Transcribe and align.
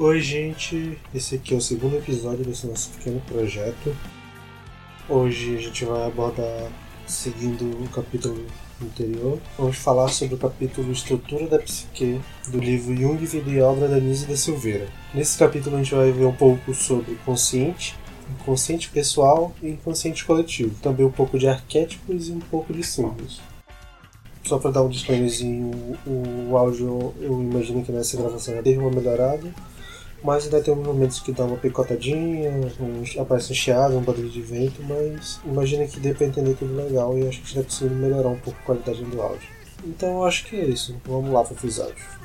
Oi, 0.00 0.20
gente. 0.20 0.96
Esse 1.12 1.34
aqui 1.34 1.52
é 1.52 1.56
o 1.56 1.60
segundo 1.60 1.96
episódio 1.96 2.44
desse 2.44 2.68
nosso 2.68 2.88
pequeno 2.90 3.20
projeto. 3.22 3.96
Hoje 5.08 5.56
a 5.56 5.60
gente 5.60 5.84
vai 5.84 6.06
abordar, 6.06 6.70
seguindo 7.04 7.64
o 7.82 7.88
capítulo 7.88 8.46
anterior, 8.80 9.40
vamos 9.58 9.76
falar 9.76 10.06
sobre 10.06 10.36
o 10.36 10.38
capítulo 10.38 10.92
Estrutura 10.92 11.48
da 11.48 11.58
Psique 11.58 12.20
do 12.46 12.60
livro 12.60 12.94
Jung, 12.96 13.26
Vida 13.26 13.50
e 13.50 13.60
Obra 13.60 13.88
da 13.88 13.98
Nise 13.98 14.26
da 14.26 14.36
Silveira. 14.36 14.86
Nesse 15.12 15.36
capítulo 15.36 15.74
a 15.74 15.82
gente 15.82 15.92
vai 15.92 16.12
ver 16.12 16.26
um 16.26 16.32
pouco 16.32 16.72
sobre 16.72 17.16
consciente, 17.24 17.96
inconsciente 18.40 18.88
pessoal 18.90 19.52
e 19.60 19.70
inconsciente 19.70 20.24
coletivo. 20.24 20.76
Também 20.80 21.06
um 21.06 21.10
pouco 21.10 21.36
de 21.36 21.48
arquétipos 21.48 22.28
e 22.28 22.32
um 22.32 22.38
pouco 22.38 22.72
de 22.72 22.84
símbolos. 22.84 23.40
Só 24.44 24.58
para 24.58 24.70
dar 24.70 24.82
um 24.82 24.88
disclaimerzinho, 24.88 25.98
o, 26.06 26.56
áudio 26.56 27.12
eu 27.20 27.42
imagino 27.42 27.84
que 27.84 27.90
nessa 27.90 28.16
gravação 28.16 28.54
já 28.54 28.62
teve 28.62 28.78
uma 28.78 28.92
melhorada, 28.92 29.52
mas 30.22 30.44
ainda 30.44 30.60
tem 30.60 30.74
momentos 30.74 31.20
que 31.20 31.32
dá 31.32 31.44
uma 31.44 31.56
picotadinha, 31.56 32.50
um, 32.80 33.20
aparece 33.20 33.52
um 33.52 33.54
chiado, 33.54 33.96
um 33.96 34.02
barulho 34.02 34.28
de 34.28 34.42
vento, 34.42 34.82
mas 34.82 35.40
imagina 35.44 35.86
que 35.86 36.00
dê 36.00 36.12
para 36.12 36.26
entender 36.26 36.54
tudo 36.54 36.74
legal 36.74 37.16
e 37.18 37.28
acho 37.28 37.42
que 37.42 37.54
já 37.54 37.62
conseguindo 37.62 37.94
melhorar 37.94 38.28
um 38.28 38.38
pouco 38.38 38.58
a 38.60 38.64
qualidade 38.64 39.04
do 39.04 39.20
áudio. 39.20 39.48
Então 39.84 40.24
acho 40.24 40.46
que 40.46 40.56
é 40.56 40.64
isso, 40.64 40.96
vamos 41.04 41.30
lá 41.30 41.44
para 41.44 41.54
o 41.54 41.56
episódio. 41.56 42.17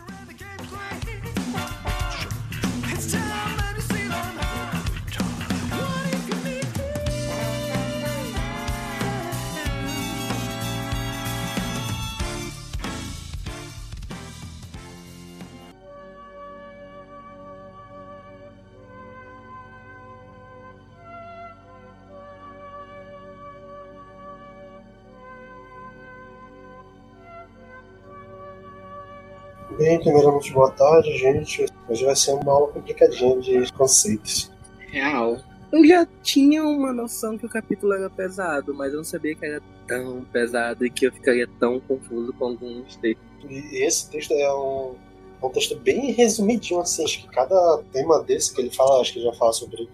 Bem, 29.84 30.00
primeiramente, 30.00 30.53
boa 30.53 30.72
tarde, 30.72 31.17
gente. 31.17 31.66
Hoje 31.89 32.06
vai 32.06 32.16
ser 32.16 32.31
uma 32.31 32.53
aula 32.53 32.72
complicadinha 32.72 33.38
de 33.42 33.73
conceitos. 33.73 34.50
Real. 34.88 35.38
Eu 35.73 35.86
já 35.86 36.08
tinha 36.22 36.64
uma 36.64 36.94
noção 36.94 37.38
que 37.38 37.45
o 37.45 37.50
capítulo 37.50 37.92
era 37.92 38.09
pesado, 38.09 38.73
mas 38.73 38.94
eu 38.94 39.00
não 39.00 39.03
sabia 39.03 39.36
que 39.36 39.45
era 39.45 39.62
tão 39.86 40.23
pesado 40.31 40.86
e 40.86 40.90
que 40.90 41.06
eu 41.06 41.12
ficaria 41.12 41.50
tão 41.59 41.81
confuso 41.81 42.31
com 42.31 42.45
alguns 42.45 42.95
textos. 42.95 43.25
E 43.50 43.84
esse 43.84 44.09
texto 44.09 44.31
é 44.31 44.56
um, 44.56 44.95
um 45.44 45.50
texto 45.50 45.78
bem 45.78 46.14
resumidinho, 46.14 46.80
assim. 46.80 47.03
Acho 47.03 47.23
que 47.23 47.28
cada 47.28 47.84
tema 47.92 48.23
desse 48.23 48.56
que 48.56 48.62
ele 48.62 48.72
fala, 48.72 49.02
acho 49.02 49.12
que 49.12 49.20
ele 49.20 49.25
já 49.25 49.34
fala 49.34 49.52
sobre 49.52 49.90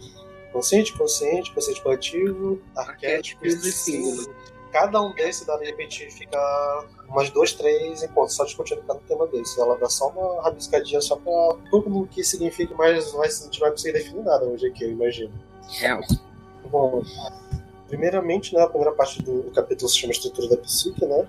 consciente, 0.54 0.96
consciente, 0.96 1.52
consciente 1.52 1.82
coletivo, 1.82 2.62
arquétipos 2.76 3.66
e 3.66 3.72
símbolos 3.72 4.30
cada 4.72 5.02
um 5.02 5.14
desses 5.14 5.46
dá 5.46 5.58
de 5.58 5.66
repente 5.66 6.10
fica 6.12 6.40
umas 7.08 7.30
dois, 7.30 7.54
três 7.54 8.04
encontros 8.04 8.36
só 8.36 8.46
discutindo 8.46 8.82
cada 8.86 9.00
tema 9.02 9.28
desse. 9.28 9.60
Ela 9.60 9.78
dá 9.78 9.90
só 9.90 10.10
uma 10.10 10.44
rabiscadinha 10.44 11.02
só 11.02 11.16
pra 11.16 11.32
tudo 11.70 12.02
o 12.02 12.08
que 12.08 12.24
significa, 12.24 12.74
mas 12.76 13.14
a 13.16 13.28
gente 13.28 13.60
vai 13.60 13.72
conseguir 13.72 13.94
definir 13.94 14.24
nada 14.24 14.46
hoje 14.46 14.68
aqui, 14.68 14.84
eu 14.84 14.92
imagino. 14.92 15.32
Real. 15.80 16.02
Bom, 16.66 17.02
primeiramente, 17.88 18.54
né, 18.54 18.62
a 18.62 18.68
primeira 18.68 18.94
parte 18.94 19.22
do, 19.22 19.44
do 19.44 19.52
capítulo 19.52 19.90
se 19.90 19.98
chama 19.98 20.14
Estrutura 20.14 20.50
da 20.50 20.58
Psique, 20.58 21.06
né? 21.06 21.28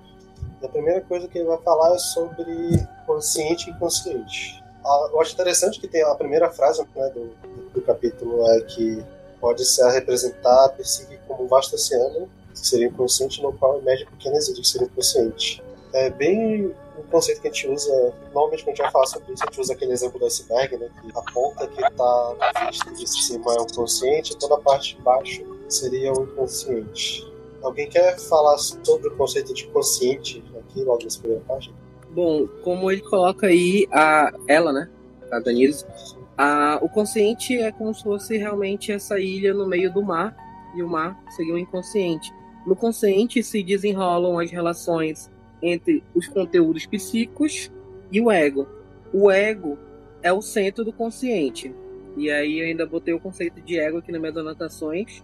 E 0.61 0.65
a 0.65 0.69
primeira 0.69 1.01
coisa 1.01 1.27
que 1.27 1.39
ele 1.39 1.47
vai 1.47 1.57
falar 1.59 1.95
é 1.95 1.99
sobre 1.99 2.87
consciente 3.07 3.69
e 3.69 3.73
inconsciente. 3.73 4.63
eu 5.11 5.19
acho 5.19 5.33
interessante 5.33 5.79
que 5.79 5.87
tem 5.87 6.03
a 6.03 6.13
primeira 6.15 6.51
frase 6.51 6.85
né, 6.95 7.09
do, 7.09 7.31
do 7.73 7.81
capítulo 7.81 8.47
é 8.51 8.61
que 8.61 9.03
pode-se 9.39 9.83
representar 9.89 10.65
a 10.65 10.69
psique 10.69 11.17
como 11.27 11.45
um 11.45 11.47
vasto 11.47 11.73
oceano 11.73 12.29
seria 12.53 12.87
inconsciente, 12.87 13.41
no 13.41 13.53
qual 13.53 13.79
emerge 13.79 14.05
pequenas 14.05 14.47
ilhas 14.47 14.59
que 14.59 14.67
seria 14.67 14.87
inconsciente. 14.87 15.63
É 15.93 16.09
bem 16.09 16.73
um 16.97 17.03
conceito 17.09 17.41
que 17.41 17.47
a 17.47 17.51
gente 17.51 17.67
usa, 17.67 18.13
normalmente 18.33 18.63
quando 18.63 18.69
a 18.69 18.75
gente 18.75 18.81
vai 18.83 18.91
falar 18.91 19.05
sobre 19.07 19.33
isso, 19.33 19.43
a 19.43 19.45
gente 19.47 19.61
usa 19.61 19.73
aquele 19.73 19.91
exemplo 19.91 20.19
do 20.19 20.25
iceberg, 20.25 20.77
né, 20.77 20.89
que 21.01 21.11
a 21.17 21.21
ponta 21.33 21.67
que 21.67 21.83
está 21.83 22.67
vista 22.69 22.91
de 22.91 23.09
cima 23.09 23.53
é 23.53 23.61
o 23.61 23.67
consciente, 23.67 24.37
toda 24.37 24.55
a 24.55 24.59
parte 24.59 24.95
de 24.95 25.01
baixo 25.01 25.43
seria 25.67 26.13
o 26.13 26.23
inconsciente. 26.23 27.29
Alguém 27.61 27.89
quer 27.89 28.17
falar 28.19 28.57
sobre 28.57 29.09
o 29.09 29.15
conceito 29.17 29.53
de 29.53 29.67
consciente 29.67 30.43
aqui, 30.57 30.83
logo 30.83 31.03
nessa 31.03 31.19
primeira 31.19 31.43
parte? 31.45 31.73
Bom, 32.11 32.47
como 32.63 32.91
ele 32.91 33.01
coloca 33.01 33.47
aí 33.47 33.87
a 33.91 34.33
ela, 34.47 34.71
né, 34.71 34.89
a 35.31 35.39
Danise, 35.39 35.85
a, 36.37 36.79
o 36.81 36.89
consciente 36.89 37.57
é 37.57 37.71
como 37.71 37.93
se 37.93 38.03
fosse 38.03 38.37
realmente 38.37 38.91
essa 38.91 39.19
ilha 39.19 39.53
no 39.53 39.67
meio 39.67 39.93
do 39.93 40.01
mar, 40.01 40.35
e 40.75 40.81
o 40.81 40.87
mar 40.87 41.21
seria 41.35 41.53
o 41.53 41.57
inconsciente. 41.57 42.33
No 42.65 42.75
consciente 42.75 43.41
se 43.43 43.63
desenrolam 43.63 44.39
as 44.39 44.51
relações 44.51 45.29
entre 45.61 46.03
os 46.15 46.27
conteúdos 46.27 46.85
psíquicos 46.85 47.71
e 48.11 48.19
o 48.21 48.31
ego. 48.31 48.67
O 49.13 49.29
ego 49.29 49.77
é 50.21 50.31
o 50.31 50.41
centro 50.41 50.83
do 50.83 50.93
consciente. 50.93 51.73
E 52.17 52.29
aí 52.29 52.59
eu 52.59 52.67
ainda 52.67 52.85
botei 52.85 53.13
o 53.13 53.19
conceito 53.19 53.61
de 53.61 53.79
ego 53.79 53.97
aqui 53.97 54.11
nas 54.11 54.19
minhas 54.19 54.37
anotações, 54.37 55.23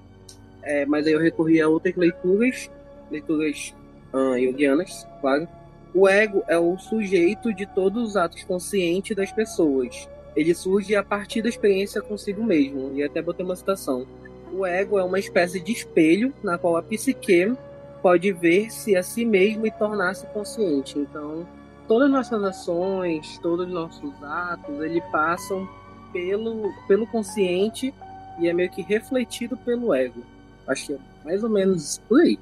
é, 0.63 0.85
mas 0.85 1.05
aí 1.05 1.13
eu 1.13 1.19
recorri 1.19 1.61
a 1.61 1.67
outras 1.67 1.95
leituras, 1.95 2.71
leituras 3.11 3.75
uh, 4.13 4.37
yogianas, 4.37 5.07
claro. 5.21 5.47
O 5.93 6.07
ego 6.07 6.43
é 6.47 6.57
o 6.57 6.77
sujeito 6.77 7.53
de 7.53 7.65
todos 7.65 8.09
os 8.09 8.17
atos 8.17 8.43
conscientes 8.43 9.15
das 9.15 9.31
pessoas. 9.31 10.07
Ele 10.35 10.53
surge 10.53 10.95
a 10.95 11.03
partir 11.03 11.41
da 11.41 11.49
experiência 11.49 12.01
consigo 12.01 12.43
mesmo. 12.43 12.91
E 12.93 13.03
até 13.03 13.21
botei 13.21 13.43
uma 13.43 13.55
citação. 13.55 14.05
O 14.51 14.65
ego 14.65 14.97
é 14.97 15.03
uma 15.03 15.19
espécie 15.19 15.59
de 15.59 15.71
espelho 15.71 16.33
na 16.43 16.57
qual 16.57 16.77
a 16.77 16.83
psique 16.83 17.53
pode 18.01 18.31
ver-se 18.31 18.95
a 18.95 19.03
si 19.03 19.25
mesmo 19.25 19.65
e 19.65 19.71
tornar-se 19.71 20.25
consciente. 20.27 20.97
Então, 20.97 21.47
todas 21.87 22.07
as 22.07 22.13
nossas 22.13 22.43
ações, 22.43 23.37
todos 23.39 23.67
os 23.67 23.73
nossos 23.73 24.23
atos, 24.23 24.79
eles 24.81 25.03
passam 25.11 25.67
pelo, 26.13 26.73
pelo 26.87 27.07
consciente 27.07 27.93
e 28.39 28.47
é 28.47 28.53
meio 28.53 28.69
que 28.69 28.81
refletido 28.81 29.57
pelo 29.57 29.93
ego. 29.93 30.23
Acho 30.67 30.87
que 30.87 30.93
é 30.93 30.99
mais 31.25 31.43
ou 31.43 31.49
menos 31.49 31.99
por 32.07 32.21
aí. 32.21 32.39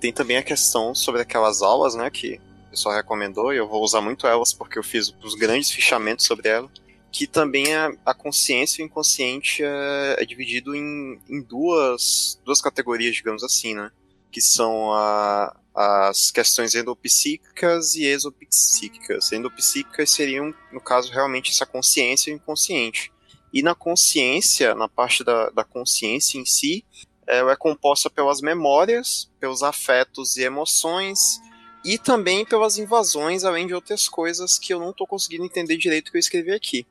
Tem 0.00 0.12
também 0.12 0.36
a 0.36 0.42
questão 0.42 0.94
sobre 0.94 1.22
aquelas 1.22 1.62
aulas, 1.62 1.94
né, 1.94 2.08
que 2.10 2.40
o 2.66 2.70
pessoal 2.70 2.94
recomendou, 2.94 3.52
e 3.52 3.56
eu 3.56 3.66
vou 3.66 3.82
usar 3.82 4.00
muito 4.00 4.26
elas 4.26 4.52
porque 4.52 4.78
eu 4.78 4.82
fiz 4.82 5.12
os 5.22 5.34
grandes 5.34 5.70
fichamentos 5.70 6.26
sobre 6.26 6.48
ela 6.48 6.68
que 7.10 7.26
também 7.26 7.74
a, 7.74 7.90
a 8.04 8.14
consciência 8.14 8.80
e 8.80 8.84
o 8.84 8.86
inconsciente 8.86 9.62
é, 9.62 10.16
é 10.18 10.24
dividido 10.24 10.74
em, 10.74 11.20
em 11.28 11.42
duas, 11.42 12.40
duas 12.44 12.60
categorias, 12.60 13.14
digamos 13.14 13.42
assim, 13.42 13.74
né? 13.74 13.90
Que 14.30 14.40
são 14.40 14.92
a, 14.92 15.56
as 15.74 16.30
questões 16.30 16.74
endopsíquicas 16.74 17.94
e 17.94 18.04
exopsíquicas. 18.04 19.32
Endopsíquicas 19.32 20.10
seriam, 20.10 20.54
no 20.72 20.80
caso, 20.80 21.12
realmente 21.12 21.50
essa 21.50 21.64
consciência 21.64 22.30
e 22.30 22.34
o 22.34 22.36
inconsciente. 22.36 23.12
E 23.52 23.62
na 23.62 23.74
consciência, 23.74 24.74
na 24.74 24.88
parte 24.88 25.24
da, 25.24 25.48
da 25.50 25.64
consciência 25.64 26.38
em 26.38 26.44
si, 26.44 26.84
ela 27.26 27.52
é 27.52 27.56
composta 27.56 28.10
pelas 28.10 28.40
memórias, 28.40 29.30
pelos 29.38 29.62
afetos 29.62 30.36
e 30.36 30.42
emoções, 30.42 31.40
e 31.84 31.96
também 31.96 32.44
pelas 32.44 32.76
invasões, 32.76 33.44
além 33.44 33.66
de 33.66 33.74
outras 33.74 34.08
coisas 34.08 34.58
que 34.58 34.74
eu 34.74 34.80
não 34.80 34.90
estou 34.90 35.06
conseguindo 35.06 35.44
entender 35.44 35.76
direito 35.76 36.10
que 36.10 36.16
eu 36.16 36.20
escrevi 36.20 36.52
aqui. 36.52 36.86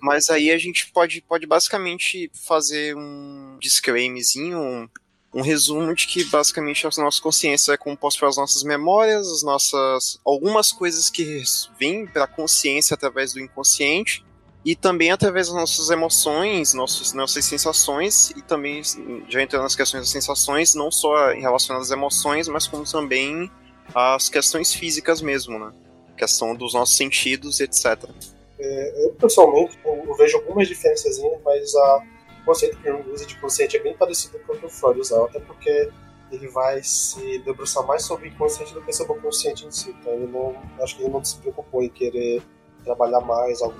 Mas 0.00 0.30
aí 0.30 0.50
a 0.50 0.58
gente 0.58 0.90
pode, 0.92 1.20
pode 1.20 1.46
basicamente 1.46 2.30
fazer 2.34 2.96
um 2.96 3.58
disclaimerzinho, 3.60 4.58
um, 4.58 4.88
um 5.34 5.42
resumo 5.42 5.94
de 5.94 6.06
que 6.06 6.24
basicamente 6.24 6.86
a 6.86 6.90
nossa 7.02 7.20
consciência 7.20 7.72
é 7.72 7.76
composta 7.76 8.20
pelas 8.20 8.36
nossas 8.36 8.62
memórias, 8.62 9.30
as 9.30 9.42
nossas 9.42 10.18
algumas 10.24 10.72
coisas 10.72 11.10
que 11.10 11.42
vêm 11.78 12.06
para 12.06 12.24
a 12.24 12.28
consciência 12.28 12.94
através 12.94 13.32
do 13.32 13.40
inconsciente 13.40 14.24
e 14.64 14.74
também 14.74 15.10
através 15.10 15.48
das 15.48 15.56
nossas 15.56 15.90
emoções, 15.90 16.74
nossos, 16.74 17.12
nossas 17.12 17.44
sensações 17.44 18.30
e 18.30 18.42
também 18.42 18.82
já 19.28 19.42
entrando 19.42 19.62
nas 19.62 19.76
questões 19.76 20.02
das 20.02 20.10
sensações, 20.10 20.74
não 20.74 20.90
só 20.90 21.32
em 21.32 21.40
relação 21.40 21.76
às 21.76 21.90
emoções, 21.90 22.48
mas 22.48 22.66
como 22.66 22.84
também 22.84 23.50
as 23.94 24.28
questões 24.28 24.74
físicas 24.74 25.22
mesmo, 25.22 25.58
né? 25.58 25.72
questão 26.16 26.54
dos 26.54 26.74
nossos 26.74 26.96
sentidos, 26.96 27.60
etc. 27.60 28.10
É, 28.58 29.04
eu, 29.04 29.12
pessoalmente, 29.12 29.78
eu 29.84 30.14
vejo 30.14 30.36
algumas 30.38 30.66
diferenças, 30.66 31.20
mas 31.44 31.74
a, 31.74 32.02
o 32.42 32.44
conceito 32.44 32.76
que 32.78 32.90
Jung 32.90 33.08
usa 33.10 33.24
de 33.24 33.36
consciente 33.36 33.76
é 33.76 33.80
bem 33.80 33.94
parecido 33.94 34.38
com 34.40 34.52
o 34.52 34.58
que 34.58 34.66
o 34.66 34.68
Freud 34.68 35.00
usava, 35.00 35.26
até 35.26 35.38
porque 35.40 35.90
ele 36.30 36.48
vai 36.48 36.82
se 36.82 37.38
debruçar 37.40 37.86
mais 37.86 38.02
sobre 38.02 38.28
o 38.28 38.32
inconsciente 38.32 38.74
do 38.74 38.82
que 38.82 38.92
sobre 38.92 39.16
o 39.16 39.20
consciente 39.20 39.64
em 39.64 39.70
si. 39.70 39.90
Então, 39.90 40.12
ele 40.12 40.26
não, 40.26 40.54
acho 40.82 40.96
que 40.96 41.02
ele 41.02 41.12
não 41.12 41.24
se 41.24 41.38
preocupou 41.38 41.82
em 41.82 41.88
querer 41.88 42.42
trabalhar 42.84 43.20
mais 43.20 43.62
algo 43.62 43.76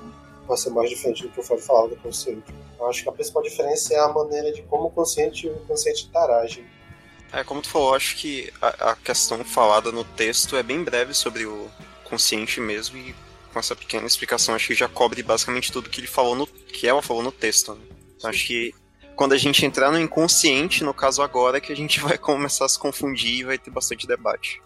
para 0.47 0.57
ser 0.57 0.71
mais 0.71 0.89
diferente 0.89 1.25
do 1.25 1.29
que 1.29 1.41
o 1.41 1.43
Freud 1.43 1.63
falava 1.63 1.89
do 1.89 1.97
consciente. 1.97 2.55
Eu 2.79 2.87
acho 2.89 3.03
que 3.03 3.09
a 3.09 3.13
principal 3.13 3.43
diferença 3.43 3.93
é 3.93 3.99
a 3.99 4.09
maneira 4.09 4.51
de 4.51 4.63
como 4.63 4.87
o 4.87 4.91
consciente 4.91 5.47
e 5.47 5.51
o 5.51 5.53
inconsciente 5.57 6.07
interagem. 6.07 6.65
É, 7.33 7.45
como 7.45 7.61
tu 7.61 7.69
falou, 7.69 7.95
acho 7.95 8.17
que 8.17 8.51
a, 8.63 8.93
a 8.93 8.97
questão 8.97 9.45
falada 9.45 9.93
no 9.93 10.05
texto 10.05 10.57
é 10.57 10.63
bem 10.63 10.83
breve 10.83 11.13
sobre 11.13 11.45
o 11.45 11.69
consciente 12.05 12.61
mesmo 12.61 12.97
e 12.97 13.15
com 13.53 13.59
essa 13.59 13.75
pequena 13.75 14.07
explicação, 14.07 14.55
acho 14.55 14.69
que 14.69 14.75
já 14.75 14.89
cobre 14.89 15.23
basicamente 15.23 15.73
tudo 15.73 15.91
que 15.91 16.01
ele 16.01 16.07
falou 16.07 16.35
no 16.35 16.47
que 16.47 16.87
ela 16.87 17.03
falou 17.03 17.23
no 17.23 17.33
texto. 17.33 17.75
Né? 17.75 17.81
Então 18.17 18.31
acho 18.31 18.47
que 18.47 18.75
quando 19.17 19.33
a 19.33 19.39
gente 19.39 19.67
entrar 19.67 19.91
no 19.91 19.99
inconsciente, 19.99 20.85
no 20.85 20.95
caso 20.95 21.23
agora, 21.23 21.59
é 21.59 21.61
que 21.61 21.73
a 21.73 21.77
gente 21.77 21.99
vai 22.01 22.17
começar 22.17 22.65
a 22.65 22.69
se 22.69 22.79
confundir 22.79 23.41
e 23.41 23.45
vai 23.45 23.59
ter 23.59 23.71
bastante 23.71 24.07
debate. 24.07 24.63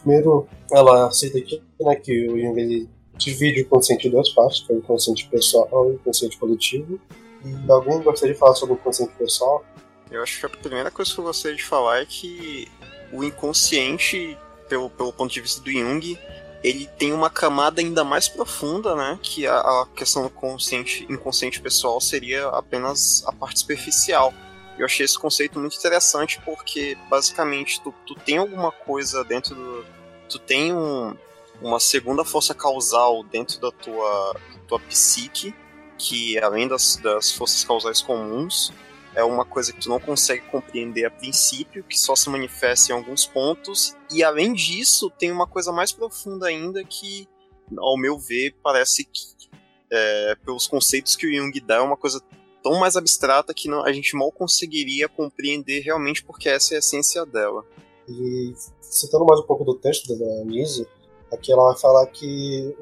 Primeiro, 0.00 0.48
ela 0.70 1.06
aceita 1.06 1.38
aqui 1.38 1.62
né, 1.80 1.94
que 1.96 2.28
o 2.28 2.38
Jung 2.38 2.60
ele 2.60 2.88
divide 3.16 3.62
o 3.62 3.68
consciente 3.68 4.08
em 4.08 4.10
duas 4.10 4.30
partes, 4.30 4.60
que 4.60 4.72
é 4.72 4.76
o 4.76 4.78
inconsciente 4.78 5.28
pessoal 5.28 5.68
e 5.72 5.90
o 5.90 5.94
inconsciente 5.94 6.38
coletivo. 6.38 6.98
E 7.44 7.70
alguém 7.70 8.00
gostaria 8.02 8.34
de 8.34 8.40
falar 8.40 8.54
sobre 8.54 8.74
o 8.74 8.78
inconsciente 8.78 9.12
pessoal? 9.14 9.64
Eu 10.10 10.22
acho 10.22 10.40
que 10.40 10.46
a 10.46 10.48
primeira 10.48 10.90
coisa 10.90 11.12
que 11.12 11.20
eu 11.20 11.24
gostaria 11.24 11.56
de 11.56 11.64
falar 11.64 12.00
é 12.00 12.06
que 12.06 12.66
o 13.12 13.22
inconsciente, 13.22 14.36
pelo, 14.68 14.90
pelo 14.90 15.12
ponto 15.12 15.32
de 15.32 15.40
vista 15.40 15.60
do 15.60 15.70
Jung, 15.70 16.18
ele 16.62 16.86
tem 16.98 17.12
uma 17.12 17.30
camada 17.30 17.80
ainda 17.80 18.04
mais 18.04 18.28
profunda, 18.28 18.94
né? 18.94 19.18
Que 19.22 19.46
a, 19.46 19.58
a 19.58 19.86
questão 19.94 20.22
do 20.22 20.30
consciente, 20.30 21.06
inconsciente 21.08 21.60
pessoal 21.60 22.00
seria 22.00 22.48
apenas 22.48 23.22
a 23.26 23.32
parte 23.32 23.60
superficial. 23.60 24.32
Eu 24.78 24.86
achei 24.86 25.04
esse 25.04 25.18
conceito 25.18 25.58
muito 25.58 25.76
interessante 25.76 26.40
porque, 26.44 26.96
basicamente, 27.08 27.80
tu, 27.82 27.94
tu 28.06 28.14
tem 28.14 28.38
alguma 28.38 28.72
coisa 28.72 29.24
dentro 29.24 29.54
do. 29.54 29.84
Tu 30.28 30.38
tem 30.38 30.72
um, 30.74 31.14
uma 31.60 31.78
segunda 31.78 32.24
força 32.24 32.54
causal 32.54 33.22
dentro 33.24 33.60
da 33.60 33.70
tua, 33.70 34.36
tua 34.66 34.80
psique, 34.80 35.54
que 35.98 36.38
além 36.38 36.66
das, 36.66 36.96
das 36.96 37.32
forças 37.32 37.64
causais 37.64 38.00
comuns, 38.00 38.72
é 39.14 39.24
uma 39.24 39.44
coisa 39.44 39.72
que 39.72 39.80
tu 39.80 39.88
não 39.88 40.00
consegue 40.00 40.46
compreender 40.46 41.04
a 41.04 41.10
princípio, 41.10 41.84
que 41.84 41.98
só 41.98 42.14
se 42.14 42.30
manifesta 42.30 42.92
em 42.92 42.94
alguns 42.94 43.26
pontos, 43.26 43.96
e 44.10 44.22
além 44.22 44.54
disso, 44.54 45.10
tem 45.18 45.30
uma 45.30 45.46
coisa 45.46 45.72
mais 45.72 45.92
profunda 45.92 46.46
ainda 46.46 46.84
que, 46.84 47.28
ao 47.76 47.98
meu 47.98 48.18
ver, 48.18 48.54
parece 48.62 49.04
que, 49.04 49.50
é, 49.90 50.36
pelos 50.44 50.66
conceitos 50.66 51.16
que 51.16 51.26
o 51.26 51.34
Jung 51.34 51.60
dá, 51.60 51.76
é 51.76 51.80
uma 51.80 51.96
coisa 51.96 52.22
tão 52.62 52.78
mais 52.78 52.96
abstrata 52.96 53.54
que 53.54 53.68
não, 53.68 53.84
a 53.84 53.92
gente 53.92 54.16
mal 54.16 54.30
conseguiria 54.30 55.08
compreender 55.08 55.80
realmente 55.80 56.24
porque 56.24 56.48
essa 56.48 56.74
é 56.74 56.76
a 56.76 56.78
essência 56.78 57.24
dela. 57.26 57.64
E 58.08 58.52
citando 58.80 59.24
mais 59.24 59.40
um 59.40 59.44
pouco 59.44 59.64
do 59.64 59.74
texto 59.74 60.16
da 60.16 60.44
Nise, 60.44 60.86
aqui 61.32 61.52
ela 61.52 61.70
vai 61.70 61.78
falar 61.78 62.06
que 62.06 62.74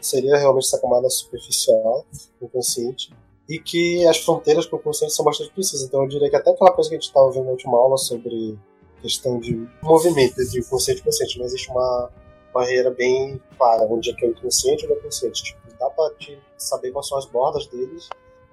seria 0.00 0.36
realmente 0.36 0.66
essa 0.66 0.80
camada 0.80 1.08
superficial, 1.08 2.04
inconsciente, 2.40 3.12
e 3.48 3.58
que 3.58 4.06
as 4.06 4.18
fronteiras 4.18 4.66
com 4.66 4.76
o 4.76 4.78
consciente 4.78 5.12
são 5.12 5.24
bastante 5.24 5.52
precisas. 5.52 5.86
Então 5.86 6.02
eu 6.02 6.08
diria 6.08 6.30
que 6.30 6.36
até 6.36 6.50
aquela 6.50 6.72
coisa 6.72 6.90
que 6.90 6.96
a 6.96 6.98
gente 6.98 7.08
estava 7.08 7.30
vendo 7.30 7.44
na 7.44 7.50
última 7.52 7.76
aula 7.78 7.96
sobre 7.96 8.58
questão 9.00 9.38
de 9.38 9.68
movimento 9.82 10.40
entre 10.40 10.62
consciente 10.64 11.00
e 11.00 11.04
consciente, 11.04 11.38
não 11.38 11.44
existe 11.44 11.70
uma 11.70 12.10
barreira 12.52 12.90
bem 12.90 13.40
clara, 13.58 13.86
onde 13.90 14.10
é 14.10 14.14
que 14.14 14.24
é 14.24 14.28
o 14.28 14.30
inconsciente 14.30 14.84
e 14.84 14.88
o 14.88 14.92
inconsciente. 14.94 15.42
Tipo, 15.42 15.60
dá 15.78 15.90
para 15.90 16.14
saber 16.56 16.90
quais 16.90 17.08
são 17.08 17.18
as 17.18 17.26
bordas 17.26 17.66
deles 17.66 18.08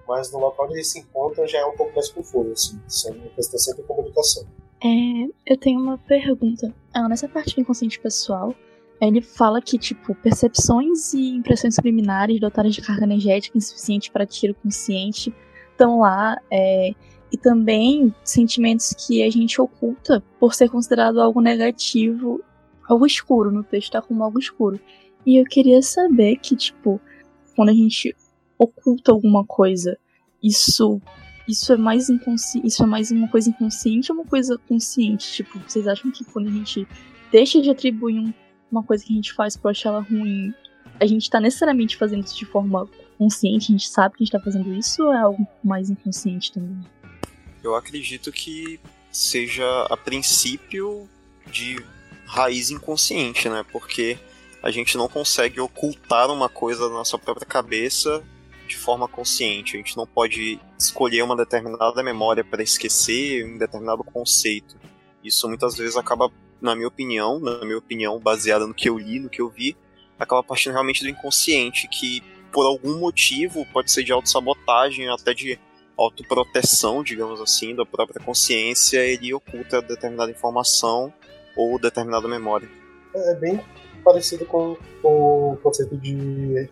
mas 0.07 0.31
no 0.31 0.39
local 0.39 0.65
onde 0.65 0.75
eles 0.75 0.87
se 0.87 0.99
encontram 0.99 1.47
já 1.47 1.59
é 1.59 1.65
um 1.65 1.75
pouco 1.75 1.93
mais 1.93 2.09
confuso, 2.09 2.51
assim. 2.51 2.79
São 2.87 3.11
uma 3.13 3.29
questão 3.29 3.59
sempre 3.59 3.81
de 3.81 3.87
comunicação. 3.87 4.45
É, 4.83 5.53
eu 5.53 5.57
tenho 5.57 5.79
uma 5.79 5.97
pergunta. 5.97 6.73
Ah, 6.93 7.07
nessa 7.07 7.27
parte 7.29 7.55
do 7.55 7.61
inconsciente 7.61 7.99
pessoal, 7.99 8.53
ele 8.99 9.21
fala 9.21 9.61
que, 9.61 9.77
tipo, 9.77 10.13
percepções 10.15 11.13
e 11.13 11.35
impressões 11.35 11.75
subliminares 11.75 12.39
dotadas 12.39 12.75
de 12.75 12.81
carga 12.81 13.03
energética 13.03 13.57
insuficiente 13.57 14.11
para 14.11 14.25
tiro 14.25 14.53
consciente 14.55 15.33
estão 15.71 15.99
lá, 15.99 16.37
é, 16.51 16.93
e 17.31 17.37
também 17.37 18.13
sentimentos 18.23 18.93
que 18.93 19.23
a 19.23 19.29
gente 19.29 19.59
oculta 19.59 20.21
por 20.39 20.53
ser 20.53 20.69
considerado 20.69 21.21
algo 21.21 21.41
negativo, 21.41 22.41
algo 22.87 23.05
escuro, 23.05 23.51
no 23.51 23.63
texto 23.63 23.87
está 23.87 24.01
como 24.01 24.23
algo 24.23 24.37
escuro. 24.37 24.79
E 25.25 25.37
eu 25.37 25.45
queria 25.45 25.81
saber 25.81 26.37
que, 26.37 26.55
tipo, 26.55 26.99
quando 27.55 27.69
a 27.69 27.73
gente 27.73 28.15
oculta 28.61 29.11
alguma 29.11 29.43
coisa, 29.43 29.97
isso 30.41 31.01
isso 31.47 31.73
é 31.73 31.77
mais 31.77 32.09
inconsciente, 32.09 32.67
isso 32.67 32.83
é 32.83 32.85
mais 32.85 33.09
uma 33.09 33.27
coisa 33.27 33.49
inconsciente 33.49 34.11
ou 34.11 34.19
uma 34.19 34.25
coisa 34.25 34.57
consciente? 34.69 35.33
Tipo, 35.33 35.59
vocês 35.59 35.87
acham 35.87 36.11
que 36.11 36.23
quando 36.23 36.47
a 36.47 36.51
gente 36.51 36.87
deixa 37.31 37.59
de 37.59 37.69
atribuir 37.69 38.19
um, 38.19 38.33
uma 38.71 38.83
coisa 38.83 39.03
que 39.03 39.11
a 39.11 39.15
gente 39.15 39.33
faz 39.33 39.57
pra 39.57 39.71
achar 39.71 39.89
ela 39.89 40.01
ruim, 40.01 40.53
a 40.99 41.05
gente 41.05 41.29
tá 41.29 41.41
necessariamente 41.41 41.97
fazendo 41.97 42.23
isso 42.23 42.37
de 42.37 42.45
forma 42.45 42.87
consciente, 43.17 43.71
a 43.71 43.71
gente 43.71 43.89
sabe 43.89 44.15
que 44.15 44.23
a 44.23 44.25
gente 44.25 44.31
tá 44.31 44.39
fazendo 44.39 44.71
isso 44.73 45.03
ou 45.03 45.11
é 45.11 45.19
algo 45.19 45.45
mais 45.63 45.89
inconsciente 45.89 46.53
também? 46.53 46.79
Eu 47.63 47.75
acredito 47.75 48.31
que 48.31 48.79
seja 49.11 49.65
a 49.89 49.97
princípio 49.97 51.09
de 51.51 51.83
raiz 52.25 52.69
inconsciente, 52.69 53.49
né? 53.49 53.65
Porque 53.71 54.17
a 54.61 54.69
gente 54.69 54.95
não 54.95 55.09
consegue 55.09 55.59
ocultar 55.59 56.29
uma 56.31 56.47
coisa 56.47 56.87
na 56.87 56.93
nossa 56.93 57.17
própria 57.17 57.47
cabeça 57.47 58.23
de 58.71 58.77
forma 58.77 59.07
consciente. 59.07 59.75
A 59.75 59.77
gente 59.77 59.97
não 59.97 60.07
pode 60.07 60.59
escolher 60.79 61.21
uma 61.23 61.35
determinada 61.35 62.01
memória 62.01 62.43
para 62.43 62.63
esquecer 62.63 63.45
um 63.45 63.57
determinado 63.57 64.03
conceito. 64.03 64.77
Isso 65.23 65.47
muitas 65.47 65.75
vezes 65.75 65.97
acaba, 65.97 66.31
na 66.61 66.73
minha 66.75 66.87
opinião, 66.87 67.39
na 67.39 67.63
minha 67.65 67.77
opinião, 67.77 68.19
baseada 68.19 68.65
no 68.65 68.73
que 68.73 68.89
eu 68.89 68.97
li, 68.97 69.19
no 69.19 69.29
que 69.29 69.41
eu 69.41 69.49
vi, 69.49 69.75
acaba 70.17 70.41
partindo 70.41 70.73
realmente 70.73 71.03
do 71.03 71.09
inconsciente, 71.09 71.87
que 71.87 72.23
por 72.51 72.65
algum 72.65 72.97
motivo 72.97 73.65
pode 73.73 73.91
ser 73.91 74.03
de 74.03 74.11
autossabotagem, 74.11 75.09
até 75.09 75.33
de 75.33 75.59
autoproteção, 75.97 77.03
digamos 77.03 77.41
assim, 77.41 77.75
da 77.75 77.85
própria 77.85 78.23
consciência, 78.23 78.99
ele 78.99 79.33
oculta 79.33 79.81
determinada 79.81 80.31
informação 80.31 81.13
ou 81.55 81.77
determinada 81.77 82.27
memória. 82.27 82.69
É 83.13 83.35
bem 83.35 83.61
parecido 84.03 84.45
com, 84.45 84.77
o 85.03 85.57
conceito 85.61 85.97
de, 85.97 86.15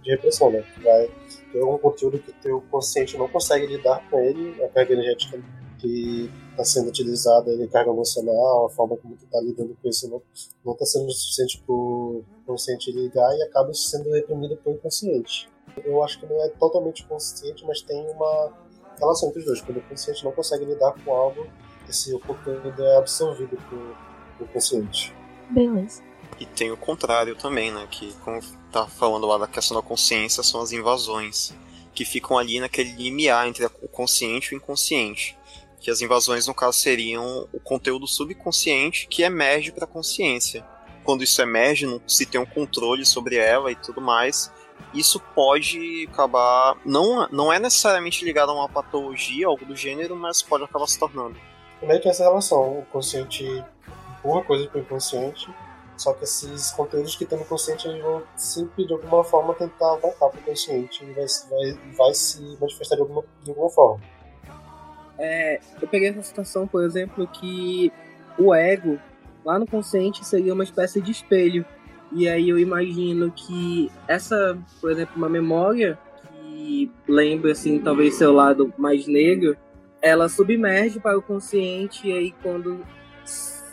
de 0.02 0.12
repressão, 0.12 0.52
né? 0.52 0.64
Vai 0.84 1.10
ter 1.52 1.60
algum 1.60 1.78
conteúdo 1.78 2.20
que 2.20 2.32
o 2.32 2.36
teu 2.42 2.64
consciente 2.70 3.18
não 3.18 3.28
consegue 3.28 3.66
lidar 3.66 4.08
com 4.10 4.20
ele, 4.20 4.64
a 4.64 4.70
carga 4.70 4.94
energética 4.94 5.40
que 5.80 6.30
está 6.52 6.64
sendo 6.64 6.90
utilizada, 6.90 7.52
a 7.52 7.68
carga 7.68 7.90
emocional, 7.90 8.66
a 8.66 8.70
forma 8.70 8.98
como 8.98 9.16
tu 9.16 9.24
está 9.24 9.40
lidando 9.40 9.76
com 9.82 9.90
isso 9.90 10.22
não 10.64 10.74
está 10.74 10.86
sendo 10.86 11.10
suficiente 11.12 11.64
para 11.66 11.74
o 11.74 12.24
consciente 12.46 12.92
ligar 12.92 13.34
e 13.38 13.44
acaba 13.44 13.74
sendo 13.74 14.12
reprimido 14.12 14.58
pelo 14.58 14.76
inconsciente. 14.76 15.50
Eu 15.86 16.04
acho 16.04 16.20
que 16.20 16.26
não 16.26 16.44
é 16.44 16.50
totalmente 16.50 17.06
consciente, 17.06 17.66
mas 17.66 17.82
tem 17.82 18.06
uma 18.10 18.54
relação 19.00 19.30
entre 19.30 19.40
os 19.40 19.46
dois. 19.46 19.62
Quando 19.62 19.78
o 19.78 19.82
consciente 19.84 20.24
não 20.26 20.32
consegue 20.32 20.66
lidar 20.66 20.94
com 21.04 21.14
algo, 21.14 21.48
esse 21.88 22.18
conteúdo 22.20 22.84
é 22.84 22.98
absorvido 22.98 23.58
pelo 24.38 24.50
consciente. 24.52 25.16
Beleza. 25.50 26.09
E 26.40 26.46
tem 26.46 26.72
o 26.72 26.78
contrário 26.78 27.36
também, 27.36 27.72
né? 27.72 27.88
Que, 27.90 28.14
como 28.24 28.42
tá 28.72 28.88
falando 28.88 29.26
lá 29.26 29.38
da 29.38 29.48
questão 29.48 29.76
da 29.76 29.84
consciência, 29.84 30.44
são 30.44 30.62
as 30.62 30.72
invasões. 30.72 31.54
Que 31.94 32.06
ficam 32.06 32.38
ali 32.38 32.60
naquele 32.60 32.92
limiar 32.94 33.48
entre 33.48 33.66
o 33.66 33.88
consciente 33.88 34.52
e 34.52 34.56
o 34.56 34.58
inconsciente. 34.58 35.38
Que 35.80 35.90
as 35.90 36.02
invasões, 36.02 36.48
no 36.48 36.54
caso, 36.54 36.78
seriam 36.78 37.48
o 37.54 37.60
conteúdo 37.60 38.08
subconsciente 38.08 39.08
que 39.08 39.24
emerge 39.24 39.72
para 39.72 39.86
a 39.86 39.88
consciência. 39.88 40.66
Quando 41.04 41.24
isso 41.24 41.42
emerge, 41.42 41.86
não 41.86 42.02
se 42.08 42.26
tem 42.26 42.40
um 42.40 42.46
controle 42.46 43.06
sobre 43.06 43.38
ela 43.38 43.72
e 43.72 43.76
tudo 43.76 44.02
mais, 44.02 44.52
isso 44.94 45.20
pode 45.34 46.08
acabar. 46.12 46.78
Não, 46.86 47.28
não 47.32 47.52
é 47.52 47.60
necessariamente 47.60 48.24
ligado 48.24 48.52
a 48.52 48.56
uma 48.56 48.70
patologia, 48.70 49.48
algo 49.48 49.66
do 49.66 49.76
gênero, 49.76 50.16
mas 50.16 50.42
pode 50.42 50.64
acabar 50.64 50.88
se 50.88 51.00
tornando. 51.00 51.38
Como 51.80 51.92
é 51.92 52.00
que 52.00 52.08
é 52.08 52.12
essa 52.12 52.24
relação? 52.24 52.80
O 52.80 52.86
consciente 52.92 53.46
empurra 54.20 54.44
coisas 54.44 54.68
para 54.68 54.80
o 54.80 54.82
inconsciente 54.82 55.50
só 56.00 56.14
que 56.14 56.24
esses 56.24 56.72
conteúdos 56.72 57.16
que 57.16 57.26
tem 57.26 57.38
no 57.38 57.44
consciente 57.44 57.88
eles 57.88 58.02
vão 58.02 58.24
sempre 58.38 58.86
de 58.86 58.94
alguma 58.94 59.22
forma 59.24 59.54
tentar 59.54 59.96
voltar 59.98 60.30
para 60.30 60.40
o 60.40 60.44
consciente 60.44 61.04
e 61.04 61.12
vai, 61.12 61.26
vai, 61.50 61.94
vai 61.98 62.14
se 62.14 62.42
manifestar 62.60 62.96
de 62.96 63.02
alguma, 63.02 63.24
de 63.44 63.50
alguma 63.50 63.70
forma. 63.70 64.02
É, 65.18 65.60
eu 65.82 65.88
peguei 65.90 66.08
essa 66.08 66.22
situação, 66.22 66.66
por 66.66 66.84
exemplo, 66.86 67.28
que 67.28 67.92
o 68.38 68.56
ego 68.56 68.98
lá 69.44 69.60
no 69.60 69.68
consciente 69.68 70.26
seria 70.26 70.54
uma 70.54 70.64
espécie 70.64 71.02
de 71.02 71.12
espelho. 71.12 71.66
E 72.14 72.30
aí 72.30 72.48
eu 72.48 72.58
imagino 72.58 73.30
que 73.32 73.92
essa, 74.08 74.58
por 74.80 74.90
exemplo, 74.90 75.18
uma 75.18 75.30
memória 75.30 76.00
que 76.32 76.90
lembra 77.06 77.52
assim, 77.52 77.80
talvez 77.80 78.16
seu 78.16 78.32
lado 78.32 78.74
mais 78.78 79.06
negro, 79.06 79.58
ela 80.02 80.30
submerge 80.30 80.98
para 80.98 81.18
o 81.18 81.22
consciente 81.22 82.08
e 82.08 82.14
aí 82.14 82.32
quando, 82.42 82.86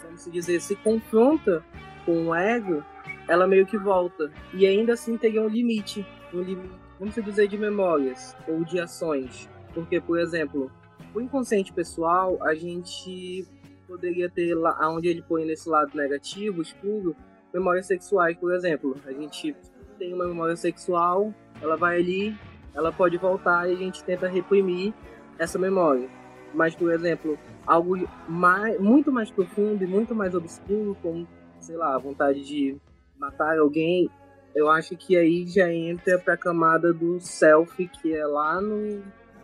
vamos 0.03 0.29
dizer, 0.33 0.61
se 0.61 0.75
confronta 0.75 1.65
com 2.07 2.29
o 2.29 2.35
ego, 2.35 2.83
ela 3.29 3.47
meio 3.47 3.67
que 3.67 3.77
volta. 3.77 4.31
E 4.55 4.67
ainda 4.67 4.95
assim 4.95 5.19
teria 5.19 5.43
um 5.43 5.49
limite, 5.49 6.07
um 6.33 6.41
limite, 6.41 6.75
vamos 6.99 7.15
dizer, 7.15 7.49
de 7.49 7.59
memórias 7.59 8.35
ou 8.49 8.65
de 8.65 8.81
ações. 8.81 9.51
Porque, 9.75 10.01
por 10.01 10.19
exemplo, 10.19 10.71
o 11.13 11.21
inconsciente 11.21 11.73
pessoal, 11.73 12.39
a 12.43 12.55
gente 12.55 13.47
poderia 13.87 14.31
ter 14.31 14.55
lá, 14.55 14.79
onde 14.89 15.09
ele 15.09 15.23
põe 15.23 15.45
nesse 15.45 15.69
lado 15.69 15.95
negativo, 15.95 16.63
escuro, 16.63 17.15
memórias 17.53 17.87
sexuais, 17.87 18.37
por 18.37 18.55
exemplo. 18.55 18.97
A 19.05 19.13
gente 19.13 19.55
tem 19.99 20.15
uma 20.15 20.27
memória 20.27 20.57
sexual, 20.57 21.35
ela 21.61 21.77
vai 21.77 21.99
ali, 21.99 22.37
ela 22.75 22.93
pode 22.93 23.17
voltar 23.17 23.69
e 23.69 23.73
a 23.73 23.77
gente 23.77 24.05
tenta 24.05 24.29
reprimir 24.29 24.95
essa 25.39 25.59
memória. 25.59 26.09
Mas, 26.55 26.75
por 26.75 26.93
exemplo, 26.93 27.39
algo 27.67 28.09
mais, 28.29 28.79
muito 28.81 29.13
mais 29.13 29.31
profundo 29.31 29.83
e 29.83 29.87
muito 29.87 30.15
mais 30.15 30.35
obscuro, 30.35 30.97
como, 31.03 31.27
sei 31.67 31.77
lá, 31.77 31.95
a 31.95 31.99
vontade 31.99 32.45
de 32.45 32.77
matar 33.19 33.59
alguém, 33.59 34.09
eu 34.55 34.71
acho 34.71 34.97
que 34.97 35.17
aí 35.17 35.47
já 35.47 35.71
entra 35.73 36.19
para 36.19 36.35
a 36.35 36.37
camada 36.37 36.93
do 36.93 37.21
self, 37.21 37.89
que 37.89 38.15
é 38.15 38.25
lá 38.25 38.61
no, 38.61 39.03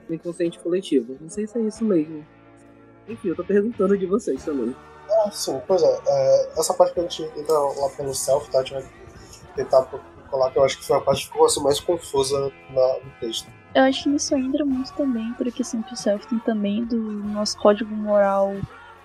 no 0.09 0.14
inconsciente 0.14 0.59
coletivo. 0.59 1.17
Não 1.21 1.29
sei 1.29 1.47
se 1.47 1.59
é 1.59 1.62
isso 1.62 1.85
mesmo. 1.85 2.25
Enfim, 3.09 3.29
eu 3.29 3.37
tô 3.37 3.45
perguntando 3.45 3.99
de 3.99 4.07
vocês 4.07 4.45
também. 4.45 4.75
Ah, 5.11 5.31
sim, 5.33 5.61
pois 5.67 5.83
é. 5.83 6.00
é 6.07 6.52
essa 6.57 6.73
parte 6.73 6.95
que 6.95 7.00
a 7.00 7.02
gente 7.02 7.23
entra 7.37 7.59
lá 7.59 7.91
pelo 7.97 8.14
self, 8.14 8.49
tá? 8.50 8.61
A 8.61 8.64
gente 8.64 8.75
vai 8.75 8.91
tentar 9.57 9.83
colar, 10.31 10.50
que 10.50 10.59
eu 10.59 10.64
acho 10.64 10.79
que 10.79 10.87
foi 10.87 10.97
a 10.97 11.00
parte 11.00 11.23
que 11.23 11.33
ficou 11.33 11.45
assim, 11.45 11.62
mais 11.62 11.81
confusa 11.81 12.52
na, 12.71 12.99
no 13.05 13.11
texto. 13.21 13.50
Eu 13.75 13.83
acho 13.83 14.05
que 14.05 14.17
isso 14.17 14.35
entra 14.37 14.64
muito 14.64 14.93
também, 14.95 15.33
porque 15.35 15.64
sempre 15.64 15.93
o 15.93 15.97
self 15.97 16.26
tem 16.29 16.38
também 16.38 16.85
do 16.85 16.97
nosso 16.97 17.59
código 17.59 17.95
moral 17.95 18.55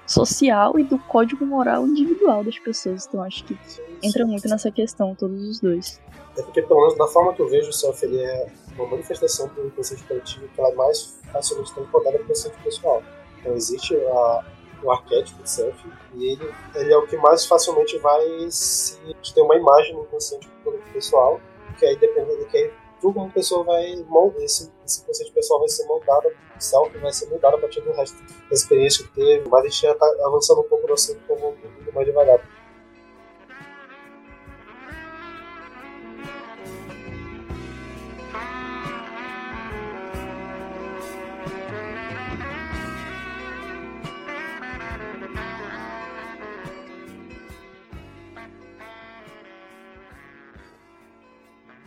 social 0.08 0.80
e 0.80 0.84
do 0.84 0.98
código 0.98 1.46
moral 1.46 1.86
individual 1.86 2.44
das 2.44 2.58
pessoas. 2.58 3.06
Então 3.06 3.22
acho 3.22 3.44
que 3.44 3.58
entra 4.02 4.26
muito 4.26 4.48
nessa 4.48 4.72
questão, 4.72 5.14
todos 5.14 5.42
os 5.48 5.60
dois. 5.60 6.02
É 6.38 6.42
porque, 6.42 6.62
pelo 6.62 6.82
menos 6.82 6.98
da 6.98 7.08
forma 7.08 7.34
que 7.34 7.42
eu 7.42 7.50
vejo, 7.50 7.70
o 7.70 7.74
self 7.74 8.04
ele 8.06 8.20
é 8.20 8.48
uma 8.76 8.88
manifestação 8.88 9.48
do 9.50 9.68
inconsciente 9.68 10.04
coletivo 10.04 10.48
que 10.48 10.60
ela 10.60 10.70
é 10.70 10.76
mais 10.76 11.20
facilmente 11.32 11.74
transbordada 11.74 12.18
para 12.18 12.22
o 12.22 12.26
inconsciente 12.26 12.58
pessoal. 12.64 13.04
Então 13.40 13.54
existe 13.54 13.96
a, 13.96 14.46
o 14.84 14.92
arquétipo 14.92 15.44
de 15.44 15.50
self 15.50 15.78
e 16.14 16.32
ele, 16.32 16.54
ele 16.76 16.94
é 16.94 16.98
o 16.98 17.06
que 17.06 17.18
mais 17.18 17.46
facilmente 17.46 17.98
vai 17.98 18.50
se 18.50 18.98
ter 19.34 19.42
uma 19.42 19.56
imagem 19.56 19.96
no 19.96 20.04
inconsciente 20.04 20.48
pessoal, 20.94 21.40
que 21.78 21.86
aí 21.86 21.98
dependendo 21.98 22.38
do 22.38 22.46
que 22.46 22.72
tu 23.00 23.14
como 23.14 23.32
pessoa 23.32 23.64
vai 23.64 23.92
esse, 24.40 24.72
esse 24.86 25.06
conceito 25.06 25.34
pessoal 25.34 25.60
vai 25.60 25.70
ser 25.70 25.86
moldado, 25.86 26.28
o 26.28 26.62
self 26.62 26.98
vai 26.98 27.14
ser 27.14 27.28
moldado 27.30 27.58
a 27.58 27.60
partir 27.60 27.82
do 27.82 27.92
resto 27.92 28.18
da 28.18 28.54
experiência 28.54 29.06
que 29.06 29.14
teve, 29.14 29.48
mas 29.50 29.66
a 29.66 29.68
gente 29.68 29.82
já 29.82 29.96
tá 29.96 30.06
avançando 30.26 30.62
um 30.62 30.70
pouco 30.70 30.88
no 30.88 30.94
assunto, 30.94 31.20
então 31.24 31.38
vamos 31.38 31.58
um 31.60 31.94
mais 31.94 32.08
devagar. 32.08 32.57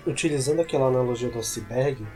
Utilizando 0.07 0.61
aquela 0.61 0.87
analogia 0.87 1.29
do 1.29 1.39
iceberg, 1.39 2.07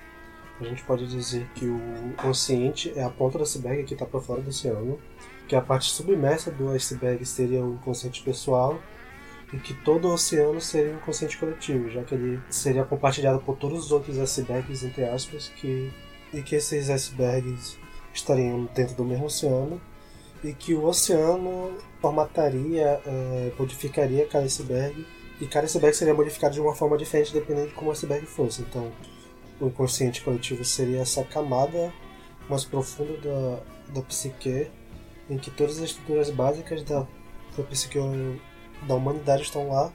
a 0.59 0.65
gente 0.65 0.83
pode 0.85 1.07
dizer 1.07 1.47
que 1.55 1.67
o 1.67 2.15
consciente 2.17 2.93
é 2.97 3.03
a 3.03 3.11
ponta 3.11 3.37
do 3.37 3.45
iceberg 3.45 3.85
que 3.85 3.93
está 3.93 4.07
para 4.07 4.21
fora 4.21 4.41
do 4.41 4.49
oceano, 4.49 4.99
que 5.47 5.55
a 5.55 5.61
parte 5.61 5.91
submersa 5.91 6.51
do 6.51 6.71
iceberg 6.71 7.25
seria 7.27 7.63
o 7.63 7.77
consciente 7.85 8.23
pessoal 8.23 8.81
e 9.53 9.59
que 9.59 9.75
todo 9.75 10.09
o 10.09 10.15
oceano 10.15 10.61
seria 10.61 10.95
um 10.95 11.01
consciente 11.01 11.37
coletivo, 11.37 11.91
já 11.91 12.03
que 12.03 12.15
ele 12.15 12.41
seria 12.49 12.85
compartilhado 12.85 13.41
por 13.41 13.57
todos 13.57 13.87
os 13.87 13.93
outros 13.93 14.19
icebergs, 14.19 14.83
entre 14.83 15.05
aspas, 15.05 15.49
que, 15.49 15.93
e 16.33 16.41
que 16.41 16.57
esses 16.57 16.89
icebergs 16.89 17.79
estariam 18.15 18.67
dentro 18.75 18.95
do 18.95 19.05
mesmo 19.05 19.27
oceano 19.27 19.79
e 20.43 20.55
que 20.55 20.75
o 20.75 20.85
oceano 20.85 21.77
formataria, 22.01 23.01
é, 23.05 23.53
modificaria 23.59 24.27
cada 24.27 24.47
iceberg 24.47 25.05
e 25.41 25.47
cada 25.47 25.67
iceberg 25.67 25.97
seria 25.97 26.15
modificado 26.15 26.55
de 26.55 26.61
uma 26.61 26.75
forma 26.75 26.97
diferente 26.97 27.33
dependendo 27.33 27.69
de 27.69 27.75
como 27.75 27.91
o 27.91 27.93
iceberg 27.93 28.27
fosse. 28.27 28.63
Então, 28.63 28.93
o 29.61 29.67
inconsciente 29.67 30.23
coletivo 30.23 30.65
seria 30.65 31.01
essa 31.01 31.25
camada 31.25 31.93
mais 32.49 32.65
profunda 32.65 33.17
da, 33.19 34.01
da 34.01 34.03
psique, 34.03 34.69
em 35.29 35.39
que 35.39 35.51
todas 35.51 35.79
as 35.79 35.85
estruturas 35.85 36.31
básicas 36.31 36.83
da, 36.83 37.07
da 37.57 37.63
psique 37.65 37.99
da 38.83 38.95
humanidade 38.95 39.43
estão 39.43 39.69
lá 39.69 39.93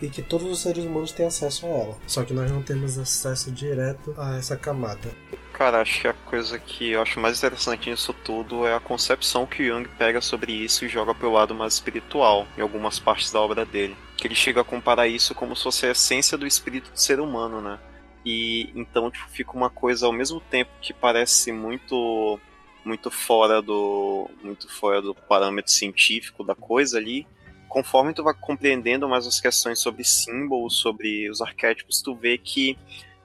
e 0.00 0.08
que 0.08 0.22
todos 0.22 0.46
os 0.46 0.60
seres 0.60 0.84
humanos 0.84 1.12
têm 1.12 1.26
acesso 1.26 1.66
a 1.66 1.68
ela. 1.68 1.98
Só 2.06 2.24
que 2.24 2.32
nós 2.32 2.50
não 2.50 2.62
temos 2.62 2.98
acesso 2.98 3.50
direto 3.50 4.14
a 4.16 4.36
essa 4.36 4.56
camada. 4.56 5.10
Cara, 5.52 5.82
acho 5.82 6.00
que 6.00 6.08
a 6.08 6.14
coisa 6.14 6.58
que 6.58 6.92
eu 6.92 7.02
acho 7.02 7.20
mais 7.20 7.38
interessante 7.38 7.90
nisso 7.90 8.14
tudo 8.24 8.66
é 8.66 8.74
a 8.74 8.80
concepção 8.80 9.46
que 9.46 9.66
Jung 9.66 9.86
pega 9.98 10.20
sobre 10.20 10.52
isso 10.52 10.84
e 10.84 10.88
joga 10.88 11.14
pro 11.14 11.30
lado 11.30 11.54
mais 11.54 11.74
espiritual 11.74 12.46
em 12.56 12.62
algumas 12.62 12.98
partes 12.98 13.30
da 13.30 13.40
obra 13.40 13.66
dele. 13.66 13.94
Que 14.20 14.26
ele 14.26 14.34
chega 14.34 14.60
a 14.60 14.64
comparar 14.64 15.08
isso 15.08 15.34
como 15.34 15.56
se 15.56 15.62
fosse 15.62 15.86
a 15.86 15.92
essência 15.92 16.36
do 16.36 16.46
espírito 16.46 16.90
do 16.90 17.00
ser 17.00 17.20
humano, 17.20 17.60
né? 17.60 17.78
E 18.24 18.70
então 18.74 19.10
tipo, 19.10 19.28
fica 19.30 19.52
uma 19.52 19.70
coisa 19.70 20.04
ao 20.04 20.12
mesmo 20.12 20.40
tempo 20.40 20.70
que 20.82 20.92
parece 20.92 21.50
muito 21.52 22.38
muito 22.84 23.10
fora 23.10 23.62
do 23.62 24.28
muito 24.42 24.68
fora 24.70 25.00
do 25.00 25.14
parâmetro 25.14 25.72
científico 25.72 26.44
da 26.44 26.54
coisa 26.54 26.98
ali, 26.98 27.26
conforme 27.66 28.12
tu 28.12 28.22
vai 28.22 28.34
compreendendo 28.34 29.08
mais 29.08 29.26
as 29.26 29.40
questões 29.40 29.80
sobre 29.80 30.04
símbolos, 30.04 30.76
sobre 30.76 31.30
os 31.30 31.40
arquétipos, 31.40 32.02
tu 32.02 32.14
vê 32.14 32.36
que 32.36 32.76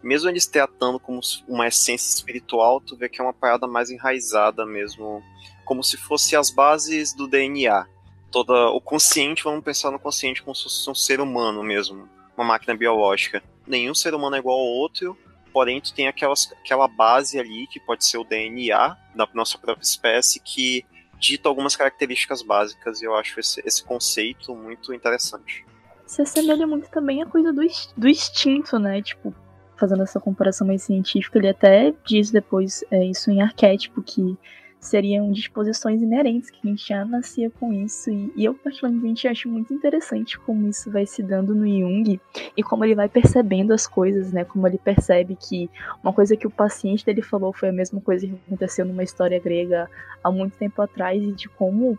mesmo 0.01 0.29
eles 0.29 0.45
tratando 0.45 0.99
como 0.99 1.19
uma 1.47 1.67
essência 1.67 2.07
espiritual, 2.07 2.79
tu 2.79 2.95
vê 2.95 3.09
que 3.09 3.19
é 3.19 3.23
uma 3.23 3.33
parada 3.33 3.67
mais 3.67 3.89
enraizada 3.89 4.65
mesmo, 4.65 5.21
como 5.65 5.83
se 5.83 5.97
fosse 5.97 6.35
as 6.35 6.51
bases 6.51 7.11
do 7.13 7.27
DNA. 7.27 7.87
Toda 8.35 8.67
o 8.71 8.81
consciente, 8.81 9.45
vamos 9.45 9.63
pensar 9.63 9.91
no 9.91 9.97
consciente 9.97 10.43
como 10.43 10.53
se 10.53 10.63
fosse 10.63 10.89
um 10.89 10.93
ser 10.93 11.21
humano 11.21 11.63
mesmo, 11.63 12.09
uma 12.35 12.45
máquina 12.45 12.75
biológica. 12.75 13.41
Nenhum 13.65 13.95
ser 13.95 14.13
humano 14.13 14.35
é 14.35 14.39
igual 14.39 14.59
ao 14.59 14.65
outro, 14.65 15.17
porém 15.53 15.79
tu 15.79 15.93
tem 15.93 16.09
aquelas, 16.09 16.51
aquela 16.51 16.85
base 16.85 17.39
ali 17.39 17.65
que 17.67 17.79
pode 17.79 18.03
ser 18.03 18.17
o 18.17 18.25
DNA 18.25 18.97
da 19.15 19.25
nossa 19.33 19.57
própria 19.57 19.85
espécie 19.85 20.41
que 20.41 20.85
dita 21.17 21.47
algumas 21.47 21.77
características 21.77 22.41
básicas 22.41 23.01
e 23.01 23.05
eu 23.05 23.15
acho 23.15 23.39
esse, 23.39 23.63
esse 23.65 23.81
conceito 23.81 24.53
muito 24.53 24.93
interessante. 24.93 25.65
Se 26.05 26.21
assemelha 26.21 26.67
muito 26.67 26.89
também 26.89 27.23
a 27.23 27.25
coisa 27.25 27.53
do, 27.53 27.61
do 27.95 28.09
instinto, 28.09 28.77
né? 28.77 29.01
Tipo, 29.01 29.33
fazendo 29.77 30.03
essa 30.03 30.19
comparação 30.19 30.67
mais 30.67 30.81
científica, 30.83 31.37
ele 31.37 31.47
até 31.47 31.93
diz 32.05 32.31
depois 32.31 32.83
é, 32.91 33.05
isso 33.05 33.31
em 33.31 33.41
arquétipo, 33.41 34.03
que 34.03 34.37
seriam 34.85 35.31
disposições 35.31 36.01
inerentes, 36.01 36.49
que 36.49 36.59
a 36.63 36.67
gente 36.67 36.87
já 36.87 37.03
nascia 37.03 37.49
com 37.49 37.73
isso. 37.73 38.09
E, 38.09 38.31
e, 38.35 38.45
eu, 38.45 38.53
particularmente, 38.53 39.27
acho 39.27 39.49
muito 39.49 39.73
interessante 39.73 40.37
como 40.39 40.67
isso 40.67 40.91
vai 40.91 41.05
se 41.05 41.21
dando 41.23 41.53
no 41.53 41.67
Jung 41.67 42.19
e 42.55 42.63
como 42.63 42.85
ele 42.85 42.95
vai 42.95 43.09
percebendo 43.09 43.73
as 43.73 43.87
coisas, 43.87 44.31
né? 44.31 44.45
Como 44.45 44.67
ele 44.67 44.77
percebe 44.77 45.35
que 45.35 45.69
uma 46.03 46.13
coisa 46.13 46.37
que 46.37 46.47
o 46.47 46.51
paciente 46.51 47.05
dele 47.05 47.21
falou 47.21 47.51
foi 47.51 47.69
a 47.69 47.73
mesma 47.73 47.99
coisa 47.99 48.27
que 48.27 48.33
aconteceu 48.47 48.85
numa 48.85 49.03
história 49.03 49.39
grega 49.39 49.89
há 50.23 50.31
muito 50.31 50.57
tempo 50.57 50.81
atrás 50.81 51.21
e 51.21 51.31
de 51.31 51.49
como. 51.49 51.97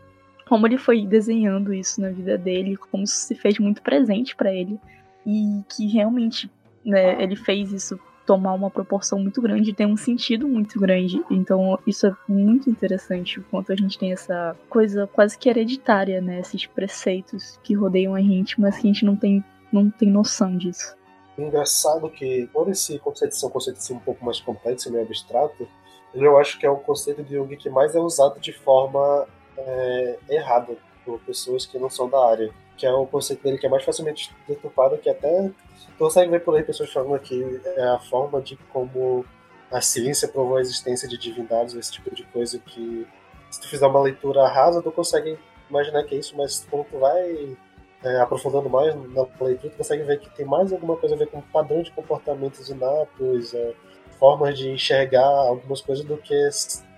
Como 0.48 0.64
ele 0.66 0.78
foi 0.78 1.04
desenhando 1.04 1.74
isso 1.74 2.00
na 2.00 2.10
vida 2.10 2.38
dele, 2.38 2.76
como 2.76 3.02
isso 3.02 3.16
se 3.16 3.34
fez 3.34 3.58
muito 3.58 3.82
presente 3.82 4.36
para 4.36 4.54
ele, 4.54 4.78
e 5.26 5.60
que 5.68 5.88
realmente 5.88 6.48
né, 6.84 7.20
ele 7.20 7.34
fez 7.34 7.72
isso 7.72 7.98
tomar 8.26 8.52
uma 8.52 8.70
proporção 8.70 9.18
muito 9.18 9.40
grande, 9.40 9.72
tem 9.72 9.86
um 9.86 9.96
sentido 9.96 10.48
muito 10.48 10.78
grande. 10.80 11.24
Então, 11.30 11.78
isso 11.86 12.06
é 12.06 12.14
muito 12.28 12.68
interessante, 12.68 13.38
o 13.38 13.44
quanto 13.44 13.72
a 13.72 13.76
gente 13.76 13.98
tem 13.98 14.12
essa 14.12 14.56
coisa 14.68 15.06
quase 15.06 15.38
que 15.38 15.48
hereditária, 15.48 16.20
né? 16.20 16.40
Esses 16.40 16.66
preceitos 16.66 17.58
que 17.62 17.74
rodeiam 17.74 18.14
a 18.14 18.20
gente, 18.20 18.60
mas 18.60 18.76
que 18.76 18.88
a 18.88 18.92
gente 18.92 19.04
não 19.04 19.16
tem, 19.16 19.44
não 19.72 19.88
tem 19.88 20.10
noção 20.10 20.56
disso. 20.56 20.96
Engraçado 21.38 22.08
que, 22.10 22.48
por 22.52 22.68
esse 22.68 22.98
conceito 22.98 23.36
ser 23.36 23.46
um 23.46 23.50
conceito 23.50 23.76
assim, 23.76 23.94
um 23.94 24.00
pouco 24.00 24.24
mais 24.24 24.40
complexo, 24.40 24.90
meio 24.90 25.04
abstrato, 25.04 25.68
eu 26.14 26.38
acho 26.38 26.58
que 26.58 26.66
é 26.66 26.70
o 26.70 26.76
conceito 26.76 27.22
de 27.22 27.34
Jung 27.34 27.54
que 27.56 27.68
mais 27.68 27.94
é 27.94 28.00
usado 28.00 28.40
de 28.40 28.52
forma 28.52 29.26
é, 29.56 30.18
errada 30.30 30.76
por 31.04 31.20
pessoas 31.20 31.66
que 31.66 31.78
não 31.78 31.90
são 31.90 32.08
da 32.08 32.26
área. 32.26 32.50
Que 32.76 32.86
é 32.86 32.92
o 32.92 33.06
conceito 33.06 33.42
dele 33.42 33.58
que 33.58 33.66
é 33.66 33.68
mais 33.68 33.84
facilmente 33.84 34.34
deturpado, 34.46 34.98
que 34.98 35.08
até 35.08 35.50
Tu 35.96 36.04
consegue 36.04 36.30
ver 36.30 36.44
por 36.44 36.54
aí 36.54 36.62
pessoas 36.62 36.92
falando 36.92 37.18
que 37.20 37.60
é 37.64 37.84
a 37.84 37.98
forma 37.98 38.40
de 38.42 38.56
como 38.70 39.24
a 39.70 39.80
ciência 39.80 40.28
provou 40.28 40.56
a 40.56 40.60
existência 40.60 41.08
de 41.08 41.16
divindades, 41.16 41.74
esse 41.74 41.90
tipo 41.90 42.14
de 42.14 42.22
coisa 42.24 42.58
que 42.58 43.06
se 43.50 43.60
tu 43.60 43.68
fizer 43.68 43.86
uma 43.86 44.02
leitura 44.02 44.46
rasa, 44.46 44.82
tu 44.82 44.92
consegue 44.92 45.38
imaginar 45.70 46.04
que 46.04 46.14
é 46.14 46.18
isso, 46.18 46.36
mas 46.36 46.66
quando 46.70 46.84
tu 46.84 46.98
vai 46.98 47.56
é, 48.04 48.20
aprofundando 48.20 48.68
mais 48.68 48.94
na 48.94 49.26
leitura, 49.40 49.72
tu 49.72 49.78
consegue 49.78 50.02
ver 50.02 50.20
que 50.20 50.28
tem 50.36 50.44
mais 50.44 50.70
alguma 50.70 50.96
coisa 50.96 51.14
a 51.14 51.18
ver 51.18 51.28
com 51.28 51.40
padrão 51.40 51.82
de 51.82 51.90
comportamentos 51.92 52.68
inatos, 52.68 53.54
é, 53.54 53.72
formas 54.18 54.58
de 54.58 54.70
enxergar 54.70 55.26
algumas 55.26 55.80
coisas 55.80 56.04
do 56.04 56.18
que 56.18 56.48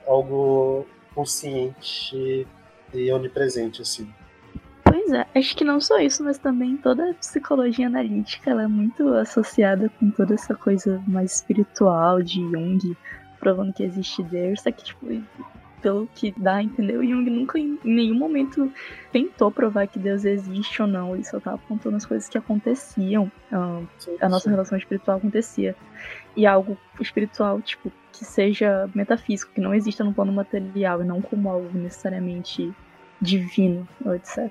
algo 0.07 0.85
consciente 1.15 2.47
e 2.93 3.13
onipresente, 3.13 3.81
assim. 3.81 4.13
Pois 4.91 5.13
é, 5.13 5.27
acho 5.35 5.57
que 5.57 5.65
não 5.65 5.81
só 5.81 5.99
isso, 5.99 6.25
mas 6.25 6.39
também 6.39 6.77
toda 6.77 7.11
a 7.11 7.15
psicologia 7.15 7.87
analítica 7.87 8.51
ela 8.51 8.63
é 8.63 8.67
muito 8.67 9.09
associada 9.15 9.91
com 10.01 10.11
toda 10.11 10.35
essa 10.35 10.55
coisa 10.55 11.03
mais 11.07 11.37
espiritual 11.37 12.23
de 12.23 12.41
Jung, 12.41 12.97
provando 13.39 13.73
que 13.73 13.83
existe 13.83 14.23
Deus, 14.23 14.63
só 14.63 14.71
que 14.71 14.85
tipo, 14.85 15.07
pelo 15.81 16.09
que 16.15 16.35
dá 16.37 16.61
o 16.61 17.05
Jung 17.05 17.31
nunca 17.31 17.59
em 17.59 17.79
nenhum 17.85 18.17
momento 18.17 18.73
tentou 19.13 19.51
provar 19.51 19.87
que 19.87 19.99
Deus 19.99 20.25
existe 20.25 20.83
ou 20.83 20.89
não. 20.89 21.15
Ele 21.15 21.25
só 21.25 21.39
estava 21.39 21.57
apontando 21.57 21.97
as 21.97 22.07
coisas 22.07 22.29
que 22.29 22.39
aconteciam. 22.39 23.31
Uh, 23.53 23.87
a 24.21 24.29
nossa 24.29 24.51
relação 24.51 24.77
espiritual 24.77 25.19
acontecia. 25.19 25.77
E 26.37 26.47
algo 26.47 26.77
espiritual, 27.01 27.61
tipo, 27.61 27.93
que 28.13 28.25
seja 28.25 28.89
metafísico, 28.95 29.53
que 29.53 29.61
não 29.61 29.75
exista 29.75 30.05
no 30.05 30.13
plano 30.13 30.33
material 30.33 31.03
e 31.03 31.05
não 31.05 31.21
como 31.21 31.49
algo 31.49 31.79
necessariamente 31.79 32.73
divino 33.21 33.89
ou 34.05 34.15
etc. 34.15 34.51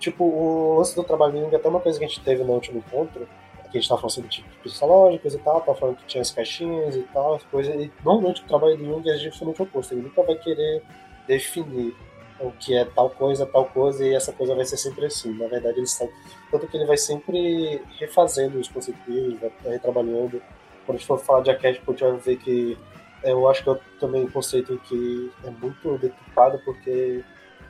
Tipo, 0.00 0.24
o 0.24 0.78
lance 0.78 0.96
do 0.96 1.04
trabalho 1.04 1.38
Jung 1.38 1.54
é 1.54 1.56
até 1.56 1.68
uma 1.68 1.78
coisa 1.78 1.98
que 1.98 2.04
a 2.04 2.08
gente 2.08 2.20
teve 2.22 2.42
no 2.42 2.54
último 2.54 2.78
encontro, 2.78 3.28
que 3.70 3.78
a 3.78 3.80
gente 3.80 3.88
tava 3.88 4.00
falando 4.00 4.14
sobre 4.14 4.30
tipos 4.30 4.56
psicológicos 4.56 5.34
e 5.34 5.38
tal, 5.38 5.60
tava 5.60 5.78
falando 5.78 5.96
que 5.96 6.06
tinha 6.06 6.22
as 6.22 6.30
caixinhas 6.30 6.96
e 6.96 7.02
tal, 7.12 7.34
as 7.34 7.44
coisas. 7.44 7.74
E 7.76 7.92
normalmente 8.04 8.42
o 8.42 8.46
trabalho 8.46 8.76
do 8.76 8.84
Jung 8.84 9.08
é 9.08 9.16
justamente 9.18 9.60
o 9.60 9.64
oposto. 9.64 9.94
Ele 9.94 10.02
nunca 10.02 10.22
vai 10.22 10.34
querer 10.34 10.82
definir 11.28 11.94
o 12.40 12.50
que 12.52 12.74
é 12.74 12.84
tal 12.84 13.10
coisa, 13.10 13.46
tal 13.46 13.66
coisa, 13.66 14.04
e 14.04 14.14
essa 14.14 14.32
coisa 14.32 14.54
vai 14.54 14.64
ser 14.64 14.78
sempre 14.78 15.04
assim. 15.06 15.32
Na 15.38 15.46
verdade, 15.46 15.78
ele 15.78 15.84
está. 15.84 16.06
Tanto 16.50 16.66
que 16.66 16.76
ele 16.76 16.86
vai 16.86 16.96
sempre 16.96 17.82
refazendo 17.98 18.58
os 18.58 18.68
conceitos 18.68 19.02
vai 19.38 19.72
retrabalhando. 19.72 20.42
Quando 20.86 20.96
a 20.96 20.98
gente 20.98 21.06
for 21.06 21.18
falar 21.18 21.42
de 21.42 21.50
arquétipo, 21.50 21.90
a 21.90 21.94
gente 21.94 22.10
vai 22.10 22.16
ver 22.18 22.36
que 22.38 22.78
eu 23.22 23.48
acho 23.48 23.62
que 23.62 23.70
é 23.70 23.78
também 24.00 24.24
um 24.24 24.30
conceito 24.30 24.80
que 24.88 25.30
é 25.44 25.50
muito 25.50 25.98
deturpado, 25.98 26.58
porque 26.64 27.22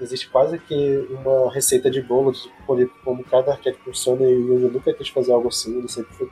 existe 0.04 0.28
quase 0.28 0.59
que 0.59 1.07
uma 1.11 1.52
receita 1.52 1.90
de 1.90 2.00
bolo 2.00 2.33
de 2.33 2.87
como 3.04 3.25
cada 3.25 3.52
arquétipo 3.52 3.85
funciona 3.85 4.23
e 4.23 4.33
eu 4.33 4.71
nunca 4.71 4.92
quis 4.95 5.09
fazer 5.09 5.33
algo 5.33 5.49
assim, 5.49 5.78
ele 5.78 5.88
sempre 5.88 6.14
foi, 6.14 6.30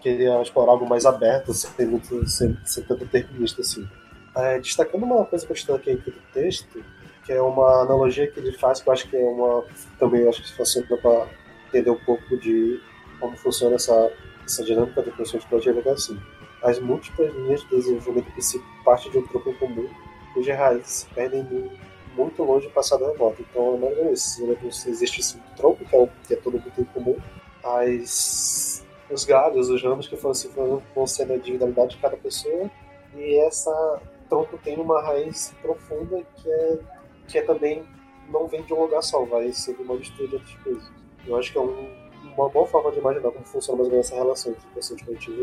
queria 0.00 0.40
explorar 0.42 0.72
algo 0.72 0.88
mais 0.88 1.06
aberto, 1.06 1.52
sem, 1.52 1.86
muito, 1.86 2.26
sem, 2.28 2.56
sem 2.64 2.84
tanto 2.84 3.04
determinista 3.04 3.60
assim. 3.60 3.88
É, 4.36 4.58
destacando 4.58 5.02
uma 5.02 5.24
coisa 5.24 5.44
que 5.44 5.52
eu 5.52 5.54
destaquei 5.54 5.94
aqui 5.94 6.10
do 6.10 6.20
texto, 6.32 6.84
que 7.24 7.32
é 7.32 7.42
uma 7.42 7.82
analogia 7.82 8.30
que 8.30 8.38
ele 8.38 8.52
faz, 8.52 8.80
que 8.80 8.88
eu 8.88 8.92
acho 8.92 9.08
que 9.08 9.16
é 9.16 9.24
uma. 9.24 9.64
também 9.98 10.28
acho 10.28 10.42
que 10.42 10.52
funciona 10.52 10.96
para 10.96 11.28
entender 11.68 11.90
um 11.90 12.04
pouco 12.04 12.36
de 12.36 12.80
como 13.18 13.36
funciona 13.36 13.74
essa, 13.74 14.12
essa 14.44 14.64
dinâmica 14.64 15.02
do 15.02 15.12
conceito 15.12 15.42
de 15.42 15.48
projeto 15.48 15.88
é 15.88 15.92
assim. 15.92 16.18
As 16.62 16.78
múltiplas 16.78 17.34
linhas 17.34 17.60
de 17.62 17.68
desenvolvimento 17.76 18.32
que 18.32 18.84
partem 18.84 19.10
de 19.10 19.18
um 19.18 19.26
tronco 19.26 19.52
comum, 19.54 19.88
cujas 20.34 20.58
raízes 20.58 20.86
se 20.88 21.06
perdem 21.14 21.42
no 21.44 21.70
muito 22.16 22.42
longe 22.42 22.66
do 22.66 22.72
passado 22.72 23.04
remoto. 23.06 23.44
Então, 23.48 23.78
mais 23.78 23.96
ou 24.40 24.46
menos, 24.46 24.86
existe 24.86 25.20
esse 25.20 25.38
tronco, 25.56 25.84
que 25.84 25.94
é, 25.94 25.98
o, 25.98 26.08
que 26.26 26.34
é 26.34 26.36
todo 26.36 26.54
mundo 26.54 26.72
em 26.78 26.84
comum, 26.84 27.16
as, 27.62 28.84
os 29.10 29.24
galhos, 29.24 29.68
os 29.68 29.82
ramos 29.82 30.08
que 30.08 30.16
foram, 30.16 30.34
se 30.34 30.48
vão 30.48 31.06
sendo 31.06 31.32
a 31.32 31.36
individualidade 31.36 31.96
de 31.96 31.98
cada 31.98 32.16
pessoa, 32.16 32.70
e 33.14 33.38
essa 33.40 34.00
tronco 34.28 34.58
tem 34.58 34.78
uma 34.78 35.02
raiz 35.02 35.52
profunda 35.60 36.22
que 36.36 36.50
é, 36.50 36.78
que 37.26 37.38
é 37.38 37.42
também 37.42 37.84
não 38.28 38.46
vem 38.46 38.62
de 38.62 38.72
um 38.72 38.82
lugar 38.82 39.02
só, 39.02 39.24
vai 39.24 39.52
ser 39.52 39.76
uma 39.80 39.96
mistura 39.96 40.28
de 40.28 40.34
outras 40.36 40.54
coisas. 40.62 40.90
Eu 41.26 41.36
acho 41.36 41.52
que 41.52 41.58
é 41.58 41.60
um, 41.60 41.88
uma 42.36 42.48
boa 42.48 42.66
forma 42.66 42.92
de 42.92 42.98
imaginar 42.98 43.30
como 43.30 43.44
funciona 43.44 43.78
mais 43.78 43.88
ou 43.88 43.92
menos 43.92 44.06
essa 44.06 44.14
relação 44.14 44.52
entre 44.52 44.66
o 44.66 44.70
consciente 44.70 45.04
coletivo 45.04 45.42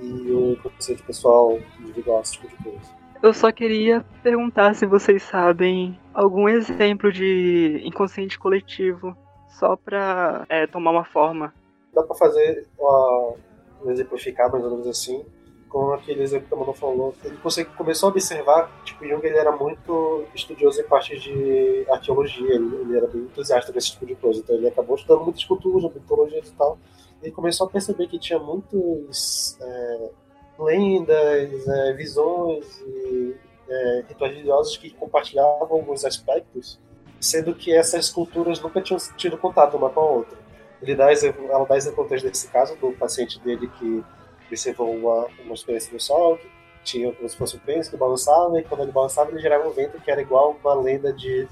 e, 0.00 0.04
e 0.04 0.32
o 0.32 0.56
consciente 0.62 1.02
pessoal 1.02 1.58
individual, 1.80 2.20
esse 2.20 2.32
tipo 2.32 2.48
de 2.48 2.56
coisa. 2.62 3.01
Eu 3.22 3.32
só 3.32 3.52
queria 3.52 4.04
perguntar 4.20 4.74
se 4.74 4.84
vocês 4.84 5.22
sabem 5.22 5.96
algum 6.12 6.48
exemplo 6.48 7.12
de 7.12 7.80
inconsciente 7.84 8.36
coletivo, 8.36 9.16
só 9.48 9.76
para 9.76 10.44
é, 10.48 10.66
tomar 10.66 10.90
uma 10.90 11.04
forma. 11.04 11.54
Dá 11.94 12.02
para 12.02 12.16
fazer 12.16 12.66
uh, 12.76 13.38
exemplificar 13.86 14.50
mais 14.50 14.64
ou 14.64 14.70
menos 14.72 14.88
assim, 14.88 15.24
com 15.68 15.92
aquele 15.92 16.20
exemplo 16.20 16.48
que 16.48 16.54
a 16.54 16.56
Manu 16.56 16.72
falou. 16.72 17.14
Ele 17.22 17.36
consegue, 17.36 17.70
começou 17.76 18.08
a 18.08 18.10
observar, 18.10 18.68
tipo, 18.82 19.06
Jung 19.06 19.24
ele 19.24 19.38
era 19.38 19.52
muito 19.52 20.24
estudioso 20.34 20.80
em 20.80 20.84
parte 20.84 21.16
de 21.16 21.86
arqueologia, 21.88 22.56
ele, 22.56 22.74
ele 22.74 22.96
era 22.96 23.06
bem 23.06 23.22
entusiasta 23.22 23.70
desse 23.70 23.92
tipo 23.92 24.04
de 24.04 24.16
coisa, 24.16 24.40
então 24.40 24.56
ele 24.56 24.66
acabou 24.66 24.96
estudando 24.96 25.22
muita 25.22 25.38
escultura, 25.38 25.88
mitologia 25.94 26.40
e 26.40 26.50
tal. 26.50 26.76
E 27.22 27.30
começou 27.30 27.68
a 27.68 27.70
perceber 27.70 28.08
que 28.08 28.18
tinha 28.18 28.40
muitos 28.40 29.56
é, 29.60 30.10
lendas, 30.58 31.68
é, 31.68 31.92
visões 31.94 32.80
e 32.80 33.36
é, 33.68 34.04
rituais 34.08 34.32
religiosos 34.32 34.76
que 34.76 34.90
compartilhavam 34.90 35.68
alguns 35.70 36.04
aspectos, 36.04 36.78
sendo 37.20 37.54
que 37.54 37.72
essas 37.72 38.10
culturas 38.10 38.60
nunca 38.60 38.80
tinham 38.80 38.98
tido 39.16 39.38
contato 39.38 39.76
uma 39.76 39.90
com 39.90 40.00
a 40.00 40.10
outra. 40.10 40.38
Ele 40.80 40.94
dá 40.94 41.12
exemplo, 41.12 41.46
ela 41.48 41.64
dá 41.64 41.76
exemplo 41.76 42.06
desse 42.08 42.48
caso 42.48 42.76
do 42.76 42.92
paciente 42.92 43.38
dele 43.40 43.70
que 43.78 44.04
observou 44.46 44.94
uma, 44.94 45.26
uma 45.44 45.54
experiência 45.54 45.92
no 45.92 46.00
sol, 46.00 46.36
que 46.36 46.50
tinha 46.82 47.12
como 47.12 47.28
se 47.28 47.36
fosse 47.36 47.56
um 47.56 47.60
pênis 47.60 47.88
que 47.88 47.96
balançava, 47.96 48.58
e 48.58 48.64
quando 48.64 48.82
ele 48.82 48.92
balançava 48.92 49.30
ele 49.30 49.40
gerava 49.40 49.68
um 49.68 49.72
vento 49.72 50.00
que 50.00 50.10
era 50.10 50.20
igual 50.20 50.56
uma 50.62 50.74
lenda 50.74 51.12
de 51.12 51.48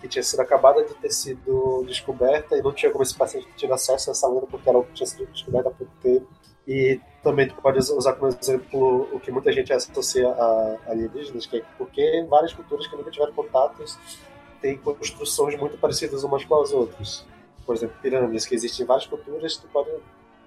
que 0.00 0.08
tinha 0.08 0.22
sido 0.22 0.40
acabada 0.40 0.84
de 0.84 0.92
ter 0.94 1.10
sido 1.10 1.82
descoberta 1.86 2.56
e 2.56 2.62
não 2.62 2.72
tinha 2.72 2.92
como 2.92 3.02
esse 3.02 3.16
paciente 3.16 3.48
ter 3.58 3.72
acesso 3.72 4.10
a 4.10 4.12
essa 4.12 4.28
lenda 4.28 4.46
porque 4.46 4.70
que 4.70 4.92
tinha 4.92 5.06
sido 5.06 5.26
descoberta 5.32 5.70
há 5.70 5.72
pouco 5.72 5.92
tempo. 6.02 6.26
E 6.66 7.00
também 7.22 7.48
tu 7.48 7.54
pode 7.56 7.78
usar 7.78 8.14
como 8.14 8.28
exemplo 8.28 9.08
o 9.12 9.20
que 9.20 9.30
muita 9.30 9.52
gente 9.52 9.72
associa 9.72 10.28
a 10.28 10.78
alienígenas, 10.88 11.46
que 11.46 11.58
é 11.58 11.62
porque 11.76 12.24
várias 12.28 12.52
culturas 12.52 12.86
que 12.86 12.96
nunca 12.96 13.10
tiveram 13.10 13.32
contatos 13.32 13.98
têm 14.60 14.76
construções 14.78 15.58
muito 15.58 15.76
parecidas 15.76 16.24
umas 16.24 16.44
com 16.44 16.60
as 16.60 16.72
outras. 16.72 17.26
Por 17.66 17.74
exemplo, 17.74 17.96
pirâmides, 18.00 18.46
que 18.46 18.54
existem 18.54 18.84
em 18.84 18.86
várias 18.86 19.06
culturas, 19.06 19.56
tu 19.56 19.66
pode 19.68 19.90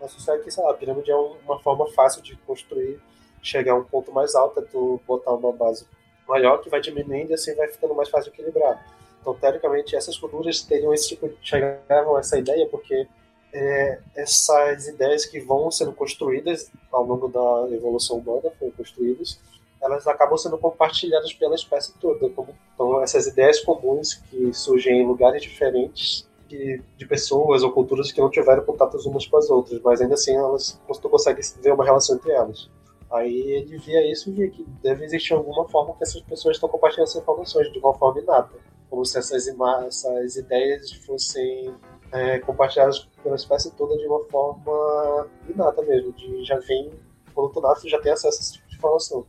associar 0.01 0.39
que, 0.39 0.51
sei 0.51 0.63
lá, 0.63 0.71
a 0.71 0.73
pirâmide 0.73 1.11
é 1.11 1.15
uma 1.15 1.59
forma 1.59 1.87
fácil 1.91 2.21
de 2.21 2.35
construir, 2.37 2.99
chegar 3.41 3.73
a 3.73 3.75
um 3.75 3.83
ponto 3.83 4.11
mais 4.11 4.35
alto, 4.35 4.59
é 4.59 4.63
tu 4.63 4.99
botar 5.07 5.33
uma 5.33 5.51
base 5.51 5.85
maior 6.27 6.57
que 6.59 6.69
vai 6.69 6.81
diminuindo 6.81 7.31
e 7.31 7.33
assim 7.33 7.55
vai 7.55 7.67
ficando 7.67 7.95
mais 7.95 8.09
fácil 8.09 8.31
de 8.31 8.39
equilibrar. 8.39 8.85
Então, 9.21 9.33
teoricamente, 9.33 9.95
essas 9.95 10.17
culturas 10.17 10.61
teriam 10.61 10.93
esse 10.93 11.09
tipo 11.09 11.29
chegavam 11.41 12.15
a 12.15 12.19
essa 12.19 12.37
ideia 12.37 12.67
porque 12.69 13.07
é, 13.57 13.99
essas 14.15 14.87
ideias 14.87 15.25
que 15.25 15.39
vão 15.39 15.71
sendo 15.71 15.91
construídas 15.91 16.71
ao 16.91 17.03
longo 17.03 17.27
da 17.27 17.75
evolução 17.75 18.17
humana, 18.17 18.51
foram 18.59 18.71
construídas, 18.71 19.39
elas 19.81 20.05
acabam 20.07 20.37
sendo 20.37 20.57
compartilhadas 20.57 21.33
pela 21.33 21.55
espécie 21.55 21.93
toda. 21.99 22.27
Então, 22.73 23.01
essas 23.01 23.27
ideias 23.27 23.59
comuns 23.59 24.15
que 24.29 24.53
surgem 24.53 25.01
em 25.01 25.07
lugares 25.07 25.41
diferentes 25.41 26.27
de, 26.47 26.81
de 26.95 27.05
pessoas 27.05 27.63
ou 27.63 27.71
culturas 27.71 28.11
que 28.11 28.21
não 28.21 28.29
tiveram 28.29 28.63
contatos 28.63 29.05
umas 29.05 29.25
com 29.25 29.37
as 29.37 29.49
outras, 29.49 29.81
mas 29.81 30.01
ainda 30.01 30.13
assim 30.13 30.35
elas, 30.35 30.79
tu 31.01 31.09
consegue 31.09 31.41
ver 31.61 31.73
uma 31.73 31.83
relação 31.83 32.15
entre 32.15 32.31
elas. 32.31 32.69
Aí 33.11 33.51
ele 33.51 33.77
via 33.77 34.11
isso 34.11 34.29
e 34.29 34.33
via 34.33 34.49
que 34.49 34.63
deve 34.81 35.05
existir 35.05 35.33
alguma 35.33 35.67
forma 35.67 35.95
que 35.95 36.03
essas 36.03 36.21
pessoas 36.21 36.57
estão 36.57 36.69
compartilhando 36.69 37.07
essas 37.07 37.21
informações 37.21 37.71
de 37.71 37.79
uma 37.79 37.93
forma 37.93 38.19
inata, 38.19 38.55
como 38.89 39.05
se 39.05 39.17
essas, 39.17 39.47
essas 39.47 40.35
ideias 40.35 40.91
fossem 41.05 41.73
é, 42.11 42.39
compartilhadas 42.39 43.07
pela 43.21 43.35
espécie 43.35 43.75
toda 43.75 43.97
de 43.97 44.05
uma 44.05 44.23
forma 44.25 45.27
inata 45.49 45.81
mesmo, 45.83 46.13
de 46.13 46.43
já 46.43 46.57
vem, 46.59 46.91
quando 47.33 47.51
tu 47.51 47.61
nasce, 47.61 47.89
já 47.89 47.99
tem 47.99 48.11
acesso 48.11 48.37
a 48.37 48.41
esse 48.41 48.53
tipo 48.53 48.67
de 48.67 48.75
informação. 48.75 49.25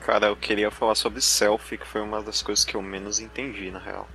Cara, 0.00 0.28
eu 0.28 0.36
queria 0.36 0.70
falar 0.70 0.94
sobre 0.94 1.20
selfie, 1.20 1.76
que 1.76 1.86
foi 1.86 2.00
uma 2.00 2.22
das 2.22 2.42
coisas 2.42 2.64
que 2.64 2.74
eu 2.74 2.82
menos 2.82 3.20
entendi, 3.20 3.70
na 3.70 3.78
real. 3.78 4.08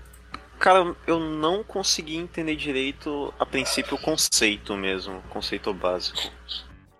Cara, 0.57 0.95
eu 1.05 1.19
não 1.19 1.63
consegui 1.63 2.15
entender 2.15 2.55
direito, 2.55 3.33
a 3.37 3.45
princípio, 3.45 3.95
o 3.95 4.01
conceito 4.01 4.75
mesmo, 4.75 5.17
o 5.17 5.29
conceito 5.29 5.73
básico. 5.73 6.31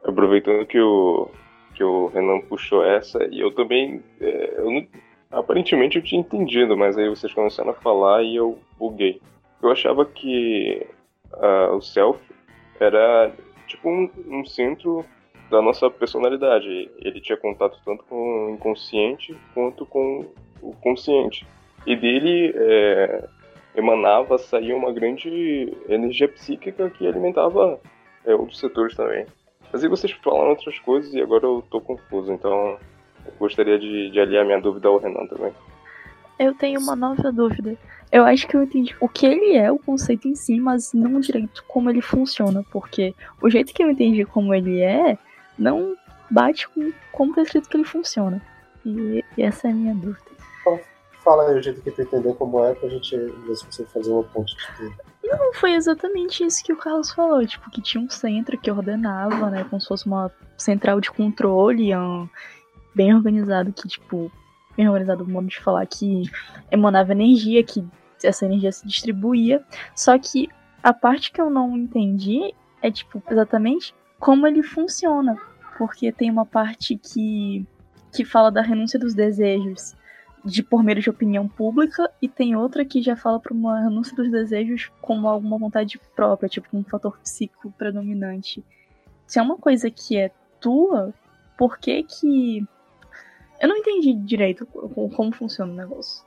Aproveitando 0.04 0.66
que 0.68 0.80
o, 0.80 1.32
que 1.74 1.84
o 1.84 2.08
Renan 2.08 2.42
puxou 2.42 2.84
essa, 2.84 3.24
e 3.32 3.40
eu 3.40 3.52
também. 3.56 4.04
É, 4.20 4.60
eu 4.60 4.70
não, 4.70 4.88
aparentemente 5.32 5.98
eu 5.98 6.04
tinha 6.04 6.22
entendido, 6.22 6.78
mas 6.78 6.98
aí 6.98 7.10
vocês 7.10 7.34
começaram 7.34 7.72
a 7.72 7.76
falar 7.76 8.22
e 8.24 8.36
eu 8.36 8.60
buguei. 8.78 9.22
Eu 9.66 9.72
achava 9.72 10.06
que 10.06 10.86
uh, 11.34 11.76
o 11.76 11.82
self 11.82 12.20
era 12.80 13.34
tipo 13.66 13.90
um, 13.90 14.08
um, 14.28 14.46
centro 14.46 15.04
da 15.50 15.60
nossa 15.60 15.90
personalidade. 15.90 16.88
Ele 17.00 17.20
tinha 17.20 17.36
contato 17.36 17.80
tanto 17.84 18.04
com 18.04 18.16
o 18.16 18.50
inconsciente 18.52 19.36
quanto 19.56 19.84
com 19.84 20.28
o 20.62 20.72
consciente. 20.76 21.48
E 21.84 21.96
dele 21.96 22.54
é, 22.56 23.28
emanava, 23.76 24.38
saía 24.38 24.76
uma 24.76 24.92
grande 24.94 25.76
energia 25.90 26.28
psíquica 26.28 26.92
que 26.92 27.08
alimentava 27.08 27.80
é, 28.24 28.36
outros 28.36 28.60
setores 28.60 28.96
também. 28.96 29.26
Mas 29.74 29.84
aí 29.84 29.90
vocês 29.90 30.12
falaram 30.12 30.52
outras 30.52 30.78
coisas 30.78 31.12
e 31.16 31.22
agora 31.22 31.44
eu 31.44 31.64
tô 31.72 31.82
confuso, 31.82 32.32
então 32.32 32.78
eu 33.26 33.34
gostaria 33.40 33.80
de, 33.80 34.12
de 34.12 34.20
aliar 34.20 34.46
minha 34.46 34.62
dúvida 34.62 34.88
ao 34.90 35.00
Renan 35.00 35.26
também. 35.26 35.52
Eu 36.38 36.54
tenho 36.54 36.80
uma 36.80 36.96
nova 36.96 37.32
dúvida. 37.32 37.78
Eu 38.12 38.24
acho 38.24 38.48
que 38.48 38.56
eu 38.56 38.64
entendi 38.64 38.96
o 39.00 39.10
que 39.10 39.26
ele 39.26 39.56
é, 39.56 39.72
o 39.72 39.80
conceito 39.80 40.28
em 40.28 40.36
si, 40.36 40.60
mas 40.60 40.94
não 40.94 41.20
direito 41.20 41.64
como 41.68 41.90
ele 41.90 42.02
funciona, 42.02 42.64
porque 42.72 43.16
o 43.42 43.50
jeito 43.50 43.74
que 43.74 43.84
eu 43.84 43.90
entendi 43.90 44.24
como 44.26 44.54
ele 44.54 44.80
é 44.80 45.18
não 45.58 45.96
bate 46.30 46.68
com 46.70 46.92
como 47.12 47.34
tá 47.34 47.42
escrito 47.42 47.70
que 47.70 47.78
ele 47.78 47.86
funciona. 47.86 48.42
E, 48.86 49.24
e 49.38 49.42
essa 49.42 49.68
é 49.68 49.72
a 49.72 49.74
minha 49.74 49.96
dúvida. 49.96 50.36
Fala 51.26 51.50
aí 51.50 51.58
o 51.58 51.62
jeito 51.62 51.82
que 51.82 51.90
tu 51.90 52.04
entendeu 52.04 52.36
como 52.36 52.64
é, 52.64 52.76
pra 52.76 52.88
gente 52.88 53.18
ver 53.18 53.56
se 53.56 53.66
você 53.66 53.84
fazer 53.86 54.12
uma 54.12 54.24
ponte. 54.24 54.56
Não, 55.24 55.54
foi 55.54 55.74
exatamente 55.74 56.46
isso 56.46 56.64
que 56.64 56.72
o 56.72 56.78
Carlos 56.78 57.12
falou, 57.12 57.44
tipo, 57.48 57.68
que 57.72 57.82
tinha 57.82 58.04
um 58.04 58.10
centro 58.10 58.56
que 58.60 58.70
ordenava, 58.70 59.50
né, 59.50 59.66
como 59.68 59.82
se 59.82 59.88
fosse 59.88 60.06
uma 60.06 60.32
central 60.56 61.02
de 61.02 61.10
controle 61.10 61.96
um, 61.96 62.30
bem 62.94 63.16
organizado, 63.16 63.74
que, 63.74 63.88
tipo, 63.88 64.32
organizado 64.78 65.24
o 65.24 65.30
modo 65.30 65.48
de 65.48 65.60
falar 65.60 65.86
que 65.86 66.24
emanava 66.72 67.14
energia, 67.14 67.64
que 67.64 67.86
essa 68.24 68.46
energia 68.46 68.72
se 68.72 68.86
distribuía. 68.86 69.64
Só 69.96 70.18
que 70.18 70.50
a 70.84 70.94
parte 70.94 71.32
que 71.32 71.42
eu 71.42 71.50
não 71.50 71.78
entendi 71.78 72.54
é, 72.82 72.92
tipo, 72.92 73.22
exatamente 73.30 73.94
como 74.20 74.46
ele 74.46 74.64
funciona. 74.64 75.38
Porque 75.78 76.12
tem 76.12 76.30
uma 76.30 76.46
parte 76.46 76.98
que, 76.98 77.66
que 78.14 78.24
fala 78.24 78.52
da 78.52 78.62
renúncia 78.62 79.00
dos 79.00 79.14
desejos 79.14 79.96
de 80.46 80.62
por 80.62 80.84
meio 80.84 81.02
de 81.02 81.10
opinião 81.10 81.48
pública 81.48 82.10
e 82.22 82.30
tem 82.30 82.56
outra 82.56 82.86
que 82.86 83.02
já 83.02 83.16
fala 83.16 83.40
para 83.40 83.52
uma 83.52 83.82
renúncia 83.82 84.16
dos 84.16 84.30
desejos 84.30 84.92
como 85.02 85.28
alguma 85.28 85.58
vontade 85.58 86.00
própria, 86.16 86.48
tipo 86.48 86.68
um 86.72 86.84
fator 86.84 87.18
psíquico 87.18 87.72
predominante. 87.72 88.64
Se 89.26 89.40
é 89.40 89.42
uma 89.42 89.58
coisa 89.58 89.90
que 89.90 90.16
é 90.18 90.30
tua, 90.60 91.12
por 91.58 91.80
que 91.80 92.04
que 92.04 92.64
eu 93.60 93.70
não 93.70 93.78
entendi 93.78 94.14
direito 94.14 94.66
como 94.66 95.34
funciona 95.34 95.72
o 95.72 95.76
negócio. 95.76 96.24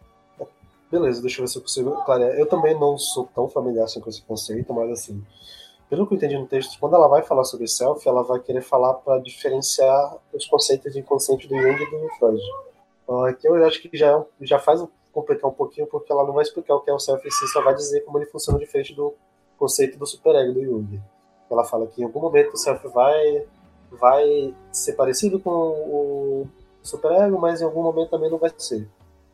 Beleza, 0.90 1.20
deixa 1.20 1.40
eu 1.40 1.44
ver 1.44 1.48
se 1.48 1.58
eu 1.58 1.62
consigo. 1.62 2.02
Eu 2.36 2.46
também 2.46 2.78
não 2.78 2.96
sou 2.96 3.28
tão 3.34 3.48
familiar 3.48 3.84
assim, 3.84 4.00
com 4.00 4.08
esse 4.08 4.22
conceito, 4.22 4.72
mas 4.72 4.90
assim, 4.90 5.22
pelo 5.90 6.06
que 6.06 6.14
eu 6.14 6.16
entendi 6.16 6.38
no 6.38 6.46
texto, 6.46 6.78
quando 6.80 6.94
ela 6.94 7.08
vai 7.08 7.22
falar 7.22 7.44
sobre 7.44 7.68
self, 7.68 8.06
ela 8.08 8.22
vai 8.22 8.40
querer 8.40 8.62
falar 8.62 8.94
para 8.94 9.18
diferenciar 9.20 10.16
os 10.32 10.46
conceitos 10.46 10.92
de 10.92 11.00
inconsciente 11.00 11.46
do 11.46 11.56
Jung 11.56 11.82
e 11.82 11.90
do 11.90 12.08
Freud. 12.18 12.42
Aqui 13.28 13.46
eu 13.46 13.54
acho 13.66 13.82
que 13.82 13.96
já, 13.96 14.22
já 14.40 14.58
faz 14.58 14.82
complicar 15.12 15.50
um 15.50 15.54
pouquinho, 15.54 15.86
porque 15.86 16.12
ela 16.12 16.24
não 16.24 16.32
vai 16.32 16.42
explicar 16.42 16.74
o 16.74 16.80
que 16.80 16.90
é 16.90 16.94
o 16.94 16.98
self 16.98 17.26
em 17.26 17.30
si, 17.30 17.48
só 17.48 17.62
vai 17.62 17.74
dizer 17.74 18.02
como 18.02 18.18
ele 18.18 18.26
funciona 18.26 18.58
diferente 18.58 18.94
do 18.94 19.14
conceito 19.58 19.98
do 19.98 20.06
superego 20.06 20.54
do 20.54 20.64
Jung. 20.64 21.00
Ela 21.50 21.64
fala 21.64 21.86
que 21.86 22.00
em 22.00 22.04
algum 22.04 22.20
momento 22.20 22.54
o 22.54 22.56
self 22.56 22.86
vai, 22.88 23.46
vai 23.90 24.54
ser 24.70 24.92
parecido 24.92 25.40
com 25.40 25.50
o 25.50 26.48
superego, 26.88 27.38
mas 27.38 27.60
em 27.60 27.64
algum 27.64 27.82
momento 27.82 28.10
também 28.10 28.30
não 28.30 28.38
vai 28.38 28.52
ser. 28.56 28.88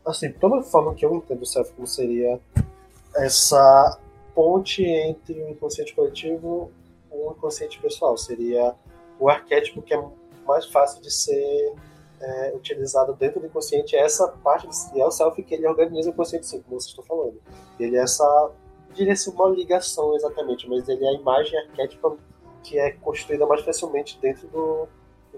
Assim, 0.05 0.31
pela 0.31 0.63
forma 0.63 0.95
que 0.95 1.05
eu 1.05 1.15
entendo 1.15 1.43
o 1.43 1.47
self 1.47 1.73
como 1.73 1.87
seria 1.87 2.39
essa 3.17 3.99
ponte 4.35 4.85
entre 4.85 5.43
o 5.43 5.49
inconsciente 5.49 5.95
coletivo 5.95 6.71
e 7.13 7.17
o 7.17 7.31
inconsciente 7.31 7.81
pessoal. 7.81 8.17
Seria 8.17 8.75
o 9.19 9.29
arquétipo 9.29 9.81
que 9.81 9.95
é 9.95 10.05
mais 10.47 10.67
fácil 10.67 11.01
de 11.01 11.11
ser 11.11 11.75
é, 12.21 12.53
utilizado 12.55 13.15
dentro 13.15 13.41
do 13.41 13.47
inconsciente 13.47 13.97
é 13.97 14.01
essa 14.01 14.29
parte 14.29 14.67
que 14.91 15.01
é 15.01 15.07
o 15.07 15.11
self 15.11 15.43
que 15.43 15.55
ele 15.55 15.67
organiza 15.67 16.11
o 16.11 16.13
inconsciente 16.13 16.47
sim, 16.47 16.61
como 16.63 16.81
vocês 16.81 16.91
estão 16.91 17.05
falando. 17.05 17.41
Ele 17.79 17.97
é 17.97 18.01
essa, 18.01 18.51
diria 18.95 19.13
assim, 19.13 19.31
uma 19.31 19.49
ligação 19.49 20.15
exatamente, 20.15 20.69
mas 20.69 20.89
ele 20.89 21.05
é 21.05 21.09
a 21.09 21.13
imagem 21.13 21.59
arquétipa 21.59 22.17
que 22.63 22.79
é 22.79 22.93
construída 22.93 23.47
mais 23.47 23.63
facilmente 23.63 24.19
dentro 24.21 24.49
do 24.49 24.89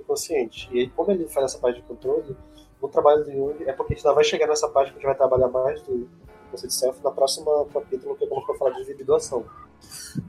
inconsciente. 0.01 0.69
E 0.73 0.81
aí, 0.81 0.91
como 0.91 1.11
ele 1.11 1.27
faz 1.29 1.47
essa 1.47 1.59
parte 1.59 1.81
de 1.81 1.87
controle, 1.87 2.37
o 2.81 2.89
trabalho 2.89 3.25
do 3.25 3.33
Jung 3.33 3.65
é 3.65 3.73
porque 3.73 3.95
a 3.95 3.97
gente 3.97 4.07
ainda 4.07 4.15
vai 4.15 4.25
chegar 4.25 4.47
nessa 4.47 4.69
parte 4.69 4.93
que 4.93 4.99
a 4.99 5.01
gente 5.01 5.07
vai 5.07 5.17
trabalhar 5.17 5.49
mais 5.49 5.81
do 5.83 6.09
conceito 6.51 6.73
de 6.73 6.75
self 6.75 7.03
na 7.03 7.11
próxima 7.11 7.67
capítulo, 7.73 8.17
que 8.17 8.25
eu 8.25 8.55
falar 8.57 8.73
de 8.73 8.83
individuação. 8.83 9.45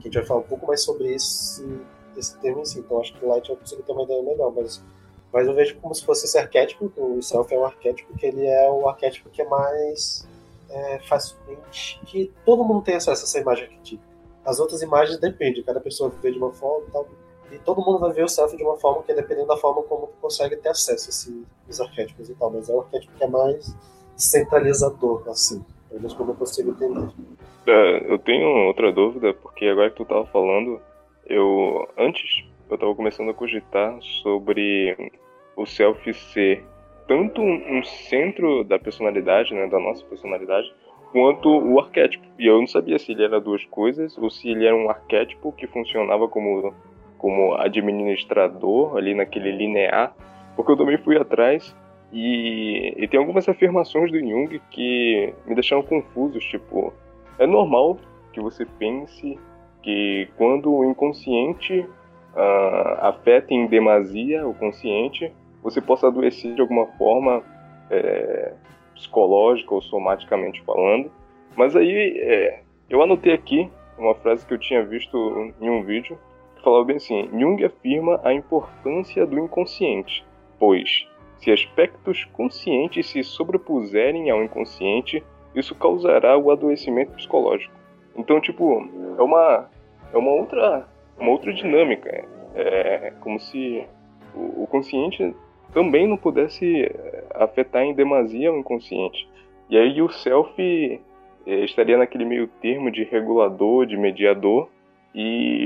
a 0.00 0.02
gente 0.02 0.14
vai 0.14 0.24
falar 0.26 0.40
um 0.40 0.44
pouco 0.44 0.66
mais 0.66 0.82
sobre 0.82 1.14
esse, 1.14 1.80
esse 2.16 2.36
termo 2.38 2.60
em 2.60 2.64
si. 2.64 2.80
Então, 2.80 3.00
acho 3.00 3.14
que 3.14 3.24
o 3.24 3.28
Light 3.28 3.48
vai 3.48 3.56
conseguir 3.56 3.82
ter 3.82 3.92
uma 3.92 4.02
ideia 4.02 4.22
melhor, 4.22 4.52
mas 4.54 4.82
mas 5.32 5.46
eu 5.46 5.54
vejo 5.54 5.76
como 5.76 5.94
se 5.94 6.04
fosse 6.04 6.24
esse 6.24 6.38
arquétipo, 6.38 6.90
o 6.96 7.22
self 7.22 7.52
é 7.52 7.58
um 7.58 7.64
arquétipo 7.64 8.14
que 8.16 8.26
ele 8.26 8.46
é 8.46 8.70
o 8.70 8.88
arquétipo 8.88 9.28
que 9.28 9.42
é 9.42 9.44
mais 9.44 10.26
é, 10.70 10.98
facilmente. 11.00 12.00
que 12.06 12.32
todo 12.44 12.64
mundo 12.64 12.82
tem 12.82 12.94
acesso 12.94 13.22
a 13.22 13.24
essa 13.24 13.38
imagem 13.38 13.64
arquetípica. 13.64 14.08
As 14.44 14.58
outras 14.58 14.80
imagens 14.80 15.18
dependem, 15.18 15.62
cada 15.62 15.80
pessoa 15.80 16.10
vê 16.22 16.32
de 16.32 16.38
uma 16.38 16.52
forma 16.52 16.86
e 16.88 16.90
tal. 16.90 17.08
E 17.50 17.58
todo 17.58 17.80
mundo 17.80 17.98
vai 17.98 18.12
ver 18.12 18.24
o 18.24 18.28
self 18.28 18.56
de 18.56 18.62
uma 18.62 18.76
forma 18.76 19.02
que 19.02 19.12
é 19.12 19.14
dependendo 19.14 19.48
da 19.48 19.56
forma 19.56 19.82
como 19.82 20.08
tu 20.08 20.14
consegue 20.20 20.56
ter 20.56 20.68
acesso 20.68 21.06
a 21.06 21.10
esses 21.10 21.80
arquétipos 21.80 22.28
e 22.28 22.34
tal. 22.34 22.50
Mas 22.50 22.68
é 22.68 22.72
um 22.72 22.80
arquétipo 22.80 23.12
que 23.16 23.24
é 23.24 23.28
mais 23.28 23.74
centralizador, 24.16 25.22
assim. 25.28 25.64
Pelo 25.88 26.00
menos 26.00 26.14
como 26.14 26.32
eu 26.32 26.34
consigo 26.34 26.70
entender. 26.70 27.08
É, 27.66 28.12
eu 28.12 28.18
tenho 28.18 28.66
outra 28.66 28.92
dúvida, 28.92 29.32
porque 29.34 29.66
agora 29.66 29.90
que 29.90 29.96
tu 29.96 30.04
tava 30.04 30.26
falando, 30.26 30.80
eu 31.26 31.88
antes 31.96 32.44
eu 32.68 32.74
estava 32.74 32.94
começando 32.94 33.30
a 33.30 33.34
cogitar 33.34 33.96
sobre 34.22 35.12
o 35.56 35.64
self 35.64 36.12
ser 36.12 36.64
tanto 37.06 37.40
um 37.40 37.82
centro 37.82 38.62
da 38.64 38.78
personalidade, 38.78 39.54
né, 39.54 39.66
da 39.66 39.80
nossa 39.80 40.04
personalidade, 40.04 40.70
quanto 41.10 41.48
o 41.48 41.80
arquétipo. 41.80 42.24
E 42.38 42.46
eu 42.46 42.58
não 42.58 42.66
sabia 42.66 42.98
se 42.98 43.12
ele 43.12 43.24
era 43.24 43.40
duas 43.40 43.64
coisas 43.64 44.16
ou 44.18 44.28
se 44.28 44.50
ele 44.50 44.66
era 44.66 44.76
um 44.76 44.90
arquétipo 44.90 45.50
que 45.52 45.66
funcionava 45.66 46.28
como 46.28 46.74
como 47.18 47.54
administrador 47.56 48.96
ali 48.96 49.14
naquele 49.14 49.52
linear, 49.52 50.14
porque 50.56 50.72
eu 50.72 50.76
também 50.76 50.96
fui 50.98 51.16
atrás 51.16 51.76
e, 52.12 52.94
e 52.96 53.08
tem 53.08 53.20
algumas 53.20 53.48
afirmações 53.48 54.10
do 54.10 54.18
Jung 54.18 54.60
que 54.70 55.34
me 55.46 55.54
deixaram 55.54 55.82
confusos, 55.82 56.44
tipo, 56.44 56.92
é 57.38 57.46
normal 57.46 57.98
que 58.32 58.40
você 58.40 58.64
pense 58.64 59.38
que 59.82 60.28
quando 60.36 60.72
o 60.72 60.84
inconsciente 60.84 61.80
uh, 61.80 62.98
afeta 63.00 63.52
em 63.52 63.66
demasia 63.66 64.46
o 64.46 64.54
consciente, 64.54 65.32
você 65.62 65.80
possa 65.80 66.06
adoecer 66.06 66.54
de 66.54 66.60
alguma 66.60 66.86
forma 66.98 67.42
é, 67.90 68.52
psicológica 68.94 69.74
ou 69.74 69.82
somaticamente 69.82 70.62
falando. 70.62 71.10
Mas 71.56 71.74
aí 71.74 72.18
é, 72.18 72.62
eu 72.88 73.02
anotei 73.02 73.32
aqui 73.32 73.70
uma 73.98 74.14
frase 74.14 74.46
que 74.46 74.54
eu 74.54 74.58
tinha 74.58 74.84
visto 74.84 75.52
em 75.60 75.68
um 75.68 75.82
vídeo 75.82 76.18
falava 76.62 76.84
bem 76.84 76.96
assim: 76.96 77.28
Jung 77.32 77.64
afirma 77.64 78.20
a 78.24 78.32
importância 78.32 79.26
do 79.26 79.38
inconsciente, 79.38 80.24
pois 80.58 81.06
se 81.38 81.50
aspectos 81.50 82.24
conscientes 82.32 83.08
se 83.08 83.22
sobrepuserem 83.22 84.30
ao 84.30 84.42
inconsciente, 84.42 85.22
isso 85.54 85.74
causará 85.74 86.36
o 86.36 86.50
adoecimento 86.50 87.12
psicológico. 87.12 87.72
Então, 88.16 88.40
tipo, 88.40 88.84
é 89.16 89.22
uma 89.22 89.70
é 90.12 90.18
uma 90.18 90.32
outra 90.32 90.88
uma 91.18 91.30
outra 91.30 91.52
dinâmica. 91.52 92.24
É 92.54 93.12
como 93.20 93.38
se 93.38 93.84
o, 94.34 94.66
consciente 94.66 95.34
também 95.72 96.06
não 96.06 96.16
pudesse 96.16 96.84
é, 96.84 97.24
afetar 97.34 97.82
em 97.82 97.94
demasia 97.94 98.52
o 98.52 98.58
inconsciente. 98.58 99.28
E 99.68 99.76
aí 99.76 100.00
o 100.00 100.08
self 100.08 101.00
é, 101.46 101.64
estaria 101.64 101.96
naquele 101.96 102.24
meio 102.24 102.48
termo 102.60 102.90
de 102.90 103.04
regulador, 103.04 103.86
de 103.86 103.96
mediador, 103.96 104.68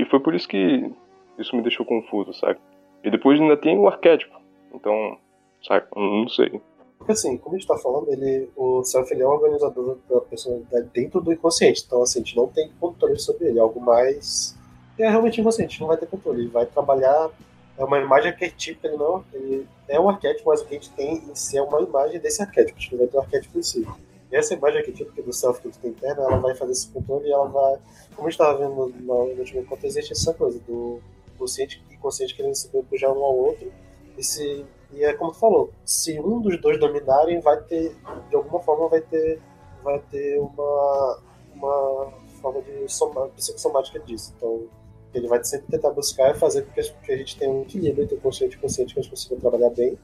e 0.01 0.05
foi 0.09 0.19
por 0.19 0.33
isso 0.33 0.47
que 0.47 0.91
isso 1.37 1.55
me 1.55 1.61
deixou 1.61 1.85
confuso, 1.85 2.33
sabe? 2.33 2.59
E 3.03 3.11
depois 3.11 3.39
ainda 3.39 3.57
tem 3.57 3.77
o 3.77 3.87
arquétipo, 3.87 4.39
então, 4.73 5.17
sabe? 5.67 5.85
Não 5.95 6.27
sei. 6.29 6.61
Porque 6.97 7.11
assim, 7.11 7.37
como 7.37 7.55
a 7.55 7.59
gente 7.59 7.67
tá 7.67 7.77
falando, 7.77 8.09
ele, 8.09 8.49
o 8.55 8.83
self 8.83 9.13
ele 9.13 9.23
é 9.23 9.27
um 9.27 9.31
organizador 9.31 9.97
da 10.09 10.21
personalidade 10.21 10.89
dentro 10.93 11.19
do 11.19 11.33
inconsciente, 11.33 11.83
então 11.85 12.01
assim, 12.01 12.19
a 12.19 12.23
gente 12.23 12.37
não 12.37 12.47
tem 12.47 12.71
controle 12.79 13.19
sobre 13.19 13.47
ele, 13.47 13.59
é 13.59 13.61
algo 13.61 13.81
mais 13.81 14.57
é 14.97 15.09
realmente 15.09 15.41
gente 15.41 15.81
não 15.81 15.87
vai 15.87 15.97
ter 15.97 16.05
controle. 16.05 16.41
Ele 16.41 16.49
vai 16.49 16.65
trabalhar. 16.65 17.29
É 17.77 17.83
uma 17.83 17.99
imagem 17.99 18.31
arquetípica, 18.31 18.87
ele 18.87 18.97
não. 18.97 19.23
Ele 19.33 19.67
é 19.87 19.99
um 19.99 20.09
arquétipo, 20.09 20.49
mas 20.49 20.61
o 20.61 20.65
que 20.65 20.75
a 20.75 20.79
gente 20.79 20.91
tem 20.91 21.15
em 21.15 21.35
si 21.35 21.57
é 21.57 21.61
uma 21.61 21.81
imagem 21.81 22.19
desse 22.19 22.41
arquétipo. 22.41 22.77
A 22.77 22.81
gente 22.81 22.91
não 22.91 22.99
vai 22.99 23.07
ter 23.07 23.17
um 23.17 23.21
arquétipo 23.21 23.57
em 23.57 23.63
si. 23.63 23.87
E 24.33 24.35
essa 24.35 24.55
imagem 24.55 24.79
arquetípica 24.79 25.21
do 25.21 25.31
self 25.31 25.61
que 25.61 25.67
a 25.67 25.71
tem 25.73 25.91
interna, 25.91 26.23
ela 26.23 26.37
vai 26.37 26.55
fazer 26.55 26.71
esse 26.71 26.87
controle 26.87 27.27
e 27.27 27.31
ela 27.31 27.47
vai. 27.47 27.77
Como 28.15 28.27
a 28.27 28.31
gente 28.31 28.41
estava 28.41 28.57
vendo 28.57 28.73
no, 28.73 28.89
no 28.99 29.13
último 29.39 29.61
encontro, 29.61 29.85
existe 29.85 30.11
essa 30.11 30.33
coisa 30.33 30.59
do 30.61 30.99
consciente 31.37 31.83
e 31.87 31.93
inconsciente 31.93 32.33
querendo 32.33 32.55
se 32.55 32.67
pujar 32.89 33.11
um 33.11 33.23
ao 33.23 33.37
outro. 33.37 33.71
E, 34.17 34.23
se, 34.23 34.65
e 34.91 35.03
é 35.03 35.13
como 35.13 35.31
tu 35.31 35.37
falou, 35.37 35.69
se 35.85 36.19
um 36.19 36.41
dos 36.41 36.59
dois 36.59 36.79
dominarem, 36.79 37.39
vai 37.41 37.61
ter, 37.61 37.95
de 38.27 38.35
alguma 38.35 38.59
forma, 38.59 38.89
vai 38.89 39.01
ter, 39.01 39.39
vai 39.83 39.99
ter 40.09 40.39
uma, 40.39 41.19
uma 41.53 42.13
forma 42.41 42.59
de 42.63 42.91
soma, 42.91 43.27
psicossomática 43.35 43.99
disso. 43.99 44.33
Então, 44.35 44.63
ele 45.13 45.27
vai 45.27 45.43
sempre 45.43 45.67
tentar 45.69 45.91
buscar 45.91 46.31
e 46.31 46.39
fazer 46.39 46.63
com 46.63 46.71
que 46.71 47.11
a 47.11 47.17
gente 47.17 47.37
tenha 47.37 47.51
um 47.51 47.61
equilíbrio 47.61 48.05
entre 48.05 48.15
o 48.15 48.19
consciente 48.19 48.55
e 48.55 48.57
o 48.57 48.61
consciente, 48.61 48.95
que 48.95 48.99
a 48.99 49.03
gente 49.03 49.11
consiga 49.11 49.35
trabalhar 49.35 49.69
bem 49.69 49.95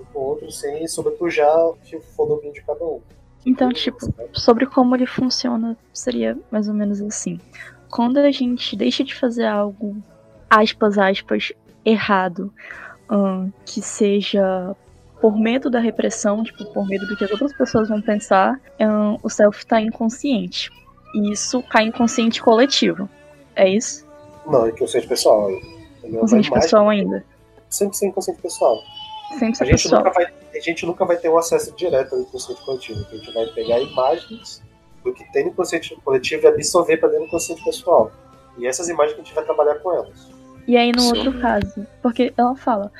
um 0.00 0.04
com 0.06 0.18
o 0.18 0.22
outro, 0.22 0.50
sem 0.50 0.84
sobrepujar 0.88 1.68
o 1.68 1.76
que 1.76 2.00
for 2.00 2.26
domínio 2.26 2.52
de 2.52 2.62
cada 2.64 2.84
um. 2.84 3.00
Então, 3.44 3.70
tipo, 3.70 3.98
sobre 4.32 4.66
como 4.66 4.94
ele 4.94 5.06
funciona, 5.06 5.76
seria 5.92 6.38
mais 6.50 6.68
ou 6.68 6.74
menos 6.74 7.00
assim. 7.00 7.40
Quando 7.90 8.18
a 8.18 8.30
gente 8.30 8.76
deixa 8.76 9.02
de 9.02 9.14
fazer 9.14 9.46
algo, 9.46 9.96
aspas, 10.48 10.96
aspas, 10.96 11.52
errado, 11.84 12.52
um, 13.10 13.50
que 13.66 13.82
seja 13.82 14.74
por 15.20 15.38
medo 15.38 15.70
da 15.70 15.78
repressão, 15.78 16.42
tipo, 16.42 16.64
por 16.72 16.86
medo 16.86 17.06
do 17.06 17.16
que 17.16 17.24
as 17.24 17.30
outras 17.30 17.52
pessoas 17.52 17.88
vão 17.88 18.00
pensar, 18.00 18.60
um, 18.80 19.18
o 19.22 19.28
self 19.28 19.58
está 19.58 19.80
inconsciente. 19.80 20.70
E 21.14 21.32
isso 21.32 21.62
cai 21.64 21.84
inconsciente 21.84 22.40
coletivo. 22.42 23.08
É 23.54 23.68
isso? 23.68 24.06
Não, 24.46 24.68
inconsciente 24.68 25.06
pessoal. 25.06 25.50
Inconsciente 26.02 26.50
pessoal 26.50 26.88
ainda. 26.88 27.24
Sempre 27.68 27.96
sem 27.96 28.08
inconsciente 28.08 28.40
pessoal. 28.40 28.82
Sempre 29.38 29.62
a 29.62 29.64
gente, 29.66 29.82
pessoal. 29.82 30.04
Nunca 30.04 30.14
vai, 30.14 30.26
a 30.26 30.60
gente 30.60 30.86
nunca 30.86 31.04
vai 31.04 31.16
ter 31.16 31.28
um 31.28 31.38
acesso 31.38 31.74
direto 31.74 32.14
ao 32.14 32.20
inconsciente 32.20 32.62
coletivo. 32.64 33.06
A 33.10 33.16
gente 33.16 33.32
vai 33.32 33.46
pegar 33.46 33.80
imagens 33.80 34.62
do 35.04 35.12
que 35.12 35.24
tem 35.32 35.44
no 35.44 35.50
inconsciente 35.50 35.96
coletivo 36.04 36.44
e 36.44 36.48
absorver 36.48 36.96
para 36.98 37.08
dentro 37.08 37.24
do 37.24 37.28
inconsciente 37.28 37.64
pessoal. 37.64 38.12
E 38.58 38.66
essas 38.66 38.88
imagens 38.88 39.14
que 39.14 39.20
a 39.20 39.24
gente 39.24 39.34
vai 39.34 39.44
trabalhar 39.44 39.76
com 39.76 39.92
elas. 39.92 40.30
E 40.66 40.76
aí, 40.76 40.92
no 40.92 41.00
Sim. 41.00 41.16
outro 41.16 41.40
caso, 41.40 41.86
porque 42.00 42.32
ela 42.36 42.54
fala, 42.54 42.92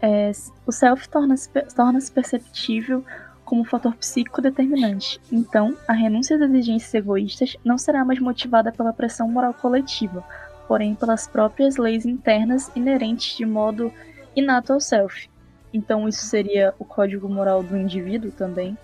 é, 0.00 0.30
o 0.66 0.70
self 0.70 1.08
torna-se 1.08 1.48
torna 1.74 2.00
-se 2.00 2.12
perceptível 2.12 3.04
como 3.44 3.64
fator 3.64 3.96
psíquico 3.96 4.42
determinante. 4.42 5.18
Então, 5.32 5.74
a 5.88 5.94
renúncia 5.94 6.38
das 6.38 6.50
exigências 6.50 6.92
egoístas 6.92 7.56
não 7.64 7.78
será 7.78 8.04
mais 8.04 8.20
motivada 8.20 8.70
pela 8.70 8.92
pressão 8.92 9.26
moral 9.26 9.54
coletiva, 9.54 10.22
porém 10.68 10.94
pelas 10.94 11.26
próprias 11.26 11.78
leis 11.78 12.04
internas 12.04 12.70
inerentes 12.76 13.36
de 13.36 13.46
modo 13.46 13.90
inato 14.36 14.74
ao 14.74 14.80
self. 14.80 15.30
Então, 15.72 16.08
isso 16.08 16.24
seria 16.26 16.74
o 16.78 16.84
código 16.84 17.28
moral 17.28 17.62
do 17.62 17.76
indivíduo 17.76 18.30
também? 18.30 18.76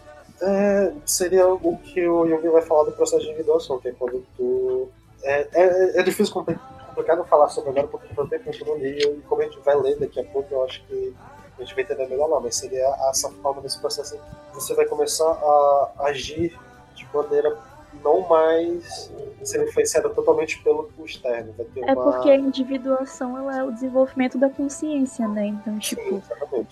É, 0.42 0.92
seria 1.06 1.48
o 1.48 1.78
que 1.78 2.06
o 2.06 2.26
Jung 2.26 2.48
vai 2.48 2.62
falar 2.62 2.84
do 2.84 2.92
processo 2.92 3.22
de 3.22 3.28
individuação, 3.28 3.78
que 3.78 3.88
é 3.88 3.92
quando 3.92 4.24
tu. 4.36 4.88
É, 5.22 5.48
é, 5.52 6.00
é 6.00 6.02
difícil, 6.02 6.34
complicado 6.34 7.24
falar 7.24 7.48
sobre 7.48 7.70
agora 7.70 7.88
porque 7.88 8.08
não 8.16 8.28
tem 8.28 8.38
tempo 8.38 8.64
no 8.66 8.76
livro 8.76 9.18
e 9.18 9.22
como 9.22 9.42
a 9.42 9.44
gente 9.44 9.58
vai 9.60 9.74
ler 9.76 9.98
daqui 9.98 10.20
a 10.20 10.24
pouco, 10.24 10.52
eu 10.54 10.64
acho 10.64 10.84
que 10.84 11.14
a 11.58 11.62
gente 11.62 11.74
vai 11.74 11.84
entender 11.84 12.08
melhor 12.08 12.40
mas 12.40 12.56
seria 12.56 12.86
essa 13.10 13.30
forma 13.30 13.60
desse 13.62 13.78
processo. 13.80 14.18
Você 14.52 14.74
vai 14.74 14.86
começar 14.86 15.24
a 15.24 15.92
agir 16.00 16.58
de 16.94 17.06
maneira 17.12 17.56
não 18.02 18.28
mais 18.28 19.12
ser 19.42 19.62
influenciada 19.66 20.08
totalmente 20.10 20.62
pelo 20.62 20.90
externo. 21.04 21.54
é 21.82 21.94
porque 21.94 22.30
a 22.30 22.36
individuação 22.36 23.38
ela 23.38 23.58
é 23.58 23.62
o 23.62 23.70
desenvolvimento 23.70 24.38
da 24.38 24.48
consciência, 24.48 25.28
né? 25.28 25.46
Então, 25.46 25.78
tipo, 25.78 26.02
Sim, 26.02 26.22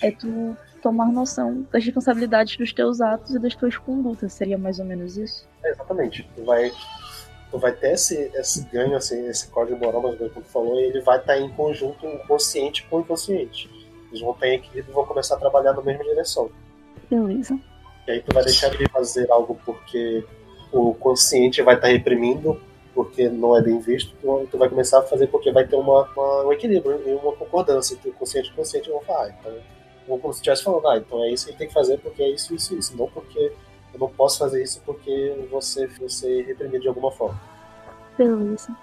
é 0.00 0.10
tu 0.10 0.56
tomar 0.82 1.06
noção 1.12 1.66
das 1.70 1.84
responsabilidades 1.84 2.56
dos 2.56 2.72
teus 2.72 3.00
atos 3.00 3.34
e 3.34 3.38
das 3.38 3.54
tuas 3.54 3.76
condutas. 3.76 4.32
Seria 4.32 4.58
mais 4.58 4.78
ou 4.78 4.84
menos 4.84 5.16
isso? 5.16 5.48
É, 5.62 5.70
exatamente. 5.70 6.28
Tu 6.34 6.44
vai, 6.44 6.72
tu 7.50 7.58
vai 7.58 7.72
ter 7.72 7.92
esse, 7.92 8.30
esse 8.34 8.64
ganho, 8.64 8.96
assim, 8.96 9.26
esse 9.28 9.48
código 9.48 9.78
moral, 9.78 10.02
mas 10.02 10.18
como 10.18 10.30
tu 10.30 10.44
falou, 10.44 10.80
e 10.80 10.84
ele 10.84 11.00
vai 11.00 11.18
estar 11.18 11.38
em 11.38 11.48
conjunto 11.50 12.06
o 12.06 12.26
consciente 12.26 12.84
com 12.88 12.96
o 12.96 13.00
inconsciente. 13.00 13.70
Eles 14.08 14.20
vão 14.20 14.34
ter 14.34 14.54
equilíbrio 14.54 14.90
e 14.90 14.94
vão 14.94 15.06
começar 15.06 15.36
a 15.36 15.38
trabalhar 15.38 15.72
na 15.72 15.82
mesma 15.82 16.04
direção. 16.04 16.50
Beleza. 17.08 17.58
E 18.06 18.10
aí 18.10 18.20
tu 18.20 18.34
vai 18.34 18.44
deixar 18.44 18.70
de 18.70 18.88
fazer 18.88 19.30
algo 19.30 19.58
porque 19.64 20.24
o 20.72 20.94
consciente 20.94 21.62
vai 21.62 21.74
estar 21.74 21.88
reprimindo 21.88 22.60
porque 22.94 23.28
não 23.28 23.56
é 23.56 23.62
bem 23.62 23.78
visto, 23.78 24.14
tu, 24.20 24.46
tu 24.50 24.58
vai 24.58 24.68
começar 24.68 24.98
a 24.98 25.02
fazer 25.02 25.26
porque 25.28 25.50
vai 25.50 25.66
ter 25.66 25.76
uma, 25.76 26.02
uma 26.14 26.46
um 26.46 26.52
equilíbrio 26.52 27.00
e 27.06 27.14
uma 27.14 27.32
concordância 27.32 27.94
entre 27.94 28.10
o 28.10 28.12
consciente 28.12 28.48
e 28.48 28.52
o 28.52 28.54
consciente 28.54 28.90
vão 28.90 29.00
falar, 29.00 29.26
ah, 29.26 29.30
então 29.30 30.18
como 30.18 30.32
se 30.32 30.40
estivesse 30.40 30.62
falando, 30.62 30.86
ah, 30.88 30.98
então 30.98 31.24
é 31.24 31.30
isso 31.30 31.46
que 31.46 31.56
tem 31.56 31.68
que 31.68 31.72
fazer 31.72 31.98
porque 31.98 32.22
é 32.22 32.30
isso, 32.30 32.54
isso, 32.54 32.76
isso, 32.76 32.96
não 32.96 33.06
porque 33.06 33.52
eu 33.94 34.00
não 34.00 34.08
posso 34.08 34.38
fazer 34.38 34.62
isso 34.62 34.82
porque 34.84 35.46
você 35.50 35.86
você 35.86 36.42
reprimido 36.42 36.82
de 36.82 36.88
alguma 36.88 37.10
forma. 37.10 37.40
Beleza. 38.18 38.74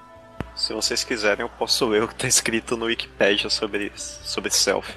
Se 0.56 0.74
vocês 0.74 1.04
quiserem, 1.04 1.46
eu 1.46 1.50
posso 1.50 1.86
ler 1.88 2.04
o 2.04 2.08
que 2.08 2.14
está 2.14 2.28
escrito 2.28 2.76
no 2.76 2.86
Wikipedia 2.86 3.50
sobre, 3.50 3.92
sobre 3.96 4.52
self. 4.52 4.94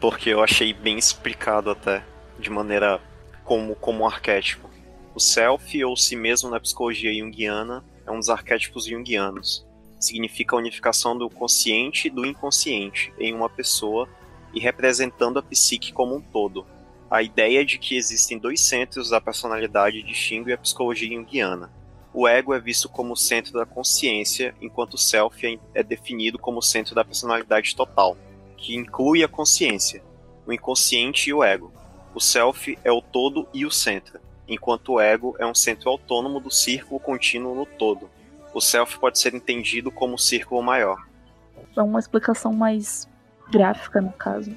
Porque 0.00 0.30
eu 0.30 0.42
achei 0.42 0.72
bem 0.72 0.98
explicado 0.98 1.70
até, 1.70 2.02
de 2.38 2.50
maneira 2.50 3.00
como, 3.44 3.76
como 3.76 4.02
um 4.02 4.06
arquétipo. 4.06 4.68
O 5.14 5.20
self, 5.20 5.84
ou 5.84 5.96
si 5.96 6.16
mesmo 6.16 6.50
na 6.50 6.58
psicologia 6.58 7.14
junguiana, 7.14 7.84
é 8.04 8.10
um 8.10 8.18
dos 8.18 8.28
arquétipos 8.28 8.86
junguianos. 8.86 9.64
Significa 10.00 10.56
a 10.56 10.58
unificação 10.58 11.16
do 11.16 11.30
consciente 11.30 12.08
e 12.08 12.10
do 12.10 12.26
inconsciente 12.26 13.14
em 13.16 13.32
uma 13.32 13.48
pessoa 13.48 14.08
e 14.52 14.58
representando 14.58 15.38
a 15.38 15.42
psique 15.42 15.92
como 15.92 16.16
um 16.16 16.20
todo. 16.20 16.66
A 17.08 17.22
ideia 17.22 17.64
de 17.64 17.78
que 17.78 17.96
existem 17.96 18.40
dois 18.40 18.60
centros 18.60 19.08
da 19.08 19.20
personalidade 19.20 20.02
distingue 20.02 20.52
a 20.52 20.58
psicologia 20.58 21.08
junguiana. 21.08 21.70
O 22.12 22.26
ego 22.26 22.52
é 22.52 22.58
visto 22.58 22.88
como 22.88 23.12
o 23.12 23.16
centro 23.16 23.52
da 23.52 23.64
consciência, 23.64 24.52
enquanto 24.60 24.94
o 24.94 24.98
self 24.98 25.46
é, 25.46 25.58
é 25.74 25.82
definido 25.84 26.40
como 26.40 26.58
o 26.58 26.62
centro 26.62 26.92
da 26.92 27.04
personalidade 27.04 27.76
total, 27.76 28.16
que 28.56 28.74
inclui 28.74 29.22
a 29.22 29.28
consciência, 29.28 30.02
o 30.44 30.52
inconsciente 30.52 31.30
e 31.30 31.32
o 31.32 31.44
ego. 31.44 31.72
O 32.12 32.20
self 32.20 32.76
é 32.82 32.90
o 32.90 33.00
todo 33.00 33.48
e 33.54 33.64
o 33.64 33.70
centro, 33.70 34.20
enquanto 34.48 34.94
o 34.94 35.00
ego 35.00 35.34
é 35.38 35.46
um 35.46 35.54
centro 35.54 35.90
autônomo 35.90 36.40
do 36.40 36.50
círculo 36.50 37.00
contínuo 37.00 37.54
no 37.54 37.66
todo. 37.66 38.10
O 38.52 38.60
self 38.60 38.98
pode 38.98 39.18
ser 39.18 39.34
entendido 39.34 39.90
como 39.90 40.14
o 40.14 40.18
círculo 40.18 40.62
maior. 40.62 41.04
É 41.76 41.82
uma 41.82 41.98
explicação 41.98 42.52
mais 42.52 43.08
gráfica, 43.50 44.00
no 44.00 44.12
caso. 44.12 44.56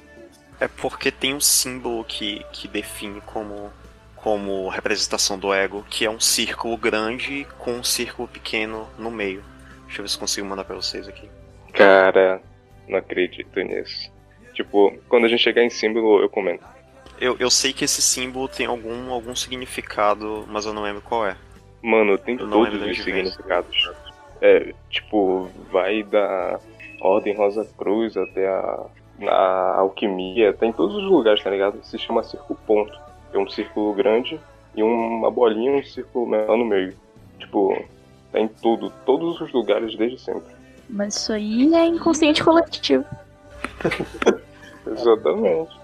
É 0.60 0.68
porque 0.68 1.10
tem 1.10 1.34
um 1.34 1.40
símbolo 1.40 2.04
que, 2.04 2.44
que 2.52 2.68
define 2.68 3.20
como, 3.22 3.72
como 4.16 4.68
representação 4.68 5.38
do 5.38 5.52
ego, 5.52 5.84
que 5.88 6.04
é 6.04 6.10
um 6.10 6.20
círculo 6.20 6.76
grande 6.76 7.46
com 7.58 7.72
um 7.72 7.84
círculo 7.84 8.28
pequeno 8.28 8.88
no 8.98 9.10
meio. 9.10 9.44
Deixa 9.86 10.00
eu 10.00 10.04
ver 10.04 10.08
se 10.10 10.18
consigo 10.18 10.46
mandar 10.46 10.64
pra 10.64 10.76
vocês 10.76 11.08
aqui. 11.08 11.28
Cara, 11.72 12.40
não 12.88 12.98
acredito 12.98 13.60
nisso. 13.60 14.10
Tipo, 14.52 14.96
quando 15.08 15.24
a 15.24 15.28
gente 15.28 15.42
chegar 15.42 15.62
em 15.62 15.70
símbolo, 15.70 16.20
eu 16.20 16.28
comento. 16.28 16.64
Eu, 17.20 17.36
eu 17.38 17.50
sei 17.50 17.72
que 17.72 17.84
esse 17.84 18.00
símbolo 18.00 18.48
tem 18.48 18.66
algum, 18.66 19.10
algum 19.10 19.34
significado, 19.34 20.44
mas 20.48 20.66
eu 20.66 20.72
não 20.72 20.82
lembro 20.82 21.02
qual 21.02 21.26
é. 21.26 21.36
Mano, 21.82 22.16
tem 22.18 22.36
todos 22.36 22.80
os 22.80 22.96
significados. 22.96 23.90
É, 24.40 24.72
tipo, 24.88 25.48
vai 25.70 26.02
da 26.02 26.60
Ordem 27.00 27.34
Rosa 27.36 27.68
Cruz, 27.76 28.16
até 28.16 28.48
a, 28.48 28.86
a 29.26 29.74
alquimia, 29.78 30.52
tem 30.52 30.72
todos 30.72 30.96
os 30.96 31.04
lugares, 31.04 31.42
tá 31.42 31.50
ligado? 31.50 31.82
Se 31.84 31.98
chama 31.98 32.22
círculo 32.22 32.58
ponto. 32.66 32.98
É 33.32 33.38
um 33.38 33.48
círculo 33.48 33.92
grande 33.92 34.40
e 34.74 34.82
uma 34.82 35.30
bolinha 35.30 35.72
um 35.72 35.84
círculo 35.84 36.26
menor 36.26 36.56
no 36.56 36.64
meio. 36.64 36.94
Tipo, 37.38 37.76
tem 38.32 38.48
tudo, 38.48 38.92
todos 39.04 39.40
os 39.40 39.52
lugares 39.52 39.96
desde 39.96 40.18
sempre. 40.20 40.54
Mas 40.88 41.16
isso 41.16 41.32
aí 41.32 41.74
é 41.74 41.84
inconsciente 41.84 42.42
coletivo. 42.42 43.04
Exatamente. 44.86 45.76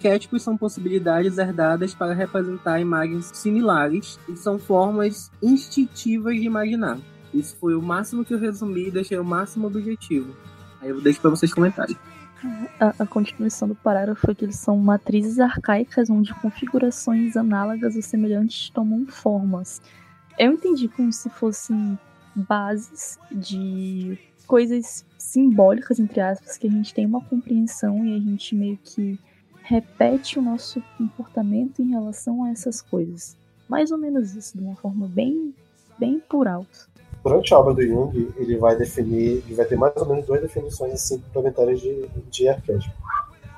Arquétipos 0.00 0.42
são 0.42 0.56
possibilidades 0.56 1.36
herdadas 1.36 1.94
para 1.94 2.14
representar 2.14 2.80
imagens 2.80 3.30
similares 3.34 4.18
e 4.26 4.34
são 4.34 4.58
formas 4.58 5.30
instintivas 5.42 6.36
de 6.36 6.46
imaginar. 6.46 6.98
Isso 7.34 7.54
foi 7.60 7.74
o 7.74 7.82
máximo 7.82 8.24
que 8.24 8.32
eu 8.32 8.38
resumi 8.38 8.88
e 8.88 8.90
deixei 8.90 9.18
o 9.18 9.24
máximo 9.24 9.66
objetivo. 9.66 10.34
Aí 10.80 10.88
eu 10.88 11.02
deixo 11.02 11.20
para 11.20 11.28
vocês 11.28 11.52
comentarem. 11.52 11.94
A, 12.80 12.94
a, 12.98 13.06
continuação 13.06 13.68
do 13.68 13.74
parágrafo 13.74 14.30
é 14.30 14.34
que 14.34 14.46
eles 14.46 14.56
são 14.56 14.78
matrizes 14.78 15.38
arcaicas 15.38 16.08
onde 16.08 16.32
configurações 16.32 17.36
análogas 17.36 17.94
ou 17.94 18.00
semelhantes 18.00 18.70
tomam 18.70 19.04
formas. 19.06 19.82
Eu 20.38 20.54
entendi 20.54 20.88
como 20.88 21.12
se 21.12 21.28
fossem 21.28 21.98
bases 22.34 23.18
de 23.30 24.18
coisas 24.46 25.04
simbólicas, 25.18 26.00
entre 26.00 26.22
aspas, 26.22 26.56
que 26.56 26.66
a 26.66 26.70
gente 26.70 26.94
tem 26.94 27.04
uma 27.04 27.20
compreensão 27.20 28.02
e 28.02 28.16
a 28.16 28.18
gente 28.18 28.54
meio 28.54 28.78
que 28.82 29.18
repete 29.70 30.36
o 30.36 30.42
nosso 30.42 30.82
comportamento 30.98 31.80
em 31.80 31.90
relação 31.90 32.42
a 32.42 32.50
essas 32.50 32.82
coisas. 32.82 33.36
Mais 33.68 33.92
ou 33.92 33.98
menos 33.98 34.34
isso, 34.34 34.58
de 34.58 34.64
uma 34.64 34.74
forma 34.74 35.06
bem, 35.06 35.54
bem 35.96 36.20
por 36.28 36.48
alto. 36.48 36.90
Durante 37.22 37.54
a 37.54 37.58
obra 37.60 37.74
do 37.74 37.86
Jung, 37.86 38.32
ele 38.36 38.56
vai 38.56 38.76
definir, 38.76 39.44
ele 39.46 39.54
vai 39.54 39.64
ter 39.64 39.76
mais 39.76 39.94
ou 39.96 40.06
menos 40.06 40.26
duas 40.26 40.40
definições 40.40 40.94
assim, 40.94 41.20
complementares 41.20 41.80
de, 41.80 42.08
de 42.28 42.48
arquétipo. 42.48 42.92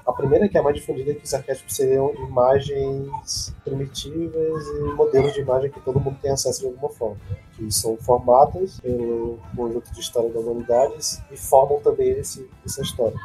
A 0.07 0.13
primeira, 0.13 0.49
que 0.49 0.57
é 0.59 0.61
a 0.61 0.63
mais 0.63 0.77
difundida, 0.77 1.13
é 1.13 1.15
que 1.15 1.25
os 1.25 1.33
arquétipos 1.33 1.75
seriam 1.75 2.13
imagens 2.15 3.55
primitivas 3.65 4.67
e 4.67 4.93
modelos 4.95 5.33
de 5.33 5.41
imagem 5.41 5.71
que 5.71 5.81
todo 5.81 5.99
mundo 5.99 6.19
tem 6.21 6.31
acesso 6.31 6.61
de 6.61 6.67
alguma 6.67 6.91
forma, 6.91 7.17
que 7.57 7.73
são 7.73 7.97
formadas 7.97 8.81
pelo 8.81 9.39
conjunto 9.57 9.91
de 9.95 10.01
história 10.01 10.29
da 10.29 10.41
humanidade 10.41 10.95
e 11.31 11.37
formam 11.39 11.81
também 11.81 12.11
esse, 12.11 12.47
essa 12.67 12.83
história. 12.83 13.17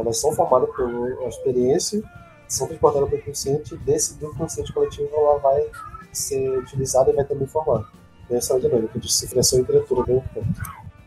Elas 0.00 0.20
são 0.20 0.32
formadas 0.32 0.68
pela 0.74 1.28
experiência, 1.28 2.02
são 2.48 2.66
transportadas 2.66 3.08
para 3.08 3.16
o 3.16 3.20
inconsciente, 3.20 3.76
desse 3.78 4.18
do 4.18 4.26
inconsciente 4.26 4.72
coletivo 4.72 5.08
ela 5.12 5.38
vai 5.38 5.70
ser 6.12 6.58
utilizada 6.58 7.10
e 7.10 7.14
vai 7.14 7.24
também 7.24 7.46
formar. 7.46 7.90
Essa 8.30 8.54
é 8.54 8.56
a 8.56 8.60
dinâmica 8.60 8.98
de 8.98 9.12
cifração 9.12 9.60
e 9.60 9.64
criatura 9.64 10.04
bem 10.04 10.22
ponto. 10.32 10.48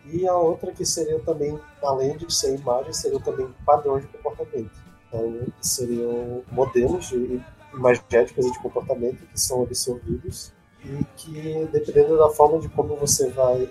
E 0.06 0.28
a 0.28 0.36
outra 0.36 0.72
que 0.72 0.86
seria 0.86 1.20
também, 1.20 1.60
além 1.84 2.16
de 2.18 2.34
ser 2.34 2.56
imagens, 2.56 2.98
seriam 2.98 3.20
também 3.20 3.48
padrões 3.66 4.04
de 4.04 4.10
comportamento. 4.10 4.72
Então, 5.08 5.48
seriam 5.62 6.44
modelos 6.52 7.10
de 7.10 7.42
imagéticos 7.74 8.52
de 8.52 8.60
comportamento 8.60 9.26
que 9.28 9.40
são 9.40 9.64
absorvidos 9.64 10.54
e 10.84 11.04
que, 11.16 11.68
dependendo 11.72 12.18
da 12.18 12.30
forma 12.30 12.60
de 12.60 12.70
como 12.70 12.96
você 12.96 13.30
vai 13.30 13.70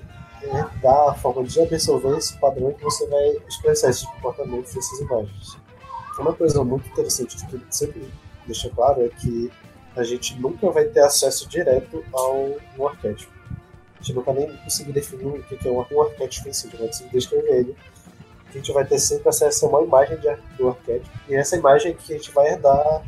dar 0.83 1.11
a 1.11 1.15
forma 1.15 1.45
de 1.45 1.61
absorver 1.61 2.17
esse 2.17 2.37
padrão 2.39 2.73
que 2.73 2.83
você 2.83 3.07
vai 3.07 3.37
expressar 3.49 3.91
esses 3.91 4.05
comportamentos 4.05 4.75
dessas 4.75 5.01
imagens. 5.01 5.57
Uma 6.19 6.33
coisa 6.33 6.65
muito 6.65 6.89
interessante 6.89 7.37
que 7.37 7.61
sempre 7.71 8.11
deixa 8.47 8.71
claro 8.71 9.05
é 9.05 9.09
que 9.09 9.51
a 9.95 10.03
gente 10.03 10.39
nunca 10.41 10.71
vai 10.71 10.85
ter 10.85 11.01
acesso 11.01 11.49
direto 11.49 12.05
ao 12.13 12.57
um 12.79 12.87
arquétipo. 12.87 13.33
A 13.99 14.03
gente 14.03 14.15
nunca 14.15 14.33
nem 14.33 14.55
conseguiu 14.59 14.93
definir 14.93 15.27
o 15.27 15.43
que 15.43 15.67
é 15.67 15.71
um, 15.71 15.85
um 15.91 16.03
arquétipo 16.03 16.49
em 16.49 16.53
si, 16.53 16.67
a 16.67 16.71
gente 16.71 16.79
vai 16.79 16.87
conseguir 16.89 17.11
descrever 17.11 17.51
ele. 17.51 17.77
A 18.49 18.53
gente 18.53 18.73
vai 18.73 18.85
ter 18.87 18.99
sempre 18.99 19.29
acesso 19.29 19.67
a 19.67 19.69
uma 19.69 19.83
imagem 19.83 20.19
de, 20.19 20.35
do 20.57 20.69
arquétipo, 20.69 21.11
e 21.29 21.35
essa 21.35 21.57
imagem 21.57 21.95
que 21.95 22.15
a 22.15 22.17
gente 22.17 22.31
vai 22.31 22.53
herdar 22.53 23.03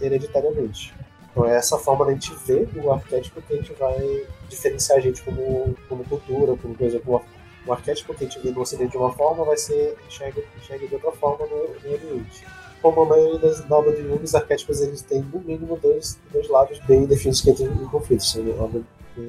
hereditariamente. 0.00 0.94
Então 1.30 1.46
é 1.46 1.56
essa 1.56 1.78
forma 1.78 2.04
da 2.04 2.12
gente 2.12 2.32
ver 2.46 2.68
o 2.76 2.92
arquétipo 2.92 3.42
que 3.42 3.54
a 3.54 3.56
gente 3.56 3.72
vai 3.72 4.26
diferenciar 4.54 4.98
a 4.98 5.00
gente 5.00 5.22
como, 5.22 5.74
como 5.88 6.04
cultura, 6.04 6.56
como, 6.56 6.74
por 6.74 6.86
exemplo, 6.86 7.22
o 7.66 7.72
arquétipo 7.72 8.14
que 8.14 8.24
a 8.24 8.28
gente 8.28 8.40
vê 8.40 8.50
no 8.50 8.60
Ocidente 8.60 8.92
de 8.92 8.96
uma 8.96 9.12
forma 9.12 9.44
vai 9.44 9.56
ser 9.56 9.96
enxerga, 10.06 10.42
enxerga 10.58 10.86
de 10.86 10.94
outra 10.94 11.12
forma 11.12 11.46
no, 11.46 11.56
no 11.56 11.92
Oriente. 11.92 12.46
Como 12.82 13.02
a 13.02 13.06
maioria 13.06 13.38
das 13.38 13.66
novas 13.66 13.96
de 13.96 14.02
Jung, 14.02 14.22
os 14.22 14.34
arquétipos 14.34 14.80
eles 14.80 15.00
têm 15.00 15.22
no 15.22 15.40
mínimo 15.40 15.78
dois, 15.80 16.18
dois 16.30 16.48
lados 16.48 16.78
bem 16.80 17.06
definidos 17.06 17.40
que 17.40 17.50
entram 17.50 17.66
em 17.66 17.88
conflito, 17.88 18.22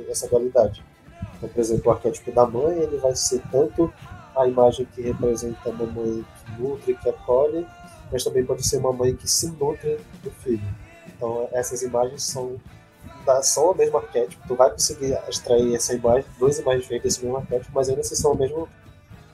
essa 0.10 0.28
dualidade. 0.28 0.84
Então, 1.38 1.48
por 1.48 1.60
exemplo, 1.60 1.90
o 1.90 1.92
arquétipo 1.92 2.32
da 2.32 2.46
mãe 2.46 2.78
ele 2.80 2.98
vai 2.98 3.16
ser 3.16 3.42
tanto 3.52 3.94
a 4.36 4.46
imagem 4.46 4.86
que 4.94 5.02
representa 5.02 5.70
a 5.70 5.72
mamãe 5.72 6.26
que 6.46 6.62
nutre, 6.62 6.96
que 6.96 7.10
acolhe, 7.10 7.66
mas 8.12 8.24
também 8.24 8.46
pode 8.46 8.68
ser 8.68 8.78
uma 8.78 8.92
mãe 8.92 9.16
que 9.16 9.30
se 9.30 9.48
nutre 9.52 9.98
do 10.22 10.32
filho. 10.32 10.68
Então, 11.08 11.48
essas 11.54 11.82
imagens 11.82 12.24
são 12.24 12.58
da, 13.26 13.42
são 13.42 13.72
o 13.72 13.76
mesmo 13.76 13.98
arquétipo, 13.98 14.42
tu 14.48 14.56
vai 14.56 14.70
conseguir 14.70 15.18
extrair 15.28 15.76
essa 15.76 15.94
imagem, 15.94 16.26
duas 16.38 16.60
imagens 16.60 16.84
diferentes 16.84 17.16
desse 17.16 17.26
mesmo 17.26 17.38
arquétipo, 17.38 17.72
mas 17.74 17.90
ainda 17.90 18.02
assim 18.02 18.16
são 18.16 18.34
o 18.34 18.38
mesmo. 18.38 18.70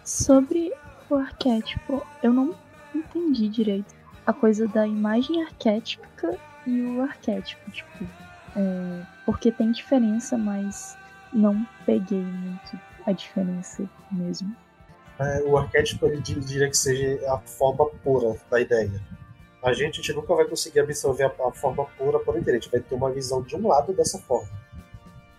Sobre 0.04 0.74
o 1.10 1.16
arquétipo, 1.16 2.06
eu 2.24 2.34
não 2.34 2.56
entendi 2.96 3.48
direito 3.48 3.94
a 4.26 4.34
coisa 4.34 4.68
da 4.68 4.88
imagem 4.88 5.44
arquétipica 5.44 6.38
e 6.66 6.82
o 6.82 7.02
arquétipo, 7.02 7.70
tipo, 7.72 8.06
é, 8.56 9.06
porque 9.26 9.52
tem 9.52 9.72
diferença, 9.72 10.38
mas 10.38 10.98
não 11.34 11.66
peguei 11.86 12.22
muito 12.22 12.80
a 13.06 13.12
diferença 13.12 13.84
mesmo. 14.12 14.56
É, 15.20 15.42
o 15.44 15.58
arquétipo 15.58 16.06
ele 16.08 16.22
diria 16.22 16.70
que 16.70 16.78
seja 16.78 17.20
a 17.32 17.38
forma 17.40 17.86
pura 18.04 18.36
da 18.50 18.60
ideia 18.60 18.92
a 19.64 19.74
gente, 19.74 20.00
a 20.00 20.04
gente 20.04 20.14
nunca 20.14 20.34
vai 20.34 20.46
conseguir 20.46 20.80
absorver 20.80 21.24
a, 21.24 21.28
a, 21.28 21.52
forma 21.52 21.86
pura 21.98 22.20
por 22.20 22.38
inteiro. 22.38 22.58
A 22.58 22.62
gente 22.62 22.72
vai 22.72 22.80
ter 22.80 22.96
uma 22.96 23.12
visão 23.12 23.42
de 23.42 23.56
um 23.56 23.68
lado 23.68 23.94
dessa 23.94 24.18
forma. 24.20 24.50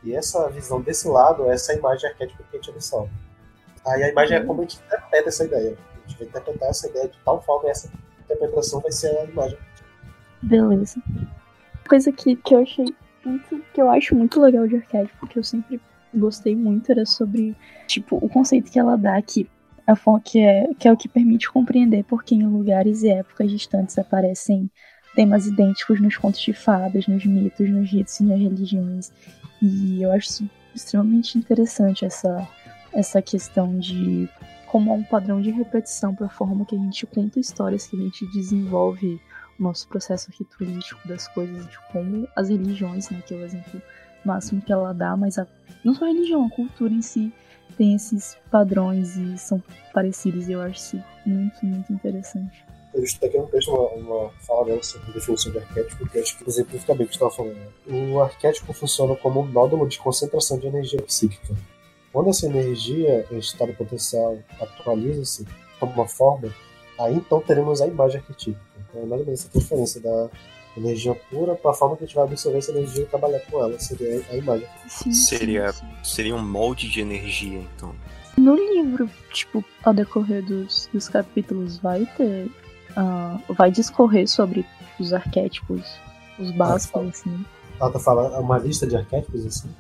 E 0.05 0.15
essa 0.15 0.49
visão 0.49 0.81
desse 0.81 1.09
lado 1.09 1.49
é 1.51 1.55
essa 1.55 1.75
imagem 1.75 2.09
arquétipa 2.09 2.43
que 2.51 2.57
a 2.57 2.61
gente 2.61 2.71
absorve. 2.71 3.11
Aí 3.85 4.03
a 4.05 4.09
imagem 4.09 4.37
é 4.37 4.41
uhum. 4.41 4.47
como 4.47 4.61
a 4.61 4.65
gente 4.65 4.81
interpreta 4.81 5.29
essa 5.29 5.45
ideia. 5.45 5.77
A 6.05 6.09
gente 6.09 6.19
vai 6.19 6.29
interpretar 6.29 6.69
essa 6.69 6.89
ideia 6.89 7.09
de 7.09 7.19
tal 7.25 7.43
forma 7.43 7.69
e 7.69 7.71
essa 7.71 7.91
interpretação 8.21 8.81
vai 8.81 8.93
ser 8.93 9.17
a 9.19 9.25
imagem. 9.25 9.59
Beleza. 10.41 11.03
Coisa 11.89 12.13
que, 12.13 12.37
que 12.37 12.55
eu 12.55 12.63
achei 12.63 12.95
muito, 13.25 13.61
que 13.73 13.83
eu 13.83 13.91
acho 13.91 14.15
muito 14.15 14.41
legal 14.41 14.67
de 14.67 14.77
arquétipo, 14.77 15.27
que 15.27 15.39
eu 15.39 15.45
sempre 15.45 15.81
gostei 16.15 16.55
muito, 16.55 16.91
era 16.91 17.07
sobre, 17.07 17.57
tipo, 17.87 18.17
o 18.17 18.29
conceito 18.29 18.71
que 18.71 18.79
ela 18.79 18.97
dá 18.97 19.21
que 19.21 19.49
a 19.87 19.97
fonte 19.97 20.33
que 20.33 20.39
é, 20.39 20.69
que 20.79 20.89
é 20.89 20.93
o 20.93 20.97
que 20.97 21.09
permite 21.09 21.51
compreender 21.51 22.05
por 22.05 22.23
que 22.23 22.35
em 22.35 22.47
lugares 22.47 23.03
e 23.03 23.11
épocas 23.11 23.51
distantes 23.51 23.99
aparecem 23.99 24.71
temas 25.15 25.47
idênticos 25.47 26.01
nos 26.01 26.17
contos 26.17 26.41
de 26.41 26.53
fadas, 26.53 27.07
nos 27.07 27.25
mitos, 27.25 27.69
nos 27.69 27.91
ritos 27.91 28.19
e 28.21 28.25
nas 28.25 28.39
religiões. 28.39 29.13
E 29.61 30.03
eu 30.03 30.13
acho 30.13 30.49
extremamente 30.75 31.37
interessante 31.37 32.05
essa, 32.05 32.49
essa 32.93 33.21
questão 33.21 33.79
de 33.79 34.29
como 34.67 34.91
há 34.91 34.95
um 34.95 35.03
padrão 35.03 35.43
de 35.43 35.51
repetição 35.51 36.15
para 36.15 36.27
a 36.27 36.31
forma 36.31 36.65
que 36.65 36.75
a 36.75 36.79
gente 36.79 37.07
conta 37.07 37.39
histórias, 37.39 37.87
que 37.87 37.97
a 37.97 38.01
gente 38.01 38.27
desenvolve 38.33 39.21
o 39.61 39.63
nosso 39.63 39.87
processo 39.87 40.31
ritualístico 40.31 41.07
das 41.07 41.29
coisas, 41.29 41.67
de 41.69 41.79
como 41.93 42.27
as 42.35 42.49
religiões, 42.49 43.11
né, 43.11 43.23
que 43.27 43.35
é 43.35 43.37
o 43.37 43.45
exemplo 43.45 43.83
máximo 44.25 44.63
que 44.63 44.73
ela 44.73 44.95
dá, 44.95 45.15
mas 45.15 45.39
a, 45.39 45.47
não 45.85 45.95
só 45.95 46.07
a 46.07 46.09
religião, 46.09 46.47
a 46.47 46.51
cultura 46.51 46.95
em 46.95 47.03
si 47.03 47.31
tem 47.83 47.97
esses 47.97 48.37
padrões 48.49 49.17
e 49.17 49.37
são 49.37 49.61
parecidos. 49.93 50.49
Eu 50.49 50.61
acho 50.61 51.03
muito, 51.27 51.67
muito 51.67 51.93
interessante. 51.93 52.65
Eu 52.95 53.03
aqui 53.03 53.37
um 53.37 53.47
texto, 53.47 53.73
uma, 53.73 53.89
uma 53.89 54.31
fala 54.47 54.67
dela 54.67 54.83
sobre 54.85 55.11
a 55.11 55.15
definição 55.15 55.51
de 55.51 55.59
arquétipo, 55.59 56.09
que 56.09 56.19
acho 56.21 56.39
que 56.39 56.49
exemplifica 56.49 56.95
bem 56.95 57.07
o 57.07 57.09
que 57.09 57.15
estava 57.15 57.33
falando. 57.33 57.57
O 57.89 58.21
arquétipo 58.21 58.73
funciona 58.73 59.17
como 59.17 59.41
um 59.41 59.49
nódulo 59.49 59.89
de 59.89 59.99
concentração 59.99 60.61
de 60.61 60.69
energia 60.69 61.03
psíquica. 61.03 61.57
Quando 62.13 62.31
essa 62.31 62.47
energia 62.47 63.27
em 63.33 63.39
estado 63.39 63.73
potencial 63.75 64.39
atualiza-se 64.61 65.45
como 65.81 65.93
uma 65.93 66.07
forma, 66.07 66.55
aí 67.01 67.17
então 67.17 67.41
teremos 67.41 67.83
a 67.83 67.89
imagem 67.89 68.21
arquetípica. 68.21 68.65
Então 68.91 69.03
é 69.03 69.07
mais 69.07 69.21
ou 69.23 69.27
menos 69.27 69.41
essa 69.41 69.59
diferença 69.59 69.99
da 69.99 70.31
energia 70.77 71.15
pura 71.31 71.55
para 71.55 71.71
a 71.71 71.75
forma 71.75 71.97
que 71.97 72.05
a 72.05 72.07
gente 72.07 72.15
vai 72.15 72.25
absorver 72.25 72.59
essa 72.59 72.71
energia 72.71 73.03
e 73.03 73.07
trabalhar 73.07 73.41
com 73.41 73.61
ela. 73.61 73.79
Seria 73.79 74.25
a 74.31 74.37
imagem. 74.37 74.69
Sim, 74.89 75.13
seria, 75.13 75.73
sim, 75.73 75.81
sim. 75.81 76.05
seria 76.05 76.35
um 76.35 76.43
molde 76.45 76.89
de 76.89 77.01
energia, 77.01 77.59
então. 77.59 77.95
No 78.37 78.55
livro, 78.55 79.09
tipo, 79.33 79.65
ao 79.85 79.93
decorrer 79.93 80.45
dos, 80.45 80.89
dos 80.93 81.09
capítulos, 81.09 81.79
vai 81.79 82.07
ter. 82.17 82.51
Uh, 82.93 83.55
vai 83.55 83.71
discorrer 83.71 84.29
sobre 84.29 84.67
os 84.99 85.13
arquétipos, 85.13 85.83
os 86.39 86.51
básicos, 86.51 87.03
ah, 87.03 87.09
assim. 87.09 87.47
Ela 87.81 87.91
tá 87.91 87.99
falando 87.99 88.39
uma 88.39 88.59
lista 88.59 88.87
de 88.87 88.97
arquétipos, 88.97 89.47
assim? 89.47 89.71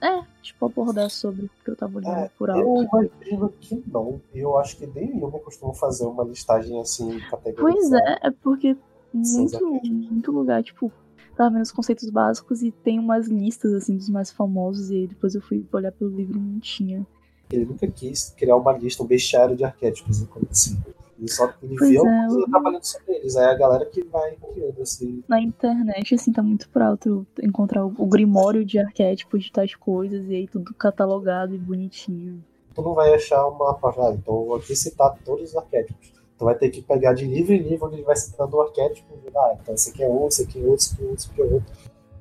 É, 0.00 0.22
tipo, 0.42 0.66
abordar 0.66 1.10
sobre 1.10 1.46
o 1.46 1.50
que 1.64 1.70
eu 1.70 1.76
tava 1.76 1.98
olhando 1.98 2.18
é, 2.18 2.30
por 2.38 2.50
alto. 2.50 2.60
Eu 2.60 2.82
imagino 2.82 3.48
que 3.60 3.82
não. 3.86 4.20
Eu 4.34 4.56
acho 4.58 4.76
que 4.76 4.86
nem 4.86 5.18
eu 5.18 5.30
costumo 5.32 5.74
fazer 5.74 6.06
uma 6.06 6.22
listagem 6.22 6.80
assim 6.80 7.18
categórica. 7.30 7.62
Pois 7.62 7.92
é, 7.92 8.18
é 8.22 8.30
porque 8.30 8.76
muito, 9.16 9.66
muito 9.84 10.32
lugar, 10.32 10.62
tipo, 10.62 10.92
tava 11.36 11.50
vendo 11.50 11.62
os 11.62 11.72
conceitos 11.72 12.08
básicos 12.10 12.62
e 12.62 12.70
tem 12.70 12.98
umas 12.98 13.28
listas, 13.28 13.72
assim, 13.74 13.96
dos 13.96 14.08
mais 14.08 14.30
famosos, 14.30 14.90
e 14.90 15.06
depois 15.06 15.34
eu 15.34 15.40
fui 15.40 15.64
olhar 15.72 15.92
pelo 15.92 16.10
livro 16.10 16.38
e 16.38 16.40
não 16.40 16.58
tinha. 16.60 17.06
Ele 17.50 17.64
nunca 17.64 17.86
quis 17.86 18.34
criar 18.36 18.56
uma 18.56 18.72
lista, 18.72 19.02
um 19.02 19.06
bestiário 19.06 19.56
de 19.56 19.64
arquétipos, 19.64 20.22
né, 20.22 20.28
assim. 20.50 20.78
Ele 21.18 21.30
só 21.30 21.52
ele 21.62 21.76
pois 21.78 21.90
viu 21.90 22.06
é, 22.06 22.26
eu... 22.26 22.50
trabalhando 22.50 22.84
sobre 22.84 23.14
eles. 23.14 23.36
Aí 23.36 23.46
é 23.46 23.50
a 23.50 23.54
galera 23.54 23.86
que 23.86 24.04
vai 24.04 24.36
criando, 24.36 24.82
assim. 24.82 25.22
Na 25.26 25.40
internet, 25.40 26.14
assim, 26.14 26.32
tá 26.32 26.42
muito 26.42 26.68
por 26.68 26.82
alto 26.82 27.26
encontrar 27.42 27.86
o 27.86 28.06
grimório 28.06 28.64
de 28.64 28.78
arquétipos 28.78 29.44
de 29.44 29.52
tais 29.52 29.74
coisas, 29.74 30.26
e 30.28 30.34
aí 30.34 30.48
tudo 30.48 30.74
catalogado 30.74 31.54
e 31.54 31.58
bonitinho. 31.58 32.44
Tu 32.74 32.82
não 32.82 32.92
vai 32.92 33.14
achar 33.14 33.46
uma 33.48 33.72
página, 33.74 34.08
ah, 34.08 34.12
então 34.12 34.34
eu 34.34 34.44
vou 34.46 34.56
aqui 34.56 34.76
citar 34.76 35.16
todos 35.24 35.50
os 35.50 35.56
arquétipos. 35.56 36.12
Tu 36.38 36.44
vai 36.44 36.54
ter 36.54 36.70
que 36.70 36.82
pegar 36.82 37.14
de 37.14 37.24
livro 37.24 37.54
em 37.54 37.62
livro 37.62 37.86
onde 37.86 37.96
ele 37.96 38.04
vai 38.04 38.16
citando 38.16 38.56
o 38.56 38.60
arquétipo. 38.60 39.06
Ah, 39.34 39.56
então 39.60 39.74
esse 39.74 39.90
aqui 39.90 40.02
é 40.02 40.08
um, 40.08 40.28
esse 40.28 40.42
aqui 40.42 40.58
é 40.58 40.66
outro, 40.66 40.76
esse 40.76 40.94
aqui 40.94 41.02
é 41.02 41.06
outro, 41.06 41.18
esse 41.18 41.30
aqui 41.30 41.40
é 41.40 41.44
outro. 41.44 41.72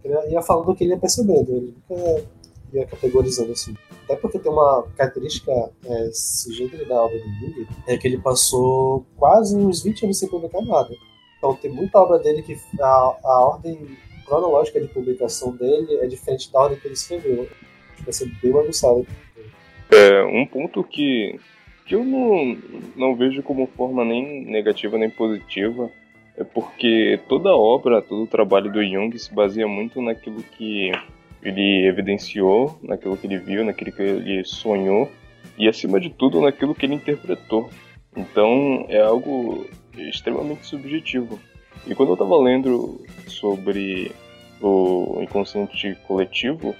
Ele 0.03 0.33
ia 0.33 0.41
falando 0.41 0.69
o 0.69 0.75
que 0.75 0.83
ele 0.83 0.93
ia 0.93 0.99
percebendo, 0.99 1.51
ele 1.51 1.75
nunca 1.89 2.23
ia 2.73 2.85
categorizando 2.85 3.51
assim. 3.51 3.75
Até 4.03 4.15
porque 4.15 4.39
tem 4.39 4.51
uma 4.51 4.85
característica 4.95 5.51
é, 5.85 6.09
sujeita 6.13 6.85
da 6.85 7.01
obra 7.01 7.17
do 7.17 7.25
Jung, 7.25 7.67
é 7.87 7.97
que 7.97 8.07
ele 8.07 8.19
passou 8.19 9.05
quase 9.17 9.55
uns 9.57 9.81
20 9.83 10.05
anos 10.05 10.19
sem 10.19 10.29
publicar 10.29 10.61
nada. 10.61 10.95
Então 11.37 11.55
tem 11.55 11.71
muita 11.71 11.99
obra 11.99 12.19
dele 12.19 12.41
que 12.43 12.55
a, 12.79 13.17
a 13.23 13.45
ordem 13.45 13.97
cronológica 14.25 14.79
de 14.79 14.87
publicação 14.87 15.55
dele 15.55 15.95
é 15.95 16.07
diferente 16.07 16.51
da 16.51 16.59
ordem 16.59 16.79
que 16.79 16.87
ele 16.87 16.93
escreveu. 16.93 17.47
Vai 18.03 18.13
ser 18.13 18.29
bem 18.41 18.51
bagunçado. 18.51 19.05
É, 19.91 20.23
um 20.23 20.45
ponto 20.45 20.83
que 20.83 21.39
que 21.85 21.95
eu 21.95 22.03
não, 22.03 22.57
não 22.95 23.15
vejo 23.15 23.43
como 23.43 23.67
forma 23.67 24.03
nem 24.03 24.43
negativa 24.45 24.97
nem 24.97 25.09
positiva, 25.09 25.89
é 26.37 26.43
porque 26.43 27.19
toda 27.29 27.55
obra, 27.55 28.01
todo 28.01 28.23
o 28.23 28.27
trabalho 28.27 28.71
do 28.71 28.83
Jung 28.83 29.17
se 29.17 29.33
baseia 29.33 29.67
muito 29.67 30.01
naquilo 30.01 30.43
que 30.43 30.91
ele 31.41 31.85
evidenciou, 31.85 32.77
naquilo 32.81 33.15
que 33.15 33.27
ele 33.27 33.37
viu, 33.37 33.63
naquilo 33.63 33.91
que 33.91 34.01
ele 34.01 34.43
sonhou 34.43 35.09
e, 35.57 35.67
acima 35.67 35.99
de 35.99 36.09
tudo, 36.09 36.41
naquilo 36.41 36.73
que 36.75 36.85
ele 36.85 36.95
interpretou. 36.95 37.69
Então 38.17 38.85
é 38.89 38.99
algo 38.99 39.67
extremamente 39.95 40.65
subjetivo. 40.65 41.39
E 41.87 41.93
quando 41.93 42.09
eu 42.09 42.13
estava 42.13 42.37
lendo 42.37 43.05
sobre 43.27 44.11
o 44.59 45.19
inconsciente 45.21 45.95
coletivo, 46.07 46.75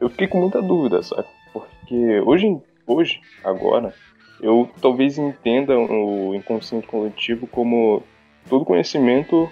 eu 0.00 0.08
fiquei 0.10 0.26
com 0.26 0.40
muita 0.40 0.60
dúvida, 0.60 1.02
sabe? 1.02 1.28
Porque 1.52 2.20
hoje, 2.20 2.58
hoje 2.86 3.20
agora, 3.44 3.94
eu 4.42 4.68
talvez 4.80 5.16
entenda 5.16 5.78
o 5.78 6.34
inconsciente 6.34 6.86
coletivo 6.86 7.46
como 7.46 8.02
todo 8.48 8.64
conhecimento 8.64 9.48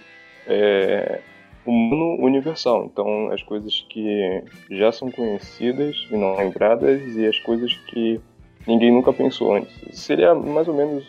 é, 0.47 1.21
humano 1.65 2.17
universal. 2.25 2.87
Então, 2.87 3.31
as 3.31 3.43
coisas 3.43 3.87
que 3.89 4.43
já 4.71 4.91
são 4.91 5.11
conhecidas 5.11 5.97
e 6.11 6.17
não 6.17 6.37
lembradas 6.37 7.01
e 7.17 7.25
as 7.25 7.39
coisas 7.39 7.73
que 7.87 8.21
ninguém 8.67 8.91
nunca 8.91 9.13
pensou 9.13 9.55
antes. 9.55 9.73
Seria 9.93 10.35
mais 10.35 10.67
ou 10.67 10.75
menos 10.75 11.09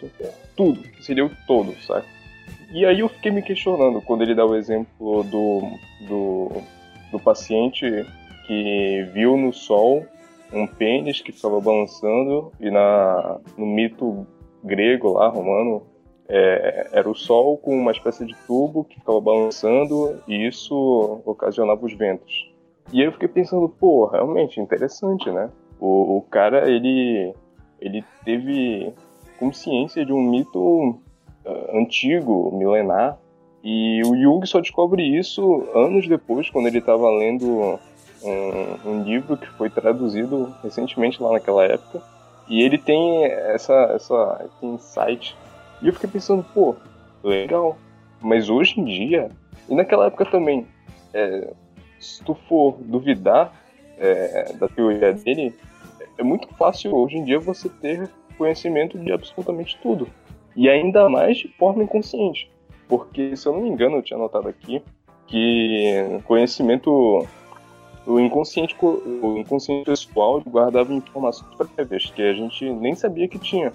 tudo, 0.55 0.79
seria 1.01 1.25
o 1.25 1.31
todo, 1.47 1.75
sabe? 1.81 2.05
E 2.71 2.85
aí 2.85 2.99
eu 2.99 3.09
fiquei 3.09 3.31
me 3.31 3.41
questionando 3.41 4.01
quando 4.01 4.21
ele 4.21 4.35
dá 4.35 4.45
o 4.45 4.55
exemplo 4.55 5.23
do, 5.23 5.61
do, 6.07 6.51
do 7.11 7.19
paciente 7.19 8.05
que 8.47 9.09
viu 9.13 9.35
no 9.35 9.51
sol 9.51 10.05
um 10.53 10.67
pênis 10.67 11.21
que 11.21 11.31
ficava 11.31 11.59
balançando 11.59 12.51
e 12.59 12.69
na, 12.69 13.39
no 13.57 13.65
mito 13.65 14.25
grego 14.63 15.13
lá, 15.13 15.27
romano, 15.27 15.83
é, 16.27 16.89
era 16.93 17.09
o 17.09 17.15
sol 17.15 17.57
com 17.57 17.75
uma 17.75 17.91
espécie 17.91 18.25
de 18.25 18.35
tubo 18.47 18.83
que 18.83 18.99
ficava 18.99 19.19
balançando 19.19 20.21
e 20.27 20.47
isso 20.47 21.21
ocasionava 21.25 21.85
os 21.85 21.93
ventos. 21.93 22.49
E 22.93 23.01
eu 23.01 23.11
fiquei 23.11 23.27
pensando, 23.27 23.69
pô, 23.69 24.05
realmente 24.05 24.59
interessante, 24.59 25.29
né? 25.29 25.49
O, 25.79 26.17
o 26.17 26.21
cara, 26.21 26.69
ele, 26.69 27.33
ele 27.79 28.03
teve 28.23 28.93
consciência 29.39 30.05
de 30.05 30.13
um 30.13 30.21
mito 30.21 30.59
uh, 30.59 31.77
antigo, 31.77 32.51
milenar, 32.55 33.17
e 33.63 34.01
o 34.05 34.15
Jung 34.17 34.45
só 34.45 34.59
descobre 34.59 35.03
isso 35.03 35.67
anos 35.73 36.07
depois, 36.07 36.49
quando 36.49 36.67
ele 36.67 36.79
estava 36.79 37.09
lendo 37.11 37.79
um, 38.23 38.89
um, 38.89 39.03
livro 39.03 39.37
que 39.37 39.47
foi 39.51 39.69
traduzido 39.69 40.53
recentemente 40.63 41.21
lá 41.21 41.31
naquela 41.31 41.63
época. 41.65 42.01
E 42.47 42.61
ele 42.61 42.77
tem 42.77 43.25
essa, 43.25 43.73
essa 43.95 44.45
esse 44.45 44.65
insight. 44.65 45.35
E 45.81 45.87
eu 45.87 45.93
fiquei 45.93 46.09
pensando, 46.09 46.43
pô, 46.53 46.75
legal. 47.23 47.77
Mas 48.19 48.49
hoje 48.49 48.79
em 48.79 48.85
dia, 48.85 49.29
e 49.67 49.75
naquela 49.75 50.07
época 50.07 50.25
também, 50.25 50.67
é, 51.13 51.53
se 51.99 52.23
tu 52.23 52.35
for 52.47 52.77
duvidar 52.81 53.53
é, 53.97 54.53
da 54.53 54.67
teoria 54.67 55.13
dele, 55.13 55.55
é 56.17 56.23
muito 56.23 56.47
fácil 56.55 56.95
hoje 56.95 57.17
em 57.17 57.23
dia 57.23 57.39
você 57.39 57.69
ter 57.69 58.09
conhecimento 58.37 58.97
de 58.97 59.11
absolutamente 59.11 59.77
tudo. 59.81 60.07
E 60.55 60.69
ainda 60.69 61.07
mais 61.09 61.37
de 61.37 61.47
forma 61.47 61.83
inconsciente. 61.83 62.51
Porque, 62.87 63.35
se 63.37 63.47
eu 63.47 63.53
não 63.53 63.61
me 63.61 63.69
engano, 63.69 63.97
eu 63.97 64.01
tinha 64.01 64.19
notado 64.19 64.47
aqui 64.49 64.83
que 65.27 66.19
conhecimento. 66.25 67.25
O 68.05 68.19
inconsciente, 68.19 68.75
o 68.81 69.37
inconsciente 69.37 69.85
pessoal 69.85 70.41
guardava 70.41 70.93
informações 70.93 71.47
prévias 71.55 72.09
que 72.09 72.21
a 72.21 72.33
gente 72.33 72.69
nem 72.69 72.95
sabia 72.95 73.27
que 73.27 73.37
tinha. 73.37 73.71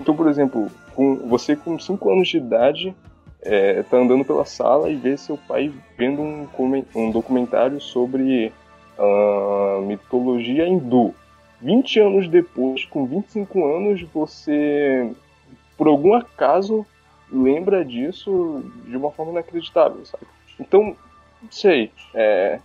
Então, 0.00 0.14
por 0.14 0.28
exemplo, 0.28 0.68
com, 0.94 1.16
você 1.28 1.56
com 1.56 1.78
5 1.78 2.10
anos 2.10 2.28
de 2.28 2.36
idade 2.36 2.94
é, 3.42 3.82
tá 3.84 3.96
andando 3.96 4.24
pela 4.24 4.44
sala 4.44 4.90
e 4.90 4.96
vê 4.96 5.16
seu 5.16 5.36
pai 5.36 5.72
vendo 5.96 6.20
um, 6.20 6.48
um 6.94 7.10
documentário 7.10 7.80
sobre 7.80 8.52
uh, 8.98 9.80
mitologia 9.82 10.68
hindu. 10.68 11.14
20 11.60 12.00
anos 12.00 12.28
depois, 12.28 12.84
com 12.86 13.06
25 13.06 13.64
anos, 13.64 14.02
você, 14.14 15.10
por 15.76 15.88
algum 15.88 16.14
acaso, 16.14 16.86
lembra 17.30 17.84
disso 17.84 18.62
de 18.86 18.96
uma 18.96 19.10
forma 19.10 19.32
inacreditável, 19.32 20.04
sabe? 20.06 20.26
Então, 20.58 20.96
não 21.42 21.50
sei, 21.50 21.90
é, 22.14 22.60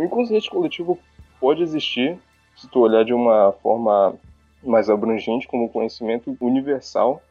o 0.00 0.04
inconsciente 0.04 0.48
coletivo 0.48 0.98
pode 1.38 1.62
existir 1.62 2.18
se 2.56 2.66
tu 2.68 2.80
olhar 2.80 3.04
de 3.04 3.12
uma 3.12 3.52
forma 3.62 4.14
mais 4.62 4.88
abrangente 4.88 5.46
como 5.46 5.68
conhecimento 5.68 6.34
universal, 6.40 7.22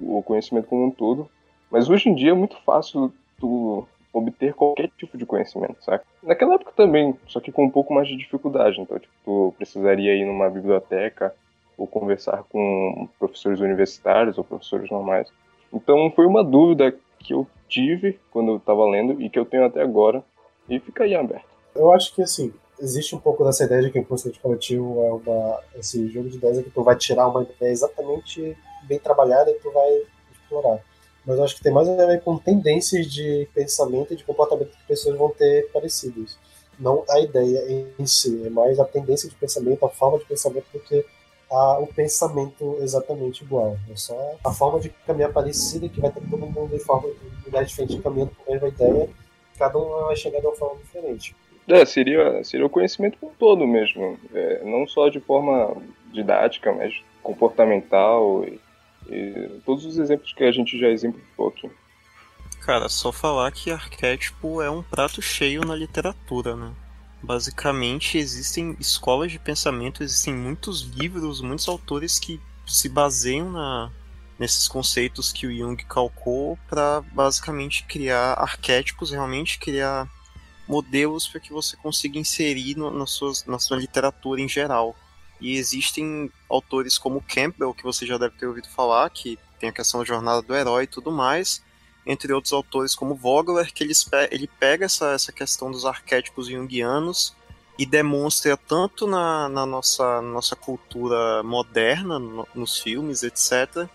o 0.00 0.22
conhecimento 0.22 0.66
como 0.66 0.86
um 0.86 0.90
todo, 0.90 1.28
mas 1.70 1.90
hoje 1.90 2.08
em 2.08 2.14
dia 2.14 2.30
é 2.30 2.34
muito 2.34 2.56
fácil 2.62 3.12
tu 3.38 3.86
obter 4.10 4.54
qualquer 4.54 4.90
tipo 4.96 5.18
de 5.18 5.26
conhecimento, 5.26 5.84
sabe? 5.84 6.02
Naquela 6.22 6.54
época 6.54 6.72
também, 6.74 7.14
só 7.26 7.40
que 7.40 7.52
com 7.52 7.64
um 7.64 7.70
pouco 7.70 7.92
mais 7.92 8.08
de 8.08 8.16
dificuldade. 8.16 8.80
Então, 8.80 8.98
tipo, 8.98 9.12
tu 9.24 9.54
precisaria 9.58 10.14
ir 10.14 10.24
numa 10.24 10.48
biblioteca 10.48 11.34
ou 11.76 11.86
conversar 11.86 12.44
com 12.44 13.08
professores 13.18 13.60
universitários 13.60 14.38
ou 14.38 14.44
professores 14.44 14.90
normais. 14.90 15.28
Então, 15.72 16.10
foi 16.14 16.26
uma 16.26 16.44
dúvida 16.44 16.94
que 17.18 17.34
eu 17.34 17.46
tive 17.68 18.18
quando 18.30 18.52
eu 18.52 18.56
estava 18.56 18.88
lendo 18.88 19.20
e 19.20 19.28
que 19.28 19.38
eu 19.38 19.44
tenho 19.44 19.64
até 19.64 19.82
agora. 19.82 20.22
E 20.68 20.78
fica 20.78 21.04
aí 21.04 21.14
aberto. 21.14 21.53
Eu 21.74 21.92
acho 21.92 22.14
que, 22.14 22.22
assim, 22.22 22.52
existe 22.80 23.14
um 23.14 23.20
pouco 23.20 23.44
dessa 23.44 23.64
ideia 23.64 23.82
de 23.82 23.90
que 23.90 23.98
o 23.98 24.02
inconsciente 24.02 24.40
coletivo 24.40 25.02
é 25.02 25.12
uma, 25.12 25.60
esse 25.76 26.08
jogo 26.08 26.28
de 26.28 26.36
ideias 26.36 26.62
que 26.62 26.70
tu 26.70 26.82
vai 26.82 26.96
tirar 26.96 27.28
uma 27.28 27.42
ideia 27.42 27.72
exatamente 27.72 28.56
bem 28.84 28.98
trabalhada 28.98 29.50
e 29.50 29.54
tu 29.54 29.70
vai 29.70 30.02
explorar 30.32 30.80
mas 31.26 31.38
eu 31.38 31.44
acho 31.44 31.56
que 31.56 31.62
tem 31.62 31.72
mais 31.72 31.88
a 31.88 32.06
ver 32.06 32.22
com 32.22 32.36
tendências 32.36 33.10
de 33.10 33.48
pensamento 33.54 34.12
e 34.12 34.16
de 34.16 34.24
comportamento 34.24 34.70
que 34.70 34.86
pessoas 34.86 35.16
vão 35.16 35.30
ter 35.30 35.70
parecidos. 35.72 36.36
Não 36.78 37.04
a 37.08 37.20
ideia 37.20 37.92
em 37.98 38.06
si, 38.06 38.42
é 38.44 38.50
mais 38.50 38.78
a 38.78 38.84
tendência 38.84 39.28
de 39.28 39.34
pensamento, 39.34 39.84
a 39.84 39.88
forma 39.88 40.18
de 40.18 40.24
pensamento 40.24 40.66
do 40.72 40.80
que 40.80 41.04
a, 41.50 41.78
o 41.78 41.86
pensamento 41.86 42.78
exatamente 42.80 43.42
igual. 43.42 43.78
É 43.90 43.96
só 43.96 44.36
a 44.44 44.52
forma 44.52 44.80
de 44.80 44.90
caminhar 45.06 45.32
parecida 45.32 45.88
que 45.88 46.00
vai 46.00 46.10
ter 46.10 46.20
todo 46.20 46.36
mundo 46.36 46.68
de 46.68 46.80
forma 46.80 47.08
de 47.08 47.46
lugar 47.46 47.64
diferente 47.64 47.98
caminhando 48.00 48.32
com 48.34 48.50
a 48.50 48.52
mesma 48.52 48.68
ideia, 48.68 49.08
cada 49.56 49.78
um 49.78 50.06
vai 50.06 50.16
chegar 50.16 50.40
de 50.40 50.46
uma 50.46 50.56
forma 50.56 50.80
diferente. 50.82 51.34
É, 51.68 51.84
seria, 51.84 52.44
seria 52.44 52.66
o 52.66 52.70
conhecimento 52.70 53.18
como 53.18 53.32
todo 53.38 53.66
mesmo. 53.66 54.18
É, 54.34 54.62
não 54.64 54.86
só 54.86 55.08
de 55.08 55.20
forma 55.20 55.76
didática, 56.12 56.72
mas 56.72 57.02
comportamental 57.22 58.44
e 58.44 58.60
e 59.08 59.60
todos 59.64 59.84
os 59.84 59.98
exemplos 59.98 60.32
que 60.32 60.44
a 60.44 60.52
gente 60.52 60.78
já 60.78 60.88
exemplificou 60.88 61.48
aqui. 61.48 61.70
Cara, 62.60 62.88
só 62.88 63.12
falar 63.12 63.50
que 63.52 63.70
arquétipo 63.70 64.62
é 64.62 64.70
um 64.70 64.82
prato 64.82 65.20
cheio 65.20 65.62
na 65.62 65.74
literatura, 65.74 66.56
né? 66.56 66.72
Basicamente, 67.22 68.18
existem 68.18 68.76
escolas 68.80 69.30
de 69.30 69.38
pensamento, 69.38 70.02
existem 70.02 70.34
muitos 70.34 70.82
livros, 70.82 71.40
muitos 71.40 71.68
autores 71.68 72.18
que 72.18 72.40
se 72.66 72.88
baseiam 72.88 73.50
na, 73.50 73.90
nesses 74.38 74.66
conceitos 74.68 75.32
que 75.32 75.46
o 75.46 75.54
Jung 75.54 75.76
calcou 75.84 76.58
para 76.68 77.02
basicamente 77.12 77.84
criar 77.84 78.34
arquétipos, 78.34 79.10
realmente 79.10 79.58
criar 79.58 80.08
modelos 80.66 81.28
para 81.28 81.40
que 81.40 81.52
você 81.52 81.76
consiga 81.76 82.18
inserir 82.18 82.76
no, 82.76 82.90
na, 82.90 83.06
suas, 83.06 83.44
na 83.44 83.58
sua 83.58 83.76
literatura 83.76 84.40
em 84.40 84.48
geral. 84.48 84.96
E 85.40 85.56
existem 85.56 86.30
autores 86.48 86.96
como 86.96 87.22
Campbell, 87.22 87.74
que 87.74 87.82
você 87.82 88.06
já 88.06 88.16
deve 88.16 88.36
ter 88.36 88.46
ouvido 88.46 88.68
falar, 88.68 89.10
que 89.10 89.38
tem 89.58 89.68
a 89.68 89.72
questão 89.72 90.00
da 90.00 90.06
jornada 90.06 90.42
do 90.42 90.54
herói 90.54 90.84
e 90.84 90.88
tudo 90.88 91.10
mais, 91.10 91.62
entre 92.06 92.32
outros 92.32 92.52
autores 92.52 92.94
como 92.94 93.14
Vogler, 93.14 93.72
que 93.72 93.82
ele, 93.82 93.92
ele 94.30 94.48
pega 94.58 94.86
essa, 94.86 95.12
essa 95.12 95.32
questão 95.32 95.70
dos 95.70 95.84
arquétipos 95.84 96.48
junguianos 96.48 97.34
e 97.78 97.84
demonstra 97.84 98.56
tanto 98.56 99.06
na, 99.06 99.48
na 99.48 99.66
nossa, 99.66 100.20
nossa 100.22 100.54
cultura 100.54 101.42
moderna, 101.42 102.18
no, 102.18 102.46
nos 102.54 102.78
filmes, 102.78 103.22
etc., 103.22 103.88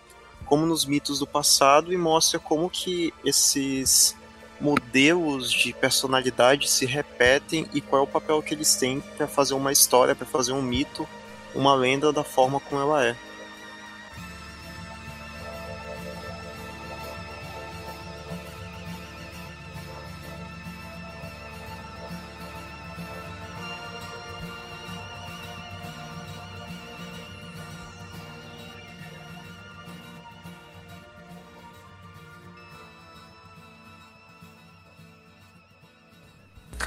como 0.44 0.66
nos 0.66 0.84
mitos 0.84 1.20
do 1.20 1.26
passado, 1.26 1.92
e 1.92 1.96
mostra 1.96 2.38
como 2.38 2.68
que 2.68 3.14
esses 3.24 4.16
modelos 4.60 5.50
de 5.50 5.72
personalidade 5.72 6.68
se 6.68 6.84
repetem 6.84 7.66
e 7.72 7.80
qual 7.80 8.02
é 8.02 8.04
o 8.04 8.08
papel 8.08 8.42
que 8.42 8.54
eles 8.54 8.74
têm 8.74 9.00
para 9.16 9.26
fazer 9.26 9.54
uma 9.54 9.72
história, 9.72 10.14
para 10.14 10.26
fazer 10.26 10.52
um 10.52 10.62
mito 10.62 11.08
uma 11.54 11.74
lenda 11.74 12.12
da 12.12 12.22
forma 12.22 12.60
como 12.60 12.80
ela 12.80 13.04
é. 13.04 13.16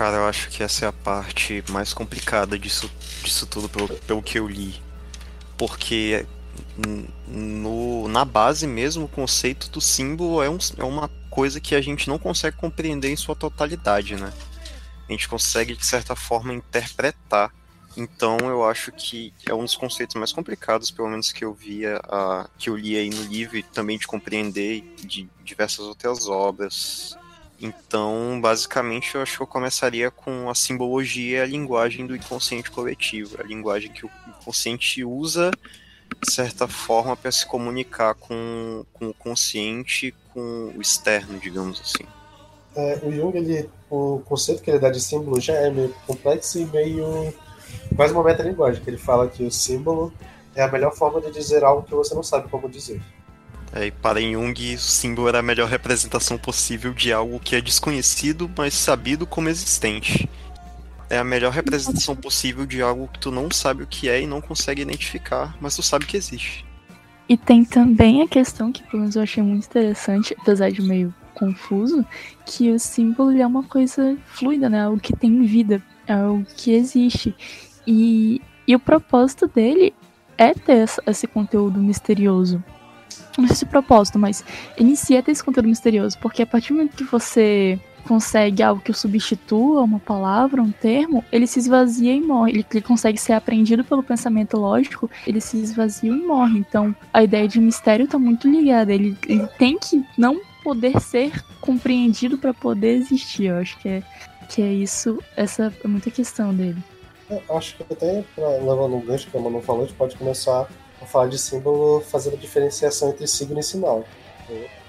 Cara, 0.04 0.18
eu 0.18 0.28
acho 0.28 0.50
que 0.50 0.62
essa 0.62 0.84
é 0.84 0.88
a 0.90 0.92
parte 0.92 1.64
mais 1.70 1.94
complicada 1.94 2.60
disso, 2.60 2.92
disso 3.24 3.46
tudo, 3.46 3.70
pelo, 3.70 3.88
pelo 3.88 4.22
que 4.22 4.38
eu 4.38 4.50
li. 4.50 4.76
Porque 5.58 6.26
no, 7.26 8.10
na 8.10 8.26
base 8.26 8.68
mesmo, 8.68 9.06
o 9.06 9.08
conceito 9.08 9.70
do 9.70 9.80
símbolo 9.80 10.44
é, 10.44 10.50
um, 10.50 10.58
é 10.78 10.84
uma 10.84 11.08
coisa 11.30 11.58
que 11.62 11.74
a 11.74 11.80
gente 11.80 12.10
não 12.10 12.20
consegue 12.20 12.58
compreender 12.58 13.12
em 13.12 13.16
sua 13.16 13.34
totalidade, 13.34 14.18
né? 14.18 14.34
A 15.08 15.12
gente 15.14 15.30
consegue, 15.30 15.74
de 15.74 15.86
certa 15.86 16.18
forma, 16.18 16.54
interpretar. 16.54 17.50
Então, 17.96 18.38
eu 18.42 18.66
acho 18.66 18.92
que 18.92 19.34
é 19.48 19.54
um 19.54 19.64
dos 19.64 19.78
conceitos 19.78 20.18
mais 20.18 20.34
complicados, 20.34 20.92
pelo 20.92 21.08
menos 21.08 21.32
que 21.32 21.46
eu 21.46 21.54
via, 21.54 22.02
uh, 22.08 22.50
que 22.58 22.70
eu 22.70 22.76
li 22.76 22.98
aí 22.98 23.10
no 23.10 23.24
livro, 23.24 23.56
e 23.56 23.64
também 23.64 23.98
de 23.98 24.06
compreender 24.06 24.84
de 24.98 25.30
diversas 25.46 25.86
outras 25.86 26.28
obras. 26.28 27.18
Então, 27.62 28.40
basicamente, 28.42 29.16
eu 29.16 29.22
acho 29.22 29.38
que 29.38 29.44
eu 29.44 29.48
começaria 29.48 30.12
com 30.12 30.50
a 30.50 30.56
simbologia 30.56 31.40
e 31.40 31.42
a 31.42 31.46
linguagem 31.46 32.06
do 32.06 32.16
inconsciente 32.16 32.70
coletivo, 32.70 33.40
a 33.40 33.44
linguagem 33.44 33.92
que 33.92 34.06
o 34.06 34.12
inconsciente 34.28 35.04
usa, 35.04 35.52
de 36.22 36.32
certa 36.32 36.68
forma, 36.68 37.16
para 37.16 37.32
se 37.32 37.46
comunicar 37.46 38.16
com, 38.16 38.86
com 38.94 39.10
o 39.10 39.14
consciente, 39.14 40.14
com 40.34 40.74
o 40.76 40.82
externo, 40.82 41.40
digamos 41.40 41.80
assim. 41.80 42.06
É, 42.76 43.00
o 43.04 43.12
Jung, 43.12 43.38
ele, 43.38 43.70
o 43.90 44.22
conceito 44.26 44.62
que 44.62 44.72
ele 44.72 44.80
dá 44.80 44.90
de 44.90 45.00
símbolo 45.00 45.40
já 45.40 45.54
é 45.54 45.70
meio 45.70 45.94
complexo 46.08 46.60
e 46.60 46.66
meio. 46.66 47.34
quase 47.96 48.14
uma 48.14 48.24
metalinguagem, 48.24 48.84
que 48.84 48.90
ele 48.90 48.98
fala 48.98 49.28
que 49.28 49.44
o 49.44 49.52
símbolo 49.52 50.12
é 50.56 50.64
a 50.64 50.72
melhor 50.72 50.94
forma 50.96 51.22
de 51.22 51.32
dizer 51.32 51.64
algo 51.64 51.84
que 51.84 51.94
você 51.94 52.14
não 52.16 52.24
sabe 52.24 52.50
como 52.50 52.68
dizer. 52.68 53.02
É, 53.76 53.88
e 53.88 53.92
para 53.92 54.22
Jung, 54.22 54.76
o 54.76 54.80
símbolo 54.80 55.28
era 55.28 55.40
a 55.40 55.44
melhor 55.44 55.68
representação 55.68 56.38
possível 56.38 56.94
de 56.94 57.12
algo 57.12 57.40
que 57.40 57.56
é 57.56 57.62
desconhecido, 57.62 58.50
mas 58.56 58.76
sabido 58.76 59.26
como 59.26 59.50
existente. 59.50 60.30
É 61.10 61.18
a 61.18 61.24
melhor 61.24 61.52
representação 61.52 62.16
possível 62.16 62.66
de 62.68 62.82
algo 62.82 63.08
que 63.08 63.20
tu 63.20 63.32
não 63.32 63.50
sabe 63.50 63.84
o 63.84 63.88
que 63.88 64.08
é 64.08 64.22
e 64.22 64.28
não 64.28 64.42
consegue 64.42 64.84
identificar, 64.84 65.56
mas 65.60 65.76
tu 65.76 65.82
sabe 65.82 66.06
que 66.06 66.16
existe. 66.16 66.64
E 67.28 67.36
tem 67.36 67.66
também 67.66 68.22
a 68.22 68.28
questão 68.28 68.72
que, 68.72 68.84
pelo 68.84 69.02
menos, 69.02 69.16
eu 69.16 69.24
achei 69.24 69.42
muito 69.42 69.66
interessante, 69.66 70.36
apesar 70.40 70.72
de 70.72 70.82
meio 70.82 71.14
confuso, 71.34 72.06
que 72.46 72.72
o 72.72 72.78
símbolo 72.78 73.32
é 73.32 73.46
uma 73.46 73.64
coisa 73.64 74.16
fluida, 74.28 74.70
né? 74.70 74.84
Algo 74.84 75.00
que 75.00 75.16
tem 75.16 75.44
vida. 75.46 75.82
É 76.06 76.16
o 76.18 76.46
que 76.58 76.72
existe. 76.74 77.36
E, 77.88 78.42
e 78.68 78.76
o 78.76 78.80
propósito 78.80 79.48
dele 79.48 79.94
é 80.38 80.54
ter 80.54 80.86
esse 81.08 81.26
conteúdo 81.28 81.80
misterioso. 81.80 82.64
Não 83.38 83.48
sei 83.48 83.58
se 83.58 83.66
é 83.66 83.68
propósito, 83.68 84.20
mas 84.20 84.44
inicia 84.78 85.24
ter 85.24 85.32
esse 85.32 85.44
conteúdo 85.44 85.68
misterioso, 85.68 86.18
porque 86.20 86.44
a 86.44 86.46
partir 86.46 86.70
do 86.70 86.76
momento 86.76 86.96
que 86.96 87.04
você 87.04 87.80
consegue 88.04 88.62
algo 88.62 88.82
que 88.82 88.92
o 88.92 88.94
substitua, 88.94 89.82
uma 89.82 90.00
palavra, 90.00 90.62
um 90.62 90.72
termo, 90.72 91.24
ele 91.32 91.48
se 91.48 91.60
esvazia 91.60 92.14
e 92.14 92.22
morre. 92.22 92.52
Ele, 92.52 92.66
ele, 92.72 92.82
consegue 92.82 93.20
ser 93.20 93.34
aprendido 93.34 93.84
pelo 93.84 94.04
pensamento 94.04 94.58
lógico, 94.58 95.10
ele 95.26 95.42
se 95.42 95.58
esvazia 95.58 96.12
e 96.12 96.16
morre. 96.16 96.60
Então, 96.60 96.96
a 97.14 97.24
ideia 97.24 97.48
de 97.48 97.60
mistério 97.60 98.06
está 98.06 98.20
muito 98.20 98.48
ligada. 98.48 98.94
Ele, 98.94 99.18
ele 99.28 99.48
tem 99.58 99.78
que 99.78 100.04
não 100.18 100.42
poder 100.64 101.00
ser 101.00 101.44
compreendido 101.60 102.38
para 102.38 102.54
poder 102.54 102.96
existir. 102.96 103.46
Eu 103.46 103.58
acho 103.58 103.78
que 103.80 103.88
é, 103.88 104.04
que 104.50 104.62
é 104.62 104.72
isso, 104.72 105.20
essa 105.36 105.74
é 105.84 105.88
muita 105.88 106.12
questão 106.12 106.54
dele. 106.54 106.82
Eu 107.30 107.58
acho 107.58 107.76
que 107.78 107.84
até, 107.84 108.24
pra, 108.36 108.48
levando 108.50 108.96
um 108.96 109.02
gancho 109.02 109.30
que 109.30 109.38
a 109.38 109.40
Manu 109.40 109.62
falou, 109.62 109.84
a 109.84 109.86
gente 109.86 109.96
pode 109.96 110.16
começar 110.16 110.68
a 111.04 111.08
falar 111.08 111.28
de 111.28 111.38
símbolo 111.38 112.02
fazendo 112.02 112.36
a 112.36 112.38
diferenciação 112.38 113.10
entre 113.10 113.28
signo 113.28 113.60
e 113.60 113.64
sinal. 113.64 114.04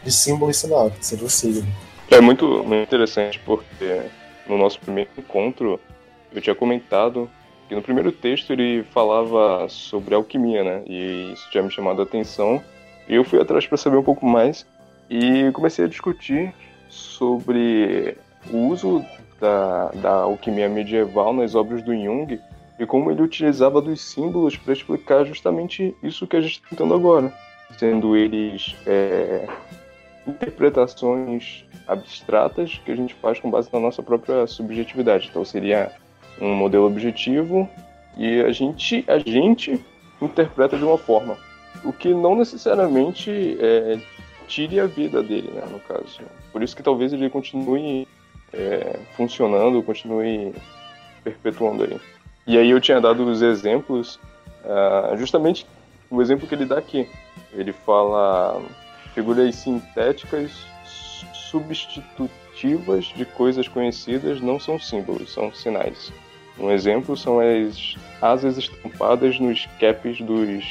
De 0.03 0.13
símbolo 0.13 0.51
e 0.51 0.55
sinal, 0.55 0.91
que 0.91 1.05
seja 1.05 1.25
o 1.25 1.31
signo. 1.31 1.67
É 2.11 2.21
muito, 2.21 2.47
muito 2.65 2.83
interessante 2.83 3.41
porque 3.45 4.03
no 4.47 4.59
nosso 4.59 4.79
primeiro 4.81 5.11
encontro 5.17 5.81
eu 6.33 6.43
tinha 6.43 6.55
comentado 6.55 7.31
que 7.69 7.75
no 7.75 7.83
primeiro 7.83 8.13
texto 8.13 8.53
ele 8.53 8.85
falava 8.85 9.67
sobre 9.69 10.15
alquimia, 10.15 10.63
né? 10.63 10.83
E 10.87 11.33
isso 11.33 11.49
tinha 11.51 11.63
me 11.63 11.71
chamado 11.71 12.01
a 12.01 12.05
atenção. 12.05 12.63
E 13.09 13.15
eu 13.15 13.25
fui 13.25 13.41
atrás 13.41 13.67
para 13.67 13.79
saber 13.79 13.97
um 13.97 14.03
pouco 14.03 14.27
mais 14.27 14.67
e 15.09 15.51
comecei 15.53 15.85
a 15.85 15.89
discutir 15.89 16.53
sobre 16.89 18.17
o 18.51 18.69
uso 18.69 19.05
da, 19.41 19.91
da 19.95 20.13
alquimia 20.23 20.69
medieval 20.69 21.33
nas 21.33 21.55
obras 21.55 21.83
do 21.83 21.95
Jung 21.95 22.39
e 22.79 22.87
como 22.87 23.11
ele 23.11 23.23
utilizava 23.23 23.81
dos 23.81 24.01
símbolos 24.01 24.57
para 24.57 24.73
explicar 24.73 25.25
justamente 25.25 25.95
isso 26.03 26.27
que 26.27 26.37
a 26.37 26.41
gente 26.41 26.55
está 26.55 26.69
tentando 26.71 26.95
agora, 26.95 27.33
sendo 27.79 28.17
eles 28.17 28.75
é, 28.87 29.47
interpretações 30.27 31.65
abstratas 31.87 32.81
que 32.85 32.91
a 32.91 32.97
gente 32.97 33.15
faz 33.15 33.39
com 33.39 33.51
base 33.51 33.69
na 33.73 33.79
nossa 33.79 34.03
própria 34.03 34.47
subjetividade. 34.47 35.29
Então 35.31 35.45
seria 35.45 35.93
um 36.41 36.55
modelo 36.55 36.87
objetivo 36.87 37.69
e 38.17 38.41
a 38.41 38.51
gente 38.51 39.05
a 39.07 39.19
gente 39.19 39.81
interpreta 40.21 40.77
de 40.77 40.85
uma 40.85 40.99
forma, 40.99 41.37
o 41.85 41.93
que 41.93 42.09
não 42.09 42.35
necessariamente 42.35 43.57
é, 43.61 43.99
tire 44.47 44.81
a 44.81 44.87
vida 44.87 45.23
dele, 45.23 45.51
né, 45.51 45.63
no 45.71 45.79
caso. 45.81 46.21
Por 46.53 46.63
isso 46.63 46.77
que 46.77 46.83
talvez 46.83 47.13
ele 47.13 47.29
continue 47.29 48.07
é, 48.53 48.99
funcionando, 49.17 49.83
continue 49.83 50.55
perpetuando 51.23 51.85
aí. 51.85 52.01
E 52.47 52.59
aí 52.59 52.71
eu 52.71 52.81
tinha 52.81 53.01
dado 53.01 53.25
os 53.25 53.41
exemplos, 53.43 54.19
uh, 54.65 55.17
justamente 55.17 55.67
o 56.11 56.21
exemplo 56.21 56.47
que 56.47 56.55
ele 56.55 56.67
dá 56.67 56.79
aqui. 56.79 57.09
Ele 57.53 57.73
fala 57.73 58.61
figuras 59.15 59.55
sintéticas 59.55 60.67
substitutivas 61.33 63.07
de 63.07 63.25
coisas 63.25 63.69
conhecidas 63.69 64.41
não 64.41 64.59
são 64.59 64.79
símbolos, 64.79 65.33
são 65.33 65.53
sinais. 65.55 66.13
Um 66.59 66.71
exemplo 66.71 67.17
são 67.17 67.39
as 67.41 67.97
asas 68.21 68.59
estampadas 68.59 69.39
nos 69.41 69.67
caps 69.81 70.21
dos, 70.21 70.65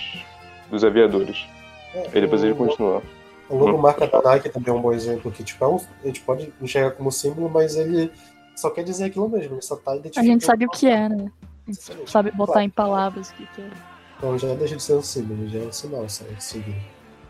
dos 0.70 0.84
aviadores. 0.84 1.46
É, 1.94 2.18
e 2.18 2.22
depois 2.22 2.44
ele 2.44 2.54
continua. 2.54 3.02
O 3.50 3.58
logo 3.58 3.78
marca 3.78 4.08
da 4.08 4.22
Nike 4.22 4.50
também 4.50 4.74
é 4.74 4.78
um 4.78 4.82
bom 4.82 4.94
exemplo, 4.94 5.32
que 5.32 5.44
tipo, 5.44 5.64
é 5.64 5.68
um, 5.68 5.76
a 5.76 6.08
gente 6.08 6.22
pode 6.22 6.54
enxergar 6.62 6.92
como 6.92 7.12
símbolo, 7.12 7.50
mas 7.50 7.76
ele 7.76 8.12
só 8.56 8.70
quer 8.70 8.84
dizer 8.84 9.06
aquilo 9.06 9.30
mesmo, 9.30 9.56
ele 9.56 9.62
só 9.62 9.76
tá 9.76 9.96
identificando. 9.96 10.28
A 10.28 10.32
gente 10.32 10.46
sabe 10.46 10.66
o 10.66 10.70
que 10.70 10.88
é, 10.88 11.10
né? 11.10 11.32
A 11.68 11.72
gente 11.72 12.10
sabe 12.10 12.32
botar 12.32 12.64
em 12.64 12.70
palavras 12.70 13.30
o 13.30 13.34
que 13.34 13.62
é. 13.62 13.70
Então 14.18 14.38
já 14.38 14.54
deixa 14.56 14.76
de 14.76 14.84
ser 14.84 14.94
um 14.94 15.02
símbolo, 15.02 15.48
já 15.50 15.60
é 15.60 15.64
um 15.64 15.72
sinal, 15.72 16.08
sabe? 16.10 16.32
Seguir. 16.42 16.76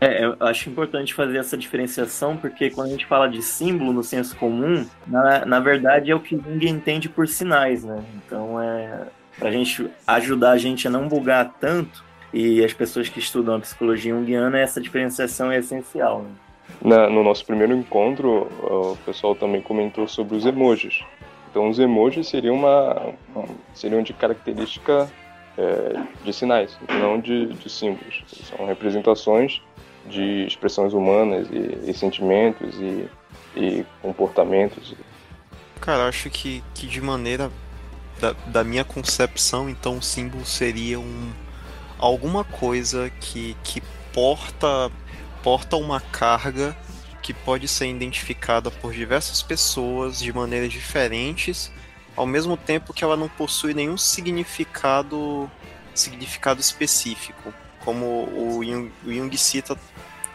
É, 0.00 0.24
eu 0.24 0.36
acho 0.40 0.68
importante 0.68 1.14
fazer 1.14 1.38
essa 1.38 1.56
diferenciação, 1.56 2.36
porque 2.36 2.70
quando 2.70 2.88
a 2.88 2.90
gente 2.90 3.06
fala 3.06 3.28
de 3.28 3.40
símbolo 3.42 3.92
no 3.92 4.02
senso 4.02 4.36
comum, 4.36 4.86
na, 5.06 5.46
na 5.46 5.60
verdade 5.60 6.10
é 6.10 6.14
o 6.14 6.20
que 6.20 6.36
ninguém 6.36 6.74
entende 6.74 7.08
por 7.08 7.26
sinais, 7.26 7.84
né? 7.84 8.04
Então 8.16 8.60
é. 8.60 9.08
Pra 9.38 9.50
gente 9.50 9.90
ajudar 10.06 10.52
a 10.52 10.58
gente 10.58 10.86
a 10.86 10.90
não 10.90 11.08
bugar 11.08 11.54
tanto, 11.58 12.04
e 12.32 12.64
as 12.64 12.72
pessoas 12.72 13.08
que 13.08 13.20
estudam 13.20 13.54
a 13.54 13.60
psicologia 13.60 14.12
junguiana, 14.12 14.58
essa 14.58 14.80
diferenciação 14.80 15.52
é 15.52 15.58
essencial. 15.58 16.22
Né? 16.22 16.30
Na, 16.82 17.08
no 17.08 17.22
nosso 17.22 17.46
primeiro 17.46 17.72
encontro, 17.72 18.48
o 18.60 18.96
pessoal 19.06 19.34
também 19.36 19.62
comentou 19.62 20.08
sobre 20.08 20.36
os 20.36 20.44
emojis. 20.44 21.04
Então, 21.54 21.70
os 21.70 21.78
emojis 21.78 22.26
seriam, 22.26 22.56
uma, 22.56 23.14
seriam 23.74 24.02
de 24.02 24.12
característica 24.12 25.08
é, 25.56 26.02
de 26.24 26.32
sinais, 26.32 26.76
não 26.88 27.20
de, 27.20 27.46
de, 27.46 27.70
símbolos. 27.70 28.24
São 28.26 28.66
representações 28.66 29.62
de 30.04 30.44
expressões 30.48 30.92
humanas 30.92 31.46
e, 31.52 31.88
e 31.88 31.94
sentimentos 31.94 32.74
e, 32.80 33.08
e, 33.54 33.86
comportamentos. 34.02 34.96
Cara, 35.80 36.08
acho 36.08 36.28
que, 36.28 36.60
que 36.74 36.88
de 36.88 37.00
maneira 37.00 37.48
da, 38.20 38.32
da 38.46 38.64
minha 38.64 38.84
concepção, 38.84 39.70
então 39.70 39.98
o 39.98 40.02
símbolo 40.02 40.44
seria 40.44 40.98
um, 40.98 41.30
alguma 42.00 42.42
coisa 42.42 43.08
que, 43.20 43.56
que 43.62 43.80
porta, 44.12 44.90
porta 45.40 45.76
uma 45.76 46.00
carga 46.00 46.76
que 47.24 47.32
pode 47.32 47.66
ser 47.66 47.86
identificada 47.86 48.70
por 48.70 48.92
diversas 48.92 49.42
pessoas 49.42 50.18
de 50.18 50.30
maneiras 50.30 50.70
diferentes, 50.70 51.72
ao 52.14 52.26
mesmo 52.26 52.54
tempo 52.54 52.92
que 52.92 53.02
ela 53.02 53.16
não 53.16 53.30
possui 53.30 53.72
nenhum 53.72 53.96
significado 53.96 55.50
significado 55.94 56.60
específico, 56.60 57.54
como 57.82 58.28
o 58.28 58.62
Jung, 58.62 58.92
o 59.06 59.10
Jung 59.10 59.34
cita 59.38 59.74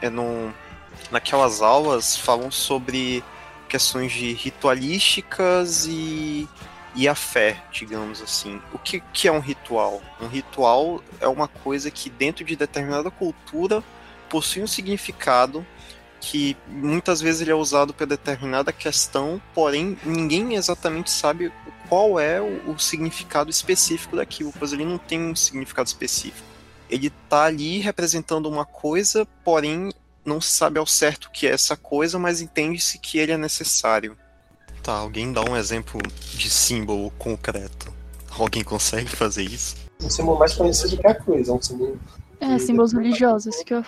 é 0.01 0.09
num, 0.09 0.51
naquelas 1.11 1.61
aulas 1.61 2.17
falam 2.17 2.49
sobre 2.49 3.23
questões 3.67 4.11
de 4.11 4.33
ritualísticas 4.33 5.85
e 5.87 6.49
e 6.95 7.07
a 7.07 7.13
fé, 7.13 7.61
digamos 7.71 8.19
assim. 8.19 8.59
O 8.73 8.79
que, 8.79 8.99
que 9.13 9.27
é 9.27 9.31
um 9.31 9.39
ritual? 9.39 10.01
Um 10.19 10.27
ritual 10.27 11.03
é 11.21 11.27
uma 11.27 11.47
coisa 11.47 11.91
que, 11.91 12.09
dentro 12.09 12.43
de 12.43 12.55
determinada 12.55 13.11
cultura, 13.11 13.83
possui 14.27 14.63
um 14.63 14.67
significado 14.67 15.63
que 16.19 16.55
muitas 16.67 17.21
vezes 17.21 17.41
ele 17.41 17.51
é 17.51 17.55
usado 17.55 17.93
para 17.93 18.05
determinada 18.05 18.71
questão, 18.71 19.41
porém 19.53 19.97
ninguém 20.05 20.55
exatamente 20.55 21.09
sabe 21.09 21.51
qual 21.87 22.19
é 22.19 22.39
o, 22.39 22.71
o, 22.71 22.79
significado 22.79 23.49
específico 23.49 24.15
daquilo, 24.15 24.53
pois 24.57 24.73
ele 24.73 24.85
não 24.85 24.97
tem 24.97 25.19
um 25.21 25.35
significado 25.35 25.87
específico. 25.87 26.47
Ele 26.89 27.07
está 27.07 27.45
ali 27.45 27.79
representando 27.79 28.47
uma 28.47 28.65
coisa, 28.65 29.25
porém 29.43 29.91
não 30.25 30.39
se 30.39 30.51
sabe 30.51 30.77
ao 30.77 30.85
certo 30.85 31.25
o 31.25 31.31
que 31.31 31.47
é 31.47 31.51
essa 31.51 31.75
coisa, 31.75 32.19
mas 32.19 32.41
entende-se 32.41 32.99
que 32.99 33.17
ele 33.17 33.31
é 33.31 33.37
necessário. 33.37 34.17
Tá, 34.83 34.93
alguém 34.93 35.33
dá 35.33 35.41
um 35.41 35.55
exemplo 35.55 35.99
de 36.35 36.49
símbolo 36.49 37.11
concreto. 37.11 37.93
Alguém 38.37 38.63
consegue 38.63 39.09
fazer 39.09 39.43
isso? 39.43 39.75
Um 40.01 40.09
símbolo 40.09 40.39
mais 40.39 40.53
conhecido 40.53 40.97
que 40.97 41.07
a 41.07 41.15
cruz, 41.15 41.49
é 41.49 41.51
um 41.51 41.61
símbolo. 41.61 41.99
É, 42.39 42.57
símbolos 42.57 42.93
religiosos 42.93 43.61
que 43.63 43.73
eu 43.73 43.79
ia 43.79 43.83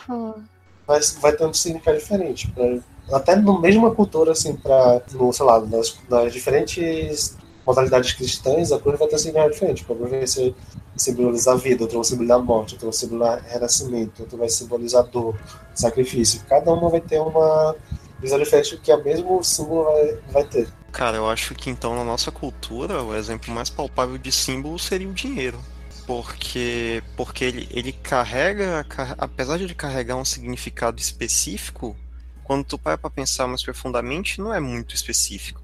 Mas 0.91 1.17
vai 1.21 1.31
ter 1.31 1.45
um 1.45 1.53
significado 1.53 1.97
diferente. 1.97 2.51
Pra, 2.51 3.17
até 3.17 3.33
na 3.33 3.57
mesma 3.61 3.95
cultura, 3.95 4.33
assim, 4.33 4.57
pra, 4.57 5.01
no, 5.13 5.31
sei 5.31 5.45
lá, 5.45 5.61
nas, 5.61 5.97
nas 6.09 6.33
diferentes 6.33 7.37
modalidades 7.65 8.11
cristãs, 8.11 8.73
a 8.73 8.79
cruz 8.79 8.99
vai 8.99 9.07
ter 9.07 9.15
um 9.15 9.17
significado 9.17 9.53
diferente. 9.53 9.83
A 9.83 9.95
cruz 9.95 10.11
vai 10.11 10.27
ser 10.27 10.53
simbolizar 10.97 11.53
a 11.53 11.57
vida, 11.57 11.83
outro 11.83 11.99
vai 11.99 12.03
simbolizar 12.03 12.37
a 12.37 12.41
morte, 12.41 12.73
outro 12.73 12.87
vai 12.87 12.93
simbolizar 12.93 13.41
renascimento, 13.47 14.21
outro 14.21 14.37
vai 14.37 14.49
simbolizar 14.49 15.07
dor, 15.07 15.39
sacrifício. 15.73 16.41
Cada 16.49 16.73
uma 16.73 16.89
vai 16.89 16.99
ter 16.99 17.21
uma 17.21 17.73
visão 18.19 18.37
diferente 18.37 18.75
que 18.75 18.91
o 18.91 19.01
mesmo 19.01 19.41
símbolo 19.45 19.85
vai, 19.85 20.17
vai 20.33 20.43
ter. 20.43 20.67
Cara, 20.91 21.15
eu 21.15 21.29
acho 21.29 21.55
que 21.55 21.69
então 21.69 21.95
na 21.95 22.03
nossa 22.03 22.33
cultura 22.33 23.01
o 23.01 23.15
exemplo 23.15 23.53
mais 23.53 23.69
palpável 23.69 24.17
de 24.17 24.31
símbolo 24.31 24.77
seria 24.77 25.07
o 25.07 25.13
dinheiro. 25.13 25.57
Porque, 26.05 27.03
porque 27.15 27.45
ele, 27.45 27.67
ele 27.71 27.93
carrega, 27.93 28.85
apesar 29.17 29.57
de 29.57 29.63
ele 29.63 29.75
carregar 29.75 30.15
um 30.15 30.25
significado 30.25 30.99
específico, 30.99 31.95
quando 32.43 32.65
tu 32.65 32.77
para 32.77 32.97
para 32.97 33.09
pensar 33.09 33.47
mais 33.47 33.63
profundamente, 33.63 34.39
não 34.39 34.53
é 34.53 34.59
muito 34.59 34.95
específico. 34.95 35.61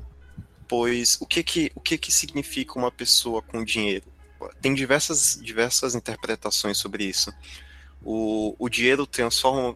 Pois 0.68 1.18
o 1.20 1.26
que 1.26 1.44
que, 1.44 1.72
o 1.76 1.82
que 1.82 1.98
que 1.98 2.12
significa 2.12 2.78
uma 2.78 2.92
pessoa 2.92 3.42
com 3.42 3.64
dinheiro? 3.64 4.06
Tem 4.62 4.74
diversas, 4.74 5.40
diversas 5.42 5.96
interpretações 5.96 6.78
sobre 6.78 7.06
isso. 7.06 7.34
O, 8.04 8.56
o 8.60 8.70
dinheiro 8.70 9.08
transforma, 9.08 9.76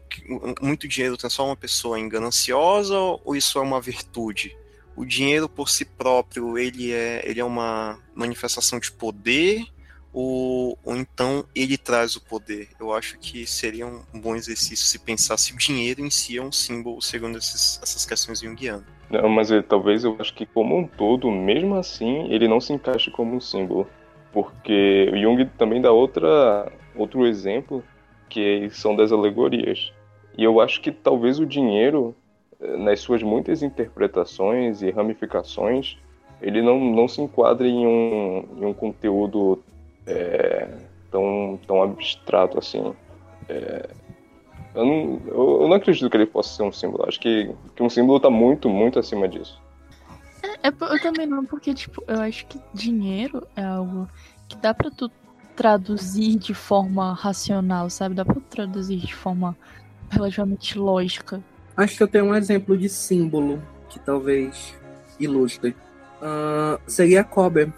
muito 0.62 0.88
dinheiro 0.88 1.18
transforma 1.18 1.52
uma 1.52 1.58
pessoa 1.58 2.00
em 2.00 2.08
gananciosa 2.08 2.98
ou 2.98 3.36
isso 3.36 3.58
é 3.58 3.62
uma 3.62 3.82
virtude? 3.82 4.56
o 4.96 5.06
dinheiro 5.06 5.48
por 5.48 5.70
si 5.70 5.86
próprio 5.86 6.58
ele 6.58 6.92
é, 6.92 7.22
ele 7.26 7.40
é 7.40 7.44
uma 7.44 8.00
manifestação 8.14 8.80
de 8.80 8.92
poder 8.92 9.66
ou, 10.14 10.78
ou 10.84 10.96
então 10.96 11.46
ele 11.56 11.78
traz 11.78 12.16
o 12.16 12.22
poder. 12.22 12.70
Eu 12.80 12.94
acho 12.94 13.18
que 13.20 13.46
seria 13.46 13.88
um 13.88 14.20
bom 14.20 14.36
exercício 14.36 14.86
se 14.86 15.00
pensar 15.00 15.38
se 15.38 15.54
o 15.54 15.58
dinheiro 15.58 16.02
em 16.02 16.10
si 16.10 16.38
é 16.38 16.42
um 16.42 16.52
símbolo, 16.52 17.02
segundo 17.02 17.38
esses, 17.38 17.80
essas 17.82 18.06
questões 18.06 18.42
junguianas. 18.42 18.86
Não, 19.10 19.28
mas 19.30 19.52
ele, 19.52 19.64
talvez 19.64 20.04
eu 20.04 20.16
acho 20.20 20.34
que 20.34 20.46
como 20.46 20.78
um 20.78 20.88
todo, 20.88 21.30
mesmo 21.30 21.76
assim, 21.76 22.32
ele 22.32 22.48
não 22.48 22.62
se 22.62 22.74
encaixe 22.74 23.12
como 23.12 23.36
um 23.36 23.42
símbolo. 23.42 23.88
Porque 24.32 25.10
o 25.14 25.18
Jung 25.18 25.46
também 25.58 25.82
dá 25.82 25.92
outra, 25.92 26.72
outro 26.96 27.28
exemplo, 27.28 27.84
que 28.30 28.70
são 28.72 28.96
das 28.96 29.12
alegorias. 29.12 29.92
E 30.38 30.44
eu 30.44 30.62
acho 30.62 30.80
que 30.80 30.92
talvez 30.92 31.40
o 31.40 31.46
dinheiro, 31.46 32.16
eh, 32.62 32.78
nas 32.78 33.02
suas 33.02 33.22
muitas 33.22 33.62
interpretações 33.62 34.82
e 34.82 34.90
ramificações, 34.90 35.98
ele 36.42 36.62
não, 36.62 36.80
não 36.80 37.08
se 37.08 37.22
enquadra 37.22 37.68
em 37.68 37.86
um, 37.86 38.46
em 38.58 38.66
um 38.66 38.74
conteúdo 38.74 39.62
é, 40.06 40.68
tão, 41.12 41.60
tão 41.68 41.84
abstrato 41.84 42.58
assim. 42.58 42.94
É, 43.50 43.90
eu, 44.74 44.86
não, 44.86 45.22
eu, 45.28 45.68
não, 45.68 45.74
acredito 45.74 46.10
que 46.10 46.18
ele 46.18 46.26
possa 46.26 46.56
ser 46.56 46.64
um 46.64 46.72
símbolo. 46.72 47.06
Acho 47.08 47.20
que, 47.20 47.54
que 47.76 47.84
um 47.84 47.90
símbolo 47.90 48.18
está 48.18 48.30
muito, 48.30 48.70
muito 48.70 49.00
acima 49.00 49.28
disso. 49.28 49.60
É, 50.44 50.70
é, 50.70 50.72
eu 50.72 51.02
também 51.02 51.28
não, 51.28 51.46
porque 51.46 51.74
tipo, 51.74 52.04
eu 52.08 52.22
acho 52.22 52.46
que 52.48 52.60
dinheiro 52.74 53.46
é 53.56 53.64
algo 53.64 54.08
que 54.48 54.56
dá 54.58 54.74
para 54.74 54.90
tu 54.90 55.12
traduzir 55.56 56.38
de 56.38 56.54
forma 56.54 57.14
racional, 57.14 57.90
sabe? 57.90 58.16
Dá 58.16 58.26
pra 58.26 58.36
traduzir 58.50 58.98
de 58.98 59.14
forma 59.14 59.56
relativamente 60.10 60.78
lógica. 60.78 61.42
Acho 61.76 61.98
que 61.98 62.04
eu 62.04 62.08
tenho 62.08 62.26
um 62.26 62.36
exemplo 62.36 62.78
de 62.78 62.90
símbolo 62.90 63.62
que 63.90 64.00
talvez 64.00 64.74
ilustre. 65.20 65.76
Uh, 66.22 66.80
seria 66.88 67.22
a 67.22 67.24
cobra. 67.24 67.74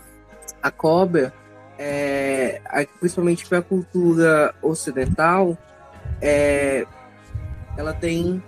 A 0.62 0.72
cobra, 0.72 1.34
é, 1.78 2.62
principalmente 3.00 3.46
para 3.48 3.60
a 3.60 3.62
cultura 3.62 4.54
ocidental, 4.62 5.58
é, 6.22 6.86
ela 7.78 7.94
tem 7.94 8.42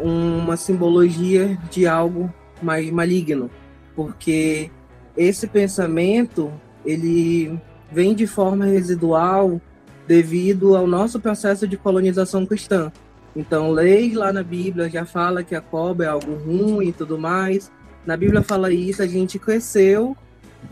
uma 0.00 0.56
simbologia 0.56 1.58
de 1.70 1.86
algo 1.86 2.32
mais 2.62 2.90
maligno, 2.90 3.50
porque 3.94 4.70
esse 5.16 5.46
pensamento 5.46 6.52
ele 6.84 7.58
vem 7.90 8.14
de 8.14 8.26
forma 8.26 8.64
residual 8.64 9.60
devido 10.06 10.76
ao 10.76 10.86
nosso 10.86 11.20
processo 11.20 11.68
de 11.68 11.76
colonização 11.76 12.46
cristã. 12.46 12.90
Então, 13.34 13.70
leis 13.70 14.14
lá 14.14 14.32
na 14.32 14.42
Bíblia 14.42 14.88
já 14.88 15.04
fala 15.04 15.44
que 15.44 15.54
a 15.54 15.60
cobra 15.60 16.06
é 16.06 16.08
algo 16.08 16.34
ruim 16.34 16.88
e 16.88 16.92
tudo 16.92 17.18
mais. 17.18 17.70
Na 18.04 18.16
Bíblia 18.16 18.42
fala 18.42 18.72
isso, 18.72 19.02
a 19.02 19.06
gente 19.06 19.38
cresceu 19.38 20.16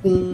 com, 0.03 0.33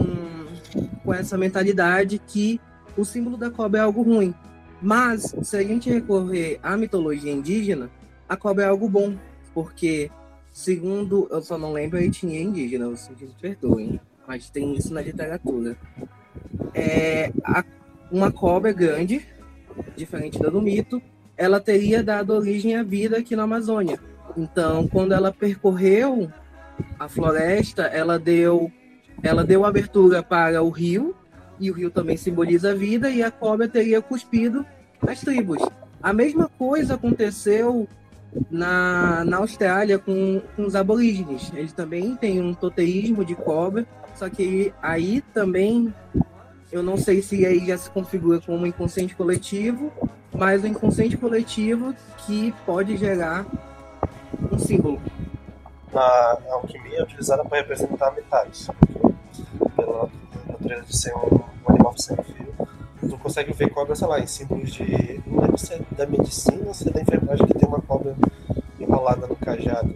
com 1.03 1.13
essa 1.13 1.37
mentalidade 1.37 2.19
que 2.19 2.59
o 2.97 3.03
símbolo 3.03 3.37
da 3.37 3.49
cobra 3.49 3.81
é 3.81 3.83
algo 3.83 4.01
ruim. 4.01 4.33
Mas, 4.81 5.35
se 5.41 5.57
a 5.57 5.63
gente 5.63 5.89
recorrer 5.89 6.59
à 6.61 6.77
mitologia 6.77 7.31
indígena, 7.31 7.89
a 8.27 8.35
cobra 8.35 8.65
é 8.65 8.67
algo 8.67 8.87
bom, 8.89 9.15
porque, 9.53 10.11
segundo, 10.51 11.27
eu 11.31 11.41
só 11.41 11.57
não 11.57 11.73
lembro 11.73 11.97
a 11.97 12.01
etnia 12.01 12.41
indígena, 12.41 12.89
vocês 12.89 13.19
me 13.19 13.33
perdoem, 13.41 13.99
mas 14.27 14.49
tem 14.49 14.75
isso 14.75 14.93
na 14.93 15.01
literatura 15.01 15.77
é, 16.75 17.31
a, 17.43 17.63
uma 18.11 18.31
cobra 18.31 18.71
grande, 18.73 19.25
diferente 19.95 20.37
da 20.37 20.49
do 20.49 20.61
mito, 20.61 21.01
ela 21.37 21.59
teria 21.59 22.03
dado 22.03 22.33
origem 22.33 22.75
à 22.75 22.83
vida 22.83 23.17
aqui 23.17 23.35
na 23.35 23.43
Amazônia. 23.43 23.99
Então, 24.37 24.87
quando 24.87 25.13
ela 25.13 25.31
percorreu 25.31 26.29
a 26.99 27.07
floresta, 27.07 27.83
ela 27.83 28.19
deu, 28.19 28.71
ela 29.23 29.43
deu 29.43 29.65
abertura 29.65 30.21
para 30.21 30.61
o 30.61 30.69
rio, 30.69 31.15
e 31.59 31.71
o 31.71 31.73
rio 31.73 31.89
também 31.89 32.17
simboliza 32.17 32.71
a 32.71 32.75
vida, 32.75 33.09
e 33.09 33.23
a 33.23 33.31
cobra 33.31 33.67
teria 33.67 34.01
cuspido 34.01 34.65
as 35.07 35.21
tribos. 35.21 35.61
A 36.01 36.13
mesma 36.13 36.49
coisa 36.57 36.95
aconteceu 36.95 37.87
na, 38.49 39.23
na 39.25 39.37
Austrália 39.37 39.97
com, 39.97 40.41
com 40.55 40.65
os 40.65 40.75
aborígenes. 40.75 41.51
Eles 41.53 41.73
também 41.73 42.15
têm 42.15 42.41
um 42.41 42.53
toteísmo 42.53 43.23
de 43.23 43.35
cobra, 43.35 43.85
só 44.15 44.29
que 44.29 44.73
aí 44.81 45.21
também 45.33 45.93
eu 46.71 46.83
não 46.83 46.97
sei 46.97 47.21
se 47.21 47.45
aí 47.45 47.65
já 47.65 47.77
se 47.77 47.89
configura 47.89 48.39
como 48.41 48.67
inconsciente 48.67 49.15
coletivo, 49.15 49.91
mas 50.33 50.63
o 50.63 50.67
inconsciente 50.67 51.15
coletivo 51.15 51.95
que 52.25 52.53
pode 52.65 52.97
gerar 52.97 53.45
um 54.51 54.59
símbolo. 54.59 55.01
Na 55.93 56.37
alquimia 56.51 56.99
é 56.99 57.03
utilizada 57.03 57.45
para 57.45 57.59
representar 57.59 58.13
metais. 58.13 58.67
Pela 59.75 60.09
natureza 60.47 60.83
de 60.83 60.97
ser 60.97 61.13
um, 61.15 61.35
um 61.35 61.69
animal 61.69 61.93
sem 61.97 62.15
fio, 62.17 62.53
tu 63.01 63.17
consegue 63.17 63.53
ver 63.53 63.69
cobra, 63.69 63.95
sei 63.95 64.07
lá, 64.07 64.19
em 64.19 64.27
símbolos 64.27 64.73
de. 64.73 65.21
Não 65.25 65.41
lembro 65.41 65.57
se 65.57 65.73
é 65.73 65.79
da 65.91 66.05
medicina 66.05 66.67
ou 66.67 66.73
se 66.73 66.89
é 66.89 66.91
da 66.91 67.01
enfermagem 67.01 67.45
que 67.45 67.53
tem 67.53 67.67
uma 67.67 67.81
cobra 67.81 68.15
enrolada 68.79 69.27
no 69.27 69.35
cajado. 69.35 69.93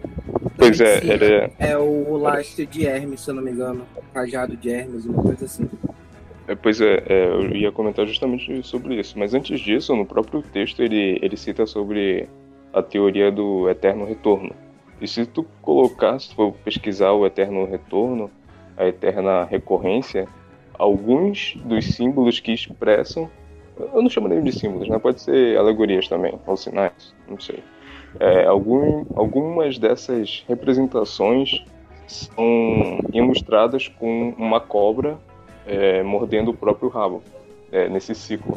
Pois 0.56 0.80
é, 0.80 0.98
ele 0.98 1.24
é. 1.24 1.52
É 1.58 1.78
o 1.78 2.16
lastro 2.16 2.66
de 2.66 2.86
Hermes, 2.86 3.22
se 3.22 3.30
eu 3.30 3.34
não 3.34 3.42
me 3.42 3.50
engano. 3.50 3.86
Cajado 4.12 4.56
de 4.56 4.68
Hermes, 4.68 5.06
uma 5.06 5.22
coisa 5.22 5.44
assim. 5.44 5.68
É, 6.46 6.54
pois 6.54 6.80
é, 6.80 7.02
é, 7.06 7.26
eu 7.26 7.54
ia 7.54 7.70
comentar 7.70 8.06
justamente 8.06 8.62
sobre 8.66 8.98
isso. 8.98 9.18
Mas 9.18 9.32
antes 9.32 9.60
disso, 9.60 9.94
no 9.94 10.04
próprio 10.04 10.42
texto, 10.42 10.82
ele, 10.82 11.18
ele 11.22 11.36
cita 11.36 11.64
sobre 11.64 12.28
a 12.72 12.82
teoria 12.82 13.30
do 13.30 13.68
eterno 13.68 14.04
retorno. 14.04 14.52
E 15.00 15.08
se 15.08 15.24
tu 15.24 15.46
colocar, 15.62 16.18
se 16.18 16.30
tu 16.30 16.34
for 16.34 16.52
pesquisar 16.64 17.12
o 17.12 17.24
eterno 17.24 17.64
retorno, 17.64 18.30
a 18.80 18.86
eterna 18.86 19.44
recorrência, 19.44 20.26
alguns 20.78 21.54
dos 21.64 21.94
símbolos 21.94 22.40
que 22.40 22.52
expressam, 22.52 23.30
eu 23.78 24.02
não 24.02 24.08
chamo 24.08 24.26
nem 24.26 24.42
de 24.42 24.52
símbolos, 24.52 24.88
né? 24.88 24.98
pode 24.98 25.20
ser 25.20 25.58
alegorias 25.58 26.08
também, 26.08 26.34
ou 26.46 26.56
sinais, 26.56 27.14
não 27.28 27.38
sei. 27.38 27.62
É, 28.18 28.46
algum, 28.46 29.04
algumas 29.14 29.78
dessas 29.78 30.44
representações 30.48 31.62
são 32.06 32.98
ilustradas 33.12 33.86
com 33.86 34.34
uma 34.36 34.60
cobra 34.60 35.18
é, 35.66 36.02
mordendo 36.02 36.50
o 36.50 36.54
próprio 36.54 36.88
rabo 36.88 37.22
é, 37.70 37.88
nesse 37.88 38.14
ciclo. 38.14 38.56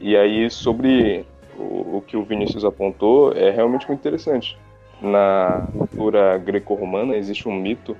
E 0.00 0.16
aí, 0.16 0.50
sobre 0.50 1.24
o, 1.56 1.96
o, 1.96 2.04
que 2.06 2.16
o 2.16 2.24
Vinícius 2.24 2.64
apontou, 2.64 3.32
é 3.32 3.50
realmente 3.50 3.86
muito 3.86 4.00
interessante. 4.00 4.58
Na 5.00 5.68
cultura 5.72 6.36
greco-romana 6.36 7.16
existe 7.16 7.48
um 7.48 7.54
mito 7.54 7.96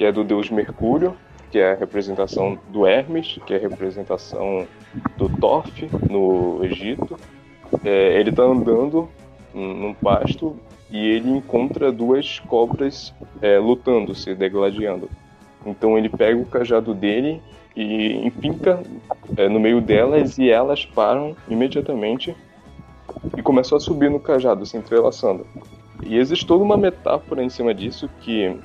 que 0.00 0.04
é 0.06 0.10
do 0.10 0.24
deus 0.24 0.48
Mercúrio, 0.48 1.14
que 1.50 1.58
é 1.58 1.72
a 1.72 1.74
representação 1.74 2.58
do 2.70 2.86
Hermes, 2.86 3.38
que 3.44 3.52
é 3.52 3.58
a 3.58 3.60
representação 3.60 4.66
do 5.18 5.28
Thoth 5.28 5.82
no 6.08 6.64
Egito. 6.64 7.18
É, 7.84 8.18
ele 8.18 8.30
está 8.30 8.44
andando 8.44 9.10
num 9.52 9.92
pasto 9.92 10.56
e 10.90 11.06
ele 11.06 11.28
encontra 11.28 11.92
duas 11.92 12.38
cobras 12.38 13.12
é, 13.42 13.58
lutando, 13.58 14.14
se 14.14 14.34
degladiando. 14.34 15.10
Então 15.66 15.98
ele 15.98 16.08
pega 16.08 16.40
o 16.40 16.46
cajado 16.46 16.94
dele 16.94 17.42
e 17.76 18.26
empinca 18.26 18.82
é, 19.36 19.50
no 19.50 19.60
meio 19.60 19.82
delas 19.82 20.38
e 20.38 20.48
elas 20.48 20.86
param 20.86 21.36
imediatamente 21.46 22.34
e 23.36 23.42
começam 23.42 23.76
a 23.76 23.80
subir 23.80 24.10
no 24.10 24.18
cajado, 24.18 24.64
se 24.64 24.78
entrelaçando. 24.78 25.46
E 26.02 26.16
existe 26.16 26.46
toda 26.46 26.64
uma 26.64 26.78
metáfora 26.78 27.44
em 27.44 27.50
cima 27.50 27.74
disso 27.74 28.08
que 28.22 28.58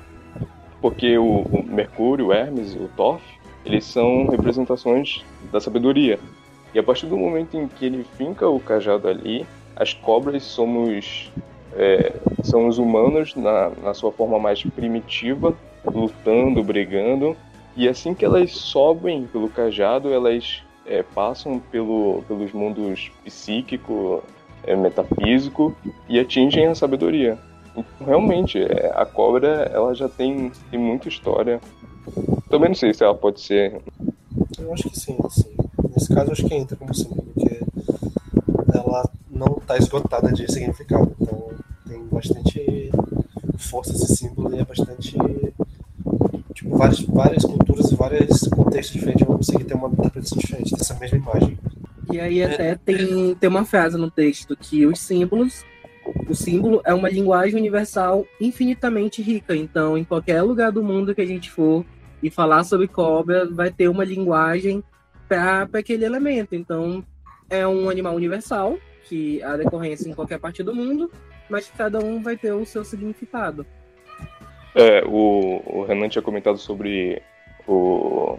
porque 0.86 1.18
o, 1.18 1.40
o 1.40 1.64
Mercúrio, 1.64 2.26
o 2.26 2.32
Hermes 2.32 2.76
o 2.76 2.88
Thoth, 2.96 3.20
eles 3.64 3.84
são 3.84 4.28
representações 4.28 5.24
da 5.50 5.60
sabedoria. 5.60 6.16
E 6.72 6.78
a 6.78 6.82
partir 6.82 7.06
do 7.06 7.16
momento 7.16 7.56
em 7.56 7.66
que 7.66 7.86
ele 7.86 8.06
finca 8.16 8.48
o 8.48 8.60
cajado 8.60 9.08
ali, 9.08 9.44
as 9.74 9.92
cobras 9.92 10.44
somos 10.44 11.32
é, 11.74 12.12
são 12.44 12.68
os 12.68 12.78
humanos 12.78 13.34
na, 13.34 13.70
na 13.82 13.94
sua 13.94 14.12
forma 14.12 14.38
mais 14.38 14.62
primitiva, 14.62 15.56
lutando, 15.84 16.62
brigando, 16.62 17.36
e 17.76 17.88
assim 17.88 18.14
que 18.14 18.24
elas 18.24 18.52
sobem 18.52 19.26
pelo 19.26 19.48
cajado, 19.48 20.14
elas 20.14 20.62
é, 20.86 21.02
passam 21.02 21.58
pelo, 21.58 22.22
pelos 22.28 22.52
mundos 22.52 23.10
psíquico, 23.24 24.22
é, 24.62 24.76
metafísico 24.76 25.76
e 26.08 26.20
atingem 26.20 26.68
a 26.68 26.76
sabedoria. 26.76 27.36
Então, 27.76 28.06
realmente, 28.06 28.58
é, 28.58 28.92
a 28.94 29.04
cobra 29.04 29.70
ela 29.72 29.94
já 29.94 30.08
tem, 30.08 30.50
tem 30.70 30.80
muita 30.80 31.08
história. 31.08 31.60
Também 32.48 32.68
não 32.68 32.76
sei 32.76 32.94
se 32.94 33.04
ela 33.04 33.14
pode 33.14 33.40
ser. 33.40 33.80
Eu 34.58 34.72
acho 34.72 34.88
que 34.88 34.98
sim, 34.98 35.16
assim. 35.24 35.54
Nesse 35.94 36.14
caso, 36.14 36.32
acho 36.32 36.44
que 36.44 36.54
entra 36.54 36.76
como 36.76 36.94
símbolo, 36.94 37.22
porque 37.34 37.60
ela 38.74 39.08
não 39.30 39.58
está 39.60 39.76
esgotada 39.76 40.32
de 40.32 40.50
significado. 40.50 41.14
Então, 41.20 41.50
tem 41.86 42.02
bastante 42.06 42.90
força 43.58 43.92
esse 43.92 44.16
símbolo 44.16 44.54
e 44.54 44.60
é 44.60 44.64
bastante 44.64 45.16
tipo, 46.54 46.76
várias, 46.76 47.00
várias 47.00 47.44
culturas 47.44 47.90
e 47.90 47.94
vários 47.94 48.48
contextos 48.48 48.94
diferentes 48.94 49.26
vão 49.26 49.36
conseguir 49.36 49.64
ter 49.64 49.74
uma 49.74 49.88
interpretação 49.88 50.38
diferente 50.38 50.74
dessa 50.74 50.94
mesma 50.94 51.18
imagem. 51.18 51.58
E 52.10 52.20
aí 52.20 52.42
até 52.42 52.76
tem, 52.76 53.34
tem 53.34 53.50
uma 53.50 53.64
frase 53.64 53.98
no 53.98 54.10
texto 54.10 54.56
que 54.56 54.86
os 54.86 55.00
símbolos, 55.00 55.64
o 56.28 56.34
símbolo 56.34 56.80
é 56.84 56.94
uma 56.94 57.08
linguagem 57.08 57.58
universal 57.58 58.26
infinitamente 58.40 59.22
rica. 59.22 59.54
Então, 59.54 59.96
em 59.96 60.04
qualquer 60.04 60.42
lugar 60.42 60.72
do 60.72 60.82
mundo 60.82 61.14
que 61.14 61.20
a 61.20 61.26
gente 61.26 61.50
for 61.50 61.84
e 62.22 62.30
falar 62.30 62.64
sobre 62.64 62.88
cobra, 62.88 63.46
vai 63.46 63.70
ter 63.70 63.88
uma 63.88 64.04
linguagem 64.04 64.82
para 65.28 65.68
aquele 65.72 66.04
elemento. 66.04 66.54
Então, 66.54 67.04
é 67.48 67.66
um 67.66 67.88
animal 67.88 68.14
universal, 68.14 68.78
que 69.04 69.42
há 69.42 69.56
decorrência 69.56 70.08
em 70.08 70.14
qualquer 70.14 70.38
parte 70.38 70.62
do 70.62 70.74
mundo, 70.74 71.10
mas 71.48 71.70
cada 71.76 71.98
um 71.98 72.22
vai 72.22 72.36
ter 72.36 72.52
o 72.52 72.64
seu 72.64 72.84
significado. 72.84 73.66
É, 74.74 75.04
o, 75.06 75.62
o 75.64 75.84
Renan 75.84 76.08
tinha 76.08 76.22
comentado 76.22 76.58
sobre 76.58 77.22
o, 77.66 78.38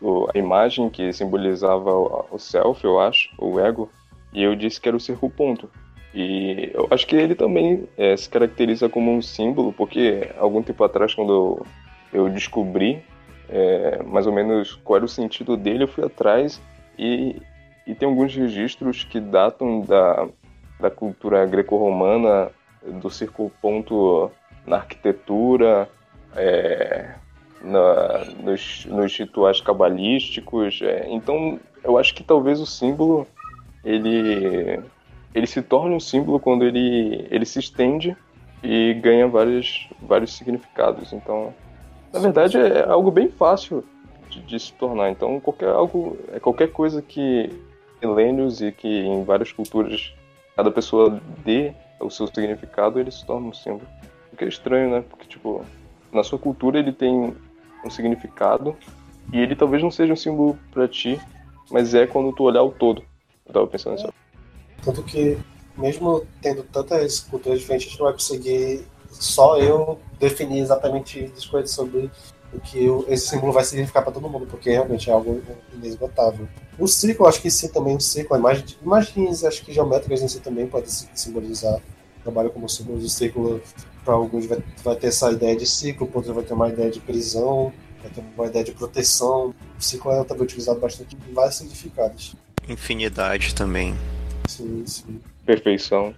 o, 0.00 0.28
a 0.34 0.38
imagem 0.38 0.90
que 0.90 1.12
simbolizava 1.12 1.92
o, 1.92 2.26
o 2.30 2.38
self, 2.38 2.82
eu 2.84 2.98
acho, 2.98 3.30
o 3.38 3.60
ego, 3.60 3.90
e 4.32 4.42
eu 4.42 4.54
disse 4.54 4.80
que 4.80 4.88
era 4.88 4.96
o 4.96 5.00
cerro 5.00 5.30
ponto. 5.30 5.70
E 6.14 6.70
eu 6.74 6.88
acho 6.90 7.06
que 7.06 7.14
ele 7.14 7.34
também 7.34 7.88
é, 7.96 8.16
se 8.16 8.28
caracteriza 8.28 8.88
como 8.88 9.12
um 9.12 9.22
símbolo, 9.22 9.72
porque 9.72 10.28
algum 10.38 10.62
tempo 10.62 10.82
atrás, 10.82 11.14
quando 11.14 11.64
eu, 12.12 12.28
descobri 12.28 13.02
é, 13.48 14.02
mais 14.02 14.26
ou 14.26 14.32
menos 14.32 14.74
qual 14.84 14.96
era 14.96 15.04
o 15.04 15.08
sentido 15.08 15.56
dele, 15.56 15.84
eu 15.84 15.88
fui 15.88 16.04
atrás 16.04 16.60
e, 16.98 17.40
e 17.86 17.94
tem 17.94 18.08
alguns 18.08 18.34
registros 18.34 19.04
que 19.04 19.20
datam 19.20 19.82
da, 19.82 20.28
da 20.80 20.90
cultura 20.90 21.46
greco-romana, 21.46 22.50
do 23.00 23.10
círculo 23.10 23.52
ponto 23.60 24.30
na 24.66 24.76
arquitetura, 24.76 25.88
é, 26.34 27.14
na, 27.62 28.24
nos, 28.42 28.86
nos, 28.86 29.16
rituais 29.16 29.60
cabalísticos. 29.60 30.80
É, 30.82 31.06
então, 31.08 31.60
eu 31.84 31.98
acho 31.98 32.14
que 32.14 32.22
talvez 32.22 32.60
o 32.60 32.66
símbolo 32.66 33.26
ele, 33.84 34.80
ele 35.34 35.46
se 35.46 35.62
torna 35.62 35.94
um 35.94 36.00
símbolo 36.00 36.40
quando 36.40 36.64
ele, 36.64 37.26
ele 37.30 37.44
se 37.44 37.58
estende 37.58 38.16
e 38.62 38.94
ganha 38.94 39.26
vários, 39.28 39.88
vários 40.02 40.34
significados. 40.36 41.12
Então, 41.12 41.54
na 42.12 42.18
verdade, 42.20 42.58
é 42.58 42.88
algo 42.88 43.10
bem 43.10 43.28
fácil 43.28 43.84
de, 44.28 44.40
de 44.42 44.58
se 44.58 44.72
tornar. 44.74 45.10
Então, 45.10 45.40
qualquer 45.40 45.68
algo, 45.68 46.18
é 46.32 46.40
qualquer 46.40 46.72
coisa 46.72 47.00
que 47.00 47.50
milênios 48.02 48.60
e 48.60 48.72
que 48.72 48.88
em 48.88 49.24
várias 49.24 49.52
culturas 49.52 50.14
cada 50.56 50.70
pessoa 50.70 51.20
dê 51.44 51.72
o 52.00 52.10
seu 52.10 52.26
significado, 52.26 52.98
ele 52.98 53.10
se 53.10 53.24
torna 53.26 53.46
um 53.48 53.52
símbolo 53.52 53.86
que 54.40 54.44
é 54.44 54.48
estranho, 54.48 54.90
né? 54.90 55.04
Porque, 55.08 55.26
tipo, 55.26 55.62
na 56.10 56.24
sua 56.24 56.38
cultura 56.38 56.78
ele 56.78 56.92
tem 56.92 57.36
um 57.84 57.90
significado 57.90 58.74
e 59.32 59.38
ele 59.38 59.54
talvez 59.54 59.82
não 59.82 59.90
seja 59.90 60.14
um 60.14 60.16
símbolo 60.16 60.58
para 60.72 60.88
ti, 60.88 61.20
mas 61.70 61.94
é 61.94 62.06
quando 62.06 62.32
tu 62.32 62.44
olhar 62.44 62.62
o 62.62 62.70
todo. 62.70 63.04
Eu 63.46 63.52
tava 63.52 63.66
pensando 63.66 63.96
nisso. 63.96 64.12
Tanto 64.84 65.02
que, 65.02 65.38
mesmo 65.76 66.26
tendo 66.40 66.62
tantas 66.64 67.20
culturas 67.20 67.60
diferentes, 67.60 67.86
a 67.86 67.90
gente 67.90 67.98
não 67.98 68.06
vai 68.06 68.14
conseguir 68.14 68.86
só 69.10 69.58
eu 69.58 69.98
definir 70.18 70.60
exatamente 70.60 71.32
as 71.36 71.44
coisas 71.44 71.70
sobre 71.70 72.10
o 72.52 72.60
que 72.60 72.86
esse 73.08 73.28
símbolo 73.28 73.52
vai 73.52 73.64
significar 73.64 74.02
para 74.02 74.12
todo 74.12 74.28
mundo, 74.28 74.46
porque 74.46 74.70
realmente 74.70 75.08
é 75.08 75.12
algo 75.12 75.40
inesgotável. 75.72 76.48
O 76.78 76.86
ciclo, 76.86 77.26
acho 77.26 77.40
que 77.40 77.50
sim, 77.50 77.68
também 77.68 77.96
o 77.96 78.00
ciclo, 78.00 78.36
imagens, 78.36 78.76
imagens 78.82 79.44
acho 79.44 79.64
que 79.64 79.72
geométricas 79.72 80.22
em 80.22 80.28
si 80.28 80.40
também 80.40 80.66
pode 80.66 80.90
simbolizar 80.90 81.80
trabalho 82.22 82.50
como 82.50 82.68
símbolo 82.68 82.98
de 82.98 83.08
ciclo 83.08 83.60
para 84.04 84.14
alguns 84.14 84.46
vai, 84.46 84.58
vai 84.82 84.96
ter 84.96 85.08
essa 85.08 85.30
ideia 85.30 85.56
de 85.56 85.66
ciclo, 85.66 86.06
para 86.06 86.18
outros 86.18 86.34
vai 86.34 86.44
ter 86.44 86.54
uma 86.54 86.68
ideia 86.68 86.90
de 86.90 87.00
prisão, 87.00 87.72
vai 88.02 88.10
ter 88.10 88.22
uma 88.36 88.46
ideia 88.46 88.64
de 88.64 88.72
proteção. 88.72 89.54
O 89.78 89.82
ciclo 89.82 90.12
é 90.12 90.24
também 90.24 90.44
utilizado 90.44 90.80
bastante 90.80 91.16
em 91.28 91.32
vários 91.32 91.56
significados. 91.56 92.34
Infinidade 92.68 93.54
também. 93.54 93.94
Sim, 94.50 94.84
sim. 94.84 95.20
Perfeição. 95.46 96.12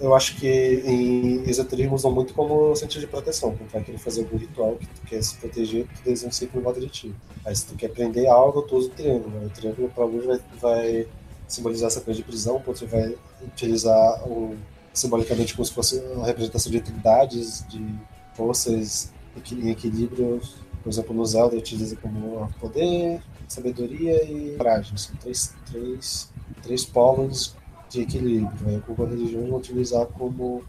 Eu 0.00 0.14
acho 0.14 0.36
que 0.36 0.46
em 0.46 1.42
esoterismo 1.48 1.94
usam 1.94 2.12
muito 2.12 2.34
como 2.34 2.76
sentido 2.76 3.00
de 3.00 3.06
proteção. 3.06 3.56
Quando 3.56 3.70
vai 3.70 3.82
querer 3.82 3.98
fazer 3.98 4.22
algum 4.22 4.36
ritual 4.36 4.76
que 4.76 4.86
tu 4.86 5.00
quer 5.06 5.22
se 5.22 5.36
proteger, 5.36 5.86
tu 5.86 6.02
desenha 6.04 6.28
um 6.28 6.32
ciclo 6.32 6.60
em 6.60 6.62
volta 6.62 6.78
de 6.78 6.88
ti. 6.88 7.14
Aí 7.44 7.56
se 7.56 7.66
tu 7.66 7.74
quer 7.74 7.88
prender 7.88 8.28
algo, 8.28 8.62
tu 8.62 8.76
usa 8.76 8.88
o 8.88 8.90
triângulo. 8.90 9.46
O 9.46 9.50
triângulo 9.50 9.88
para 9.88 10.04
alguns 10.04 10.24
vai, 10.24 10.40
vai 10.60 11.08
simbolizar 11.48 11.88
essa 11.88 12.00
coisa 12.00 12.18
de 12.18 12.24
prisão, 12.24 12.60
para 12.60 12.70
outros 12.70 12.88
vai 12.88 13.16
utilizar 13.42 14.28
o 14.28 14.54
simbolicamente 14.92 15.54
como 15.54 15.64
se 15.64 15.72
fosse 15.72 15.98
uma 16.14 16.26
representação 16.26 16.70
de 16.70 16.78
entidades, 16.78 17.66
de 17.68 17.82
forças 18.34 19.10
em 19.50 19.70
equilíbrio. 19.70 20.40
Por 20.82 20.90
exemplo, 20.90 21.14
no 21.14 21.24
Zelda 21.24 21.56
utiliza 21.56 21.96
como 21.96 22.48
poder, 22.60 23.20
sabedoria 23.48 24.22
e 24.24 24.54
coragem. 24.56 24.96
São 24.96 25.16
três, 25.16 25.54
três, 25.70 26.30
três 26.62 26.84
polos 26.84 27.56
de 27.92 28.02
equilíbrio. 28.02 28.50
Né? 28.62 28.82
Algumas 28.88 29.12
religiões 29.12 29.48
vão 29.48 29.58
utilizar 29.58 30.06
como 30.06 30.64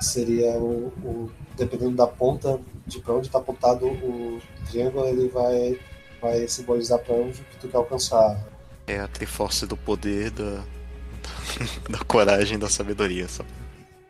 seria 0.00 0.58
o, 0.58 0.88
o 1.04 1.30
dependendo 1.56 1.96
da 1.96 2.06
ponta 2.06 2.60
de 2.86 2.98
para 3.00 3.14
onde 3.14 3.28
está 3.28 3.38
apontado 3.38 3.86
o 3.86 4.40
triângulo, 4.68 5.06
ele 5.06 5.28
vai 5.28 5.78
vai 6.20 6.46
simbolizar 6.46 6.98
para 7.00 7.14
onde 7.14 7.40
que 7.42 7.56
tu 7.58 7.68
quer 7.68 7.76
alcançar. 7.76 8.38
É 8.86 9.00
a 9.00 9.08
triforce 9.08 9.66
do 9.66 9.76
poder 9.76 10.30
da 10.30 10.64
da 11.88 11.98
coragem 12.04 12.58
da 12.58 12.68
sabedoria, 12.68 13.28
sabe? 13.28 13.48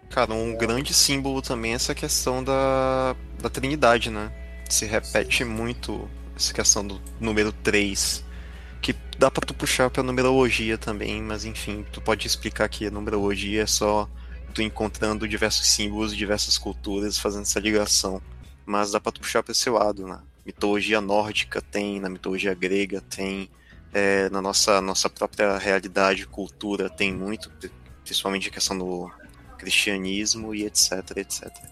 Cara, 0.09 0.35
um 0.35 0.55
grande 0.55 0.93
símbolo 0.93 1.41
também 1.41 1.73
é 1.73 1.75
essa 1.75 1.95
questão 1.95 2.45
da, 2.45 3.17
da 3.41 3.49
Trindade, 3.49 4.11
né? 4.11 4.31
Se 4.69 4.85
repete 4.85 5.43
muito 5.43 6.09
essa 6.37 6.53
questão 6.53 6.87
do 6.87 7.01
número 7.19 7.51
3. 7.51 8.23
Dá 9.23 9.31
pra 9.31 9.47
tu 9.47 9.55
puxar 9.55 9.89
pra 9.89 10.03
numerologia 10.03 10.77
também, 10.77 11.23
mas 11.23 11.45
enfim, 11.45 11.87
tu 11.93 12.01
pode 12.01 12.27
explicar 12.27 12.69
que 12.69 12.89
a 12.89 12.91
numerologia 12.91 13.63
é 13.63 13.67
só 13.67 14.11
tu 14.53 14.61
encontrando 14.61 15.29
diversos 15.29 15.69
símbolos 15.69 16.13
diversas 16.13 16.59
culturas 16.59 17.17
fazendo 17.17 17.43
essa 17.43 17.61
ligação. 17.61 18.21
Mas 18.67 18.91
dá 18.91 18.99
pra 19.01 19.13
tu 19.13 19.21
puxar 19.21 19.45
pra 19.45 19.53
esse 19.53 19.71
lado, 19.71 20.09
né? 20.09 20.19
Mitologia 20.45 21.01
nórdica 21.01 21.63
tem, 21.63 22.01
na 22.01 22.09
mitologia 22.09 22.53
grega 22.53 23.01
tem, 23.01 23.49
é, 23.93 24.29
na 24.29 24.43
nossa, 24.43 24.81
nossa 24.81 25.09
própria 25.09 25.57
realidade, 25.57 26.27
cultura, 26.27 26.91
tem 26.91 27.15
muito, 27.15 27.49
principalmente 28.03 28.49
a 28.49 28.53
questão 28.53 28.77
do 28.77 29.09
cristianismo 29.57 30.53
e 30.53 30.65
etc, 30.65 31.17
etc. 31.19 31.72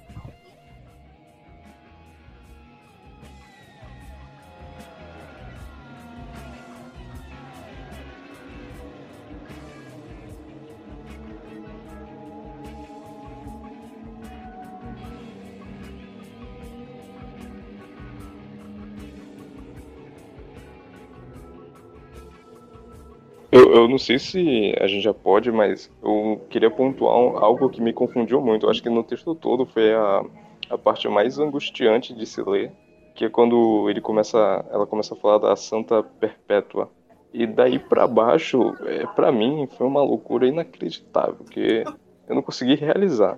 Eu, 23.52 23.74
eu 23.74 23.88
não 23.88 23.98
sei 23.98 24.18
se 24.18 24.72
a 24.80 24.86
gente 24.86 25.02
já 25.02 25.12
pode, 25.12 25.50
mas 25.50 25.90
eu 26.02 26.40
queria 26.48 26.70
pontuar 26.70 27.14
algo 27.42 27.68
que 27.68 27.80
me 27.80 27.92
confundiu 27.92 28.40
muito. 28.40 28.66
Eu 28.66 28.70
acho 28.70 28.82
que 28.82 28.88
no 28.88 29.02
texto 29.02 29.34
todo 29.34 29.66
foi 29.66 29.92
a, 29.92 30.24
a 30.70 30.78
parte 30.78 31.08
mais 31.08 31.38
angustiante 31.38 32.14
de 32.14 32.24
se 32.26 32.40
ler, 32.42 32.70
que 33.14 33.24
é 33.24 33.28
quando 33.28 33.90
ele 33.90 34.00
começa, 34.00 34.64
ela 34.70 34.86
começa 34.86 35.14
a 35.14 35.16
falar 35.16 35.38
da 35.38 35.56
Santa 35.56 36.00
Perpétua. 36.00 36.88
E 37.34 37.44
daí 37.44 37.78
para 37.78 38.06
baixo, 38.06 38.72
é, 38.86 39.04
para 39.06 39.32
mim, 39.32 39.68
foi 39.76 39.86
uma 39.86 40.02
loucura 40.02 40.46
inacreditável, 40.46 41.44
que 41.50 41.82
eu 42.28 42.34
não 42.34 42.42
consegui 42.42 42.76
realizar. 42.76 43.36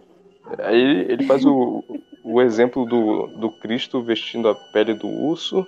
Aí 0.58 1.06
ele 1.08 1.24
faz 1.24 1.44
o, 1.46 1.82
o 2.22 2.42
exemplo 2.42 2.84
do, 2.84 3.28
do 3.38 3.50
Cristo 3.60 4.02
vestindo 4.02 4.48
a 4.48 4.54
pele 4.74 4.92
do 4.92 5.08
urso, 5.08 5.66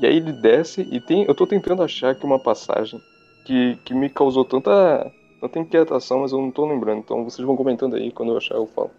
e 0.00 0.06
aí 0.06 0.16
ele 0.16 0.32
desce 0.32 0.86
e 0.90 1.00
tem. 1.00 1.24
Eu 1.24 1.34
tô 1.34 1.46
tentando 1.46 1.82
achar 1.82 2.10
aqui 2.10 2.26
uma 2.26 2.38
passagem 2.38 3.00
que, 3.46 3.76
que 3.84 3.94
me 3.94 4.10
causou 4.10 4.44
tanta, 4.44 5.12
tanta 5.40 5.60
inquietação, 5.60 6.20
mas 6.20 6.32
eu 6.32 6.38
não 6.38 6.50
tô 6.50 6.66
lembrando. 6.66 6.98
Então 6.98 7.22
vocês 7.22 7.46
vão 7.46 7.56
comentando 7.56 7.94
aí, 7.94 8.10
quando 8.10 8.32
eu 8.32 8.36
achar 8.36 8.56
eu 8.56 8.66
falo. 8.66 8.90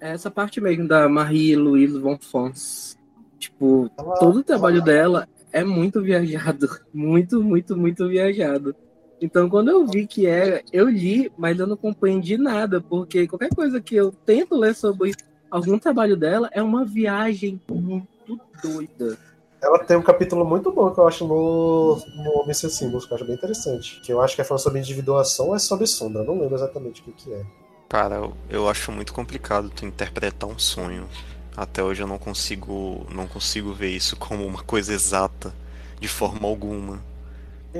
É 0.00 0.12
essa 0.12 0.30
parte 0.30 0.60
mesmo 0.60 0.88
da 0.88 1.08
Marie-Louise 1.08 1.98
von 1.98 2.18
Fons. 2.18 2.96
Tipo, 3.38 3.90
todo 4.18 4.38
o 4.38 4.42
trabalho 4.42 4.82
dela 4.82 5.28
é 5.52 5.62
muito 5.62 6.00
viajado. 6.00 6.68
Muito, 6.92 7.42
muito, 7.42 7.76
muito 7.76 8.08
viajado. 8.08 8.74
Então, 9.20 9.48
quando 9.48 9.70
eu 9.70 9.86
vi 9.86 10.06
que 10.06 10.26
era, 10.26 10.62
eu 10.72 10.88
li, 10.88 11.30
mas 11.38 11.58
eu 11.58 11.66
não 11.66 11.76
compreendi 11.76 12.36
nada, 12.36 12.80
porque 12.80 13.26
qualquer 13.26 13.48
coisa 13.54 13.80
que 13.80 13.94
eu 13.94 14.12
tento 14.12 14.56
ler 14.56 14.74
sobre 14.74 15.12
algum 15.50 15.78
trabalho 15.78 16.16
dela 16.16 16.50
é 16.52 16.62
uma 16.62 16.84
viagem 16.84 17.60
muito 17.68 18.38
doida. 18.62 19.16
Ela 19.62 19.78
tem 19.78 19.96
um 19.96 20.02
capítulo 20.02 20.44
muito 20.44 20.72
bom 20.72 20.90
que 20.90 20.98
eu 20.98 21.06
acho 21.06 21.24
no, 21.26 21.96
no 22.16 22.40
Homem 22.40 22.52
Sem 22.52 22.68
Símbolos, 22.68 23.06
que 23.06 23.12
eu 23.12 23.14
acho 23.16 23.24
bem 23.24 23.36
interessante. 23.36 24.00
Que 24.00 24.12
eu 24.12 24.20
acho 24.20 24.34
que 24.34 24.40
é 24.40 24.44
falando 24.44 24.62
sobre 24.62 24.80
individuação 24.80 25.48
ou 25.48 25.56
é 25.56 25.58
sobre 25.60 25.86
sombra. 25.86 26.24
Não 26.24 26.40
lembro 26.40 26.56
exatamente 26.56 27.00
o 27.00 27.04
que, 27.04 27.12
que 27.12 27.32
é. 27.32 27.46
Cara, 27.88 28.16
eu, 28.16 28.32
eu 28.50 28.68
acho 28.68 28.90
muito 28.90 29.12
complicado 29.12 29.70
tu 29.70 29.86
interpretar 29.86 30.50
um 30.50 30.58
sonho. 30.58 31.08
Até 31.56 31.82
hoje 31.82 32.02
eu 32.02 32.08
não 32.08 32.18
consigo, 32.18 33.06
não 33.10 33.28
consigo 33.28 33.72
ver 33.72 33.90
isso 33.90 34.16
como 34.16 34.44
uma 34.44 34.62
coisa 34.64 34.92
exata, 34.92 35.54
de 36.00 36.08
forma 36.08 36.48
alguma. 36.48 37.00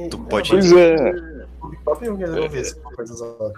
tu 0.08 0.18
pode. 0.18 0.50
Pois 0.50 0.70
é. 0.70 1.46
O 1.60 1.76
próprio 1.82 2.12
Jung 2.12 2.26
não 2.26 2.48
vê 2.48 2.60
isso 2.60 2.78
como 2.80 2.94
coisa 2.94 3.12
exata. 3.12 3.52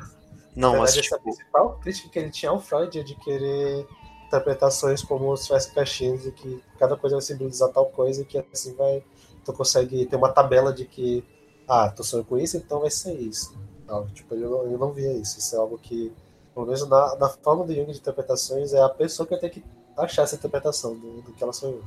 Não, 0.56 0.74
Na 0.74 0.78
mas 0.80 0.94
verdade, 0.94 1.08
tipo, 1.08 1.22
principal 1.24 1.78
crítica 1.82 2.08
que 2.08 2.18
ele 2.18 2.30
tinha 2.30 2.50
ao 2.50 2.60
Freud 2.60 2.98
é 2.98 3.02
de 3.02 3.16
querer 3.16 3.86
interpretações 4.34 5.02
como 5.02 5.36
se 5.36 5.46
tivesse 5.46 5.72
caixinhas 5.72 6.26
e 6.26 6.32
que 6.32 6.62
cada 6.78 6.96
coisa 6.96 7.16
vai 7.16 7.22
simbolizar 7.22 7.70
tal 7.70 7.86
coisa 7.86 8.22
e 8.22 8.24
que 8.24 8.42
assim 8.52 8.74
vai 8.74 9.02
tu 9.44 9.52
consegue 9.52 10.06
ter 10.06 10.16
uma 10.16 10.30
tabela 10.30 10.72
de 10.72 10.84
que 10.86 11.22
ah, 11.68 11.90
tô 11.90 12.02
sonhando 12.02 12.26
com 12.26 12.38
isso, 12.38 12.56
então 12.56 12.80
vai 12.80 12.90
ser 12.90 13.14
isso. 13.14 13.54
Não, 13.86 14.06
tipo, 14.08 14.34
eu, 14.34 14.50
não- 14.50 14.62
eu 14.72 14.78
não 14.78 14.92
via 14.92 15.12
isso. 15.12 15.38
Isso 15.38 15.54
é 15.54 15.58
algo 15.58 15.78
que, 15.78 16.12
pelo 16.54 16.66
menos 16.66 16.86
na, 16.88 17.16
na 17.16 17.28
forma 17.28 17.64
do 17.64 17.74
Jung 17.74 17.90
de 17.92 17.98
interpretações, 17.98 18.72
é 18.72 18.82
a 18.82 18.88
pessoa 18.88 19.26
que 19.26 19.32
vai 19.32 19.40
ter 19.40 19.50
que 19.50 19.62
achar 19.96 20.22
essa 20.22 20.36
interpretação 20.36 20.94
do, 20.94 21.22
do 21.22 21.32
que 21.32 21.42
ela 21.42 21.52
sonhou. 21.52 21.82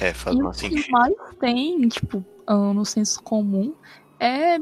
É, 0.00 0.12
faz 0.14 0.36
E 0.36 0.40
o 0.40 0.44
mais 0.44 0.60
que 0.60 0.90
mais 0.90 1.14
tem, 1.40 1.88
tipo, 1.88 2.24
ah, 2.46 2.72
no 2.72 2.84
senso 2.84 3.22
comum 3.22 3.74
é 4.20 4.58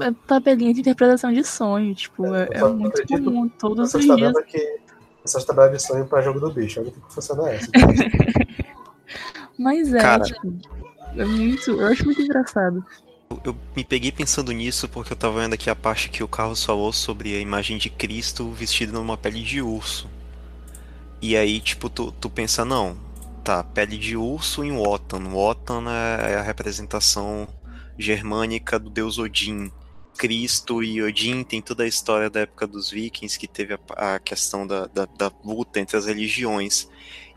é 0.00 0.10
tabelinha 0.26 0.72
de 0.72 0.80
interpretação 0.80 1.30
de 1.32 1.44
sonho. 1.44 1.94
Tipo, 1.94 2.34
é, 2.34 2.48
é 2.50 2.58
só 2.60 2.72
muito 2.72 2.88
acredito 3.00 3.24
comum 3.24 3.48
todos 3.48 3.92
os 3.92 4.00
dias. 4.02 4.16
tabela 4.16 4.42
que 4.42 4.80
essas 5.24 5.44
tabelas 5.44 5.72
de 5.72 5.82
sonho 5.82 6.06
pra 6.06 6.22
jogo 6.22 6.40
do 6.40 6.52
bicho. 6.52 6.80
Olha 6.80 6.88
o 6.88 6.92
que 6.92 7.14
funciona 7.14 7.50
essa. 7.50 7.68
Mas 9.58 9.92
é, 9.92 10.00
Cara. 10.00 10.24
tipo, 10.24 10.52
é 11.16 11.24
muito. 11.24 11.70
Eu 11.70 11.86
acho 11.86 12.04
muito 12.04 12.22
engraçado. 12.22 12.84
Eu 13.44 13.56
me 13.74 13.84
peguei 13.84 14.12
pensando 14.12 14.52
nisso 14.52 14.88
porque 14.88 15.12
eu 15.12 15.16
tava 15.16 15.40
vendo 15.40 15.54
aqui 15.54 15.70
a 15.70 15.76
parte 15.76 16.10
que 16.10 16.22
o 16.22 16.28
Carlos 16.28 16.64
falou 16.64 16.92
sobre 16.92 17.34
a 17.34 17.40
imagem 17.40 17.78
de 17.78 17.88
Cristo 17.88 18.50
vestido 18.50 18.92
numa 18.92 19.16
pele 19.16 19.42
de 19.42 19.62
urso. 19.62 20.08
E 21.20 21.36
aí, 21.36 21.60
tipo, 21.60 21.88
tu, 21.88 22.12
tu 22.12 22.28
pensa, 22.28 22.64
não, 22.64 22.96
tá, 23.44 23.62
pele 23.62 23.96
de 23.96 24.16
urso 24.16 24.64
em 24.64 24.72
Wotan. 24.72 25.28
Wotan 25.28 25.84
é 25.88 26.34
a 26.36 26.42
representação 26.42 27.46
germânica 27.98 28.78
do 28.78 28.90
deus 28.90 29.18
Odin. 29.18 29.70
Cristo 30.16 30.82
e 30.82 31.02
Odin 31.02 31.42
tem 31.42 31.60
toda 31.60 31.84
a 31.84 31.88
história 31.88 32.30
da 32.30 32.40
época 32.40 32.66
dos 32.66 32.90
vikings, 32.90 33.38
que 33.38 33.48
teve 33.48 33.74
a, 33.74 34.14
a 34.14 34.18
questão 34.18 34.66
da, 34.66 34.86
da, 34.86 35.04
da 35.04 35.32
luta 35.44 35.80
entre 35.80 35.96
as 35.96 36.06
religiões. 36.06 36.88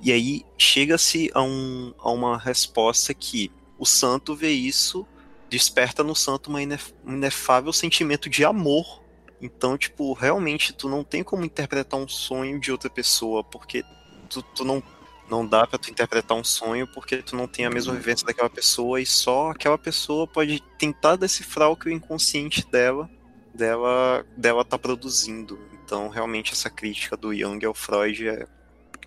E 0.02 0.12
aí 0.12 0.46
chega-se 0.58 1.32
a, 1.34 1.42
um, 1.42 1.94
a 1.98 2.12
uma 2.12 2.38
resposta 2.38 3.14
que 3.14 3.52
o 3.78 3.86
santo 3.86 4.36
vê 4.36 4.52
isso 4.52 5.06
desperta 5.50 6.04
no 6.04 6.16
santo 6.16 6.50
uma 6.50 6.62
inef- 6.62 6.94
um 7.06 7.14
inefável 7.14 7.72
sentimento 7.72 8.30
de 8.30 8.44
amor. 8.44 9.02
Então, 9.42 9.78
tipo, 9.78 10.14
realmente 10.14 10.74
tu 10.74 10.90
não 10.90 11.04
tem 11.04 11.24
como 11.24 11.46
interpretar 11.46 12.00
um 12.00 12.08
sonho 12.08 12.60
de 12.60 12.72
outra 12.72 12.90
pessoa, 12.90 13.44
porque 13.44 13.84
tu, 14.30 14.42
tu 14.42 14.64
não, 14.66 14.82
não 15.30 15.46
dá 15.46 15.66
pra 15.66 15.80
tu 15.80 15.90
interpretar 15.90 16.38
um 16.38 16.44
sonho 16.44 16.88
porque 16.88 17.18
tu 17.18 17.36
não 17.36 17.48
tem 17.48 17.66
a 17.66 17.70
mesma 17.70 17.94
vivência 17.94 18.26
daquela 18.26 18.50
pessoa 18.50 19.02
e 19.02 19.06
só 19.06 19.52
aquela 19.52 19.78
pessoa 19.78 20.28
pode 20.28 20.62
tentar 20.78 21.16
decifrar 21.16 21.70
o 21.70 21.76
que 21.76 21.90
o 21.90 21.92
inconsciente 21.92 22.66
dela 22.70 23.10
dela 23.54 24.26
dela 24.38 24.66
tá 24.66 24.78
produzindo. 24.78 25.58
Então, 25.84 26.10
realmente 26.10 26.52
essa 26.52 26.70
crítica 26.70 27.16
do 27.16 27.34
Jung 27.34 27.64
ao 27.66 27.74
Freud 27.74 28.28
é 28.28 28.46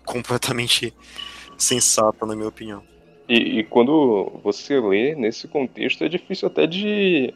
completamente 0.05 0.93
sensata, 1.57 2.25
na 2.25 2.35
minha 2.35 2.47
opinião. 2.47 2.83
E, 3.27 3.59
e 3.59 3.63
quando 3.63 4.39
você 4.43 4.79
lê 4.79 5.13
nesse 5.13 5.47
contexto 5.47 6.03
é 6.03 6.09
difícil 6.09 6.47
até 6.47 6.65
de, 6.65 7.33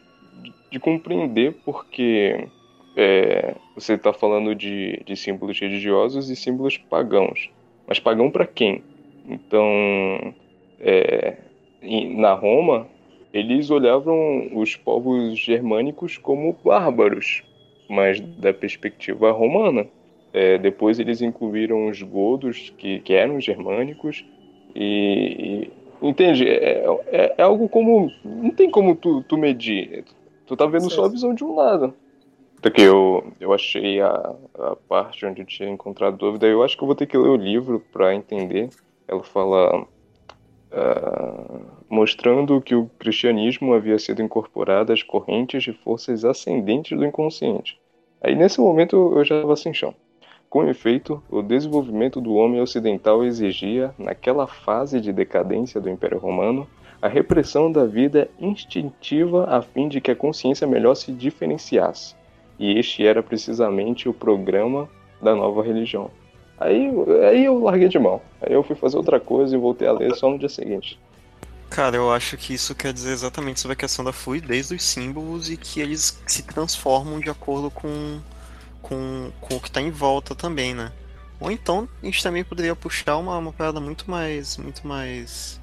de 0.70 0.80
compreender, 0.80 1.56
porque 1.64 2.48
é, 2.96 3.54
você 3.74 3.94
está 3.94 4.12
falando 4.12 4.54
de, 4.54 5.00
de 5.06 5.16
símbolos 5.16 5.58
religiosos 5.60 6.30
e 6.30 6.36
símbolos 6.36 6.76
pagãos. 6.76 7.50
Mas 7.86 7.98
pagão 7.98 8.30
para 8.30 8.46
quem? 8.46 8.82
Então, 9.28 10.34
é, 10.80 11.36
na 12.16 12.32
Roma, 12.34 12.86
eles 13.32 13.70
olhavam 13.70 14.48
os 14.54 14.76
povos 14.76 15.38
germânicos 15.38 16.16
como 16.16 16.56
bárbaros, 16.64 17.42
mas 17.88 18.20
da 18.20 18.52
perspectiva 18.52 19.30
romana. 19.32 19.86
É, 20.32 20.58
depois 20.58 20.98
eles 20.98 21.22
incluíram 21.22 21.88
os 21.88 22.02
godos, 22.02 22.72
que, 22.76 22.98
que 23.00 23.12
eram 23.12 23.40
germânicos, 23.40 24.24
e, 24.74 25.70
e- 26.02 26.08
entende? 26.08 26.48
É, 26.48 26.84
é, 27.12 27.34
é 27.38 27.42
algo 27.42 27.68
como. 27.68 28.10
Não 28.24 28.50
tem 28.50 28.68
como 28.70 28.96
tu, 28.96 29.22
tu 29.22 29.36
medir. 29.36 30.04
Tu 30.46 30.56
tá 30.56 30.66
vendo 30.66 30.90
só 30.90 31.02
a 31.02 31.04
Certo. 31.04 31.12
visão 31.12 31.34
de 31.34 31.44
um 31.44 31.54
lado. 31.54 31.94
Porque 32.64 32.80
eu, 32.80 33.30
eu 33.38 33.52
achei 33.52 34.00
a, 34.00 34.34
a 34.58 34.74
parte 34.88 35.26
onde 35.26 35.42
eu 35.42 35.46
tinha 35.46 35.68
encontrado 35.68 36.16
dúvida. 36.16 36.46
Eu 36.46 36.62
acho 36.62 36.74
que 36.74 36.82
eu 36.82 36.86
vou 36.86 36.94
ter 36.94 37.04
que 37.04 37.18
ler 37.18 37.28
o 37.28 37.36
livro 37.36 37.78
para 37.92 38.14
entender. 38.14 38.70
Ela 39.06 39.22
fala. 39.22 39.86
ah, 40.72 41.60
mostrando 41.90 42.58
que 42.62 42.74
o 42.74 42.88
cristianismo 42.98 43.74
havia 43.74 43.98
sido 43.98 44.22
incorporado 44.22 44.94
às 44.94 45.02
correntes 45.02 45.62
de 45.62 45.74
forças 45.74 46.24
ascendentes 46.24 46.96
do 46.96 47.04
inconsciente. 47.04 47.78
Aí 48.22 48.34
nesse 48.34 48.58
momento 48.58 49.12
eu 49.14 49.22
já 49.26 49.34
estava 49.36 49.56
sem 49.56 49.74
chão. 49.74 49.94
Com 50.48 50.66
efeito, 50.66 51.22
o 51.28 51.42
desenvolvimento 51.42 52.18
do 52.18 52.32
homem 52.32 52.62
ocidental 52.62 53.22
exigia, 53.22 53.94
naquela 53.98 54.46
fase 54.46 55.02
de 55.02 55.12
decadência 55.12 55.82
do 55.82 55.90
Império 55.90 56.18
Romano, 56.18 56.66
a 57.02 57.08
repressão 57.08 57.70
da 57.70 57.84
vida 57.84 58.30
instintiva 58.40 59.44
a 59.50 59.60
fim 59.60 59.86
de 59.86 60.00
que 60.00 60.10
a 60.10 60.16
consciência 60.16 60.66
melhor 60.66 60.94
se 60.94 61.12
diferenciasse. 61.12 62.23
E 62.58 62.78
este 62.78 63.06
era 63.06 63.22
precisamente 63.22 64.08
o 64.08 64.14
programa 64.14 64.88
da 65.20 65.34
nova 65.34 65.62
religião. 65.62 66.10
Aí, 66.58 66.90
aí 67.28 67.44
eu 67.44 67.62
larguei 67.62 67.88
de 67.88 67.98
mão. 67.98 68.20
Aí 68.40 68.52
eu 68.52 68.62
fui 68.62 68.76
fazer 68.76 68.96
outra 68.96 69.18
coisa 69.18 69.54
e 69.54 69.58
voltei 69.58 69.88
a 69.88 69.92
ler 69.92 70.14
só 70.14 70.30
no 70.30 70.38
dia 70.38 70.48
seguinte. 70.48 70.98
Cara, 71.68 71.96
eu 71.96 72.12
acho 72.12 72.36
que 72.36 72.54
isso 72.54 72.74
quer 72.74 72.92
dizer 72.92 73.12
exatamente 73.12 73.58
sobre 73.58 73.72
a 73.72 73.76
questão 73.76 74.04
da 74.04 74.12
fluidez 74.12 74.68
dos 74.68 74.82
símbolos 74.84 75.50
e 75.50 75.56
que 75.56 75.80
eles 75.80 76.22
se 76.26 76.44
transformam 76.44 77.18
de 77.18 77.28
acordo 77.28 77.70
com, 77.70 78.20
com, 78.80 79.32
com 79.40 79.56
o 79.56 79.60
que 79.60 79.68
está 79.68 79.80
em 79.80 79.90
volta 79.90 80.34
também, 80.36 80.72
né? 80.74 80.92
Ou 81.40 81.50
então 81.50 81.88
a 82.00 82.06
gente 82.06 82.22
também 82.22 82.44
poderia 82.44 82.76
puxar 82.76 83.16
uma, 83.16 83.36
uma 83.36 83.52
parada 83.52 83.80
muito 83.80 84.08
mais. 84.08 84.56
muito 84.56 84.86
mais. 84.86 85.60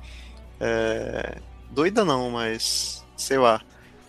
é, 0.59 1.37
doida 1.69 2.03
não, 2.03 2.29
mas. 2.29 3.05
sei 3.15 3.37
lá. 3.37 3.61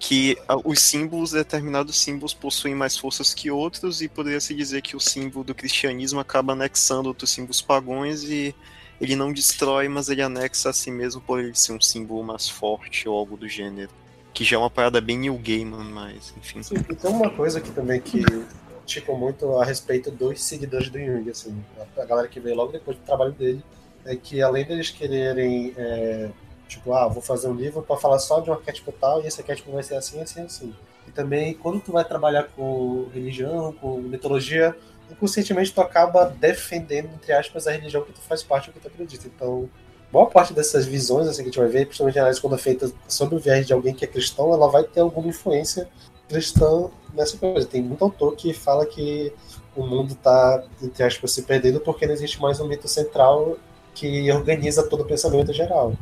Que 0.05 0.37
a- 0.49 0.57
os 0.65 0.81
símbolos, 0.81 1.31
determinados 1.31 1.97
símbolos, 1.97 2.35
possuem 2.35 2.75
mais 2.75 2.97
forças 2.97 3.33
que 3.33 3.53
outros, 3.53 4.03
e 4.03 4.09
poderia 4.09 4.41
se 4.41 4.53
dizer 4.53 4.83
que 4.83 4.97
o 4.97 5.01
símbolo 5.01 5.45
do 5.45 5.55
cristianismo 5.55 6.19
acaba 6.19 6.55
anexando 6.55 7.07
outros 7.07 7.31
símbolos 7.31 7.63
pagões 7.63 8.25
e 8.25 8.53
ele 9.01 9.15
não 9.15 9.33
destrói, 9.33 9.87
mas 9.87 10.09
ele 10.09 10.21
anexa 10.21 10.71
a 10.71 10.73
si 10.73 10.91
mesmo 10.91 11.21
por 11.21 11.39
ele 11.39 11.55
ser 11.55 11.73
um 11.73 11.81
símbolo 11.81 12.25
mais 12.25 12.49
forte 12.49 13.09
ou 13.09 13.17
algo 13.17 13.37
do 13.37 13.49
gênero. 13.49 13.91
Que 14.35 14.43
já 14.43 14.57
é 14.57 14.59
uma 14.59 14.69
parada 14.69 15.01
bem 15.01 15.17
New 15.17 15.39
Gaiman, 15.39 15.85
mas 15.85 16.35
enfim. 16.37 16.65
Sim, 16.65 16.83
tem 16.83 17.11
uma 17.11 17.31
coisa 17.31 17.59
aqui 17.61 17.71
também 17.71 18.01
que 18.01 18.25
tipo 18.85 19.17
muito 19.17 19.57
a 19.57 19.65
respeito 19.65 20.11
dos 20.11 20.43
seguidores 20.43 20.89
do 20.89 20.99
Jung, 20.99 21.31
assim, 21.31 21.65
a 21.97 22.05
galera 22.05 22.27
que 22.27 22.41
veio 22.41 22.57
logo 22.57 22.73
depois 22.73 22.97
do 22.97 23.05
trabalho 23.05 23.33
dele, 23.33 23.63
é 24.05 24.17
que 24.17 24.43
além 24.43 24.65
deles 24.65 24.91
quererem, 24.91 25.73
é, 25.77 26.29
tipo, 26.73 26.93
ah, 26.93 27.09
vou 27.09 27.23
fazer 27.23 27.49
um 27.49 27.55
livro 27.55 27.83
para 27.83 27.97
falar 27.97 28.19
só 28.19 28.41
de 28.41 28.51
um 28.51 28.53
arquétipo 28.53 28.93
tal 28.93 29.23
e 29.23 29.27
esse 29.27 29.41
arquétipo 29.41 29.71
vai 29.73 29.83
ser 29.83 29.97
assim, 29.97 30.21
assim, 30.21 30.43
assim. 30.43 30.75
E 31.07 31.11
também 31.11 31.55
quando 31.55 31.81
tu 31.81 31.93
vai 31.93 32.05
trabalhar 32.05 32.45
com 32.57 33.09
religião, 33.13 33.73
com 33.81 33.99
mitologia, 33.99 34.77
inconscientemente 35.11 35.73
tu 35.73 35.81
acaba 35.81 36.25
defendendo, 36.27 37.11
entre 37.15 37.33
aspas, 37.33 37.67
a 37.67 37.73
religião 37.73 38.03
que 38.03 38.13
tu 38.13 38.21
faz 38.21 38.43
parte 38.43 38.69
ou 38.69 38.75
que 38.75 38.81
tu 38.81 38.89
acredita. 38.89 39.27
Então, 39.27 39.69
boa 40.11 40.27
parte 40.27 40.53
dessas 40.53 40.87
visões 40.87 41.27
assim, 41.27 41.43
que 41.43 41.49
a 41.49 41.53
gente 41.53 41.59
vai 41.59 41.69
ver, 41.69 41.87
principalmente 41.87 42.19
análise 42.19 42.41
quando 42.41 42.55
é 42.55 42.59
feita 42.59 42.93
sobre 43.09 43.37
o 43.37 43.39
viés 43.39 43.67
de 43.67 43.73
alguém 43.73 43.95
que 43.95 44.05
é 44.05 44.09
cristão, 44.09 44.53
ela 44.53 44.69
vai 44.69 44.85
ter 44.85 45.01
alguma 45.01 45.29
influência 45.29 45.89
cristã 46.29 46.91
nessa 47.15 47.37
coisa. 47.37 47.67
Tem 47.67 47.83
muito 47.83 48.03
autor 48.03 48.35
que 48.37 48.53
fala 48.53 48.87
que 48.87 49.33
o 49.77 49.85
mundo 49.87 50.13
está, 50.13 50.63
entre 50.83 51.03
aspas, 51.03 51.33
se 51.33 51.43
perdendo 51.43 51.81
porque 51.81 52.07
não 52.07 52.13
existe 52.13 52.41
mais 52.41 52.61
um 52.61 52.69
mito 52.69 52.89
central 52.89 53.57
que 53.95 54.31
organiza 54.33 54.83
todo 54.83 55.03
o 55.03 55.07
pensamento 55.07 55.53
geral. 55.53 55.95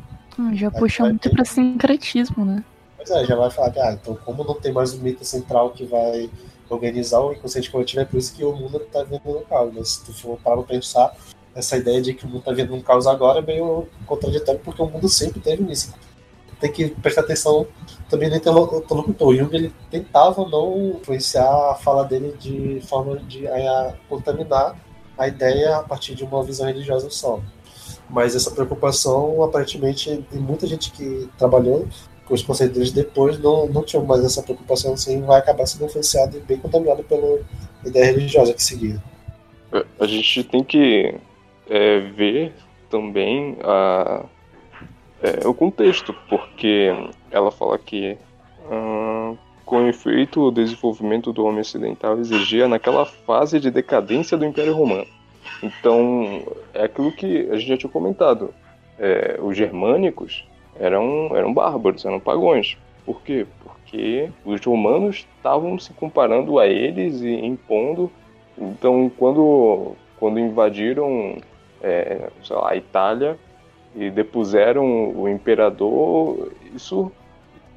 Ah, 0.49 0.53
Já 0.55 0.71
puxa 0.71 1.03
muito 1.03 1.21
ter- 1.21 1.29
pra 1.29 1.45
sincretismo, 1.45 2.43
né? 2.45 2.63
Pois 2.97 3.09
é, 3.11 3.25
já 3.25 3.35
vai 3.35 3.49
falar 3.49 3.71
que, 3.71 3.79
ah, 3.79 3.93
então 3.93 4.15
como 4.25 4.43
não 4.43 4.55
tem 4.55 4.71
mais 4.71 4.93
um 4.93 4.99
mito 5.01 5.23
central 5.25 5.71
que 5.71 5.85
vai 5.85 6.29
organizar 6.69 7.19
o 7.19 7.33
inconsciente 7.33 7.69
coletivo, 7.69 8.01
é 8.01 8.05
por 8.05 8.17
isso 8.17 8.33
que 8.33 8.43
o 8.45 8.55
mundo 8.55 8.77
está 8.77 9.03
vendo 9.03 9.21
no 9.25 9.41
caos. 9.41 9.73
Mas 9.73 9.89
se 9.89 10.05
tu 10.05 10.13
for 10.13 10.37
parar 10.37 10.57
pra 10.57 10.65
pensar, 10.75 11.13
essa 11.53 11.75
ideia 11.77 12.01
de 12.01 12.13
que 12.13 12.25
o 12.25 12.27
mundo 12.27 12.39
está 12.39 12.51
vendo 12.53 12.73
um 12.73 12.81
caos 12.81 13.05
agora 13.07 13.39
é 13.39 13.41
meio 13.41 13.87
contraditório, 14.05 14.61
porque 14.63 14.81
o 14.81 14.85
mundo 14.87 15.09
sempre 15.09 15.39
teve 15.41 15.69
isso. 15.71 15.93
Tem 16.59 16.71
que 16.71 16.89
prestar 16.89 17.21
atenção 17.21 17.65
também 18.07 18.29
no 18.29 18.35
interlocutor. 18.35 19.27
O 19.27 19.35
Jung 19.35 19.53
ele 19.55 19.73
tentava 19.89 20.47
não 20.47 20.97
influenciar 21.01 21.71
a 21.71 21.75
fala 21.75 22.03
dele 22.05 22.35
de 22.39 22.79
forma 22.87 23.17
de 23.17 23.47
a, 23.47 23.95
contaminar 24.07 24.75
a 25.17 25.27
ideia 25.27 25.77
a 25.77 25.83
partir 25.83 26.13
de 26.13 26.23
uma 26.23 26.43
visão 26.43 26.67
religiosa 26.67 27.09
só. 27.09 27.39
Mas 28.11 28.35
essa 28.35 28.51
preocupação, 28.51 29.41
aparentemente, 29.41 30.23
de 30.31 30.39
muita 30.39 30.67
gente 30.67 30.91
que 30.91 31.29
trabalhou 31.37 31.87
com 32.25 32.33
os 32.33 32.43
conceitos 32.43 32.75
deles 32.75 32.91
depois 32.91 33.39
não, 33.39 33.67
não 33.67 33.83
tinham 33.83 34.05
mais 34.05 34.23
essa 34.23 34.43
preocupação, 34.43 34.93
assim, 34.93 35.21
vai 35.21 35.39
acabar 35.39 35.65
sendo 35.65 35.85
influenciado 35.85 36.37
e 36.37 36.41
bem 36.41 36.57
contaminado 36.57 37.03
pela 37.03 37.39
ideia 37.85 38.05
religiosa 38.05 38.53
que 38.53 38.61
seguia. 38.61 39.01
A 39.99 40.05
gente 40.05 40.43
tem 40.43 40.63
que 40.63 41.15
é, 41.69 41.99
ver 41.99 42.53
também 42.89 43.57
a, 43.63 44.25
é, 45.21 45.47
o 45.47 45.53
contexto, 45.53 46.13
porque 46.29 46.93
ela 47.31 47.51
fala 47.51 47.77
que, 47.77 48.17
ah, 48.69 49.33
com 49.65 49.87
efeito, 49.87 50.41
o 50.41 50.51
desenvolvimento 50.51 51.31
do 51.31 51.45
homem 51.45 51.61
ocidental 51.61 52.19
exigia 52.19 52.67
naquela 52.67 53.05
fase 53.05 53.59
de 53.59 53.71
decadência 53.71 54.37
do 54.37 54.45
Império 54.45 54.75
Romano. 54.75 55.07
Então, 55.61 56.43
é 56.73 56.83
aquilo 56.83 57.11
que 57.11 57.49
a 57.49 57.55
gente 57.55 57.67
já 57.67 57.77
tinha 57.77 57.91
comentado. 57.91 58.53
É, 58.97 59.39
os 59.41 59.55
germânicos 59.55 60.45
eram, 60.79 61.35
eram 61.35 61.53
bárbaros, 61.53 62.05
eram 62.05 62.19
pagões. 62.19 62.77
Por 63.05 63.21
quê? 63.21 63.45
Porque 63.63 64.29
os 64.45 64.63
romanos 64.63 65.27
estavam 65.37 65.77
se 65.79 65.93
comparando 65.93 66.59
a 66.59 66.67
eles 66.67 67.21
e 67.21 67.33
impondo. 67.45 68.11
Então, 68.57 69.11
quando, 69.17 69.95
quando 70.19 70.39
invadiram 70.39 71.37
é, 71.81 72.29
lá, 72.49 72.71
a 72.71 72.75
Itália 72.75 73.37
e 73.95 74.09
depuseram 74.09 75.09
o 75.15 75.27
imperador, 75.27 76.51
isso 76.73 77.11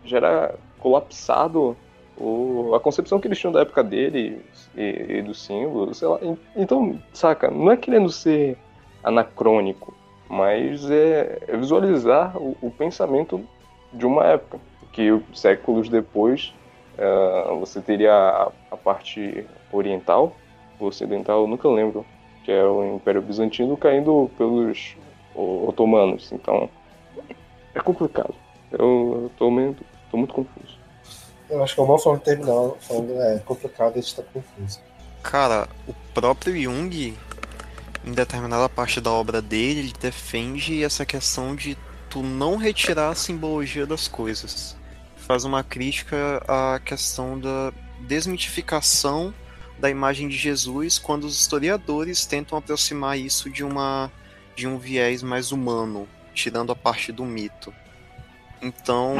já 0.04 0.18
era 0.18 0.54
colapsado 0.78 1.76
o, 2.16 2.74
a 2.74 2.80
concepção 2.80 3.20
que 3.20 3.26
eles 3.26 3.38
tinham 3.38 3.52
da 3.52 3.60
época 3.60 3.82
dele 3.82 4.40
e, 4.76 5.16
e 5.18 5.22
do 5.22 5.34
símbolo, 5.34 5.94
sei 5.94 6.08
lá. 6.08 6.18
Então, 6.56 7.00
saca, 7.12 7.50
não 7.50 7.70
é 7.70 7.76
querendo 7.76 8.10
ser 8.10 8.56
anacrônico, 9.02 9.94
mas 10.28 10.90
é, 10.90 11.42
é 11.46 11.56
visualizar 11.56 12.36
o, 12.36 12.56
o, 12.60 12.70
pensamento 12.70 13.44
de 13.92 14.06
uma 14.06 14.24
época, 14.24 14.58
que 14.92 15.20
séculos 15.34 15.88
depois 15.88 16.54
uh, 16.98 17.58
você 17.58 17.80
teria 17.80 18.12
a, 18.12 18.52
a, 18.70 18.76
parte 18.76 19.46
oriental, 19.72 20.34
ocidental, 20.80 21.42
eu 21.42 21.46
nunca 21.46 21.68
lembro, 21.68 22.04
que 22.44 22.52
é 22.52 22.64
o 22.64 22.96
Império 22.96 23.22
Bizantino 23.22 23.76
caindo 23.76 24.30
pelos 24.36 24.96
otomanos. 25.34 26.30
Então, 26.32 26.68
é 27.74 27.80
complicado. 27.80 28.34
Eu 28.70 29.30
tô, 29.36 29.50
meio, 29.50 29.76
tô 30.10 30.16
muito 30.16 30.34
confuso. 30.34 30.83
Eu 31.54 31.62
acho 31.62 31.74
que 31.74 31.80
é 31.80 31.84
uma 31.84 31.98
forma 31.98 32.18
de 32.18 32.24
terminar 32.24 32.72
falando 32.80 33.12
é 33.22 33.38
complicado 33.38 33.96
e 33.96 34.00
está 34.00 34.24
confuso. 34.24 34.80
Cara, 35.22 35.68
o 35.86 35.94
próprio 36.12 36.60
Jung, 36.60 37.16
em 38.04 38.12
determinada 38.12 38.68
parte 38.68 39.00
da 39.00 39.12
obra 39.12 39.40
dele, 39.40 39.80
ele 39.80 39.92
defende 39.98 40.82
essa 40.82 41.06
questão 41.06 41.54
de 41.54 41.78
tu 42.10 42.24
não 42.24 42.56
retirar 42.56 43.10
a 43.10 43.14
simbologia 43.14 43.86
das 43.86 44.08
coisas. 44.08 44.76
Faz 45.16 45.44
uma 45.44 45.62
crítica 45.62 46.42
à 46.48 46.80
questão 46.80 47.38
da 47.38 47.72
desmitificação 48.00 49.32
da 49.78 49.88
imagem 49.88 50.28
de 50.28 50.36
Jesus 50.36 50.98
quando 50.98 51.24
os 51.24 51.38
historiadores 51.40 52.26
tentam 52.26 52.58
aproximar 52.58 53.16
isso 53.16 53.48
de 53.48 53.62
uma 53.62 54.10
de 54.56 54.66
um 54.66 54.76
viés 54.76 55.22
mais 55.22 55.52
humano, 55.52 56.08
tirando 56.32 56.72
a 56.72 56.76
parte 56.76 57.12
do 57.12 57.24
mito. 57.24 57.72
Então, 58.62 59.14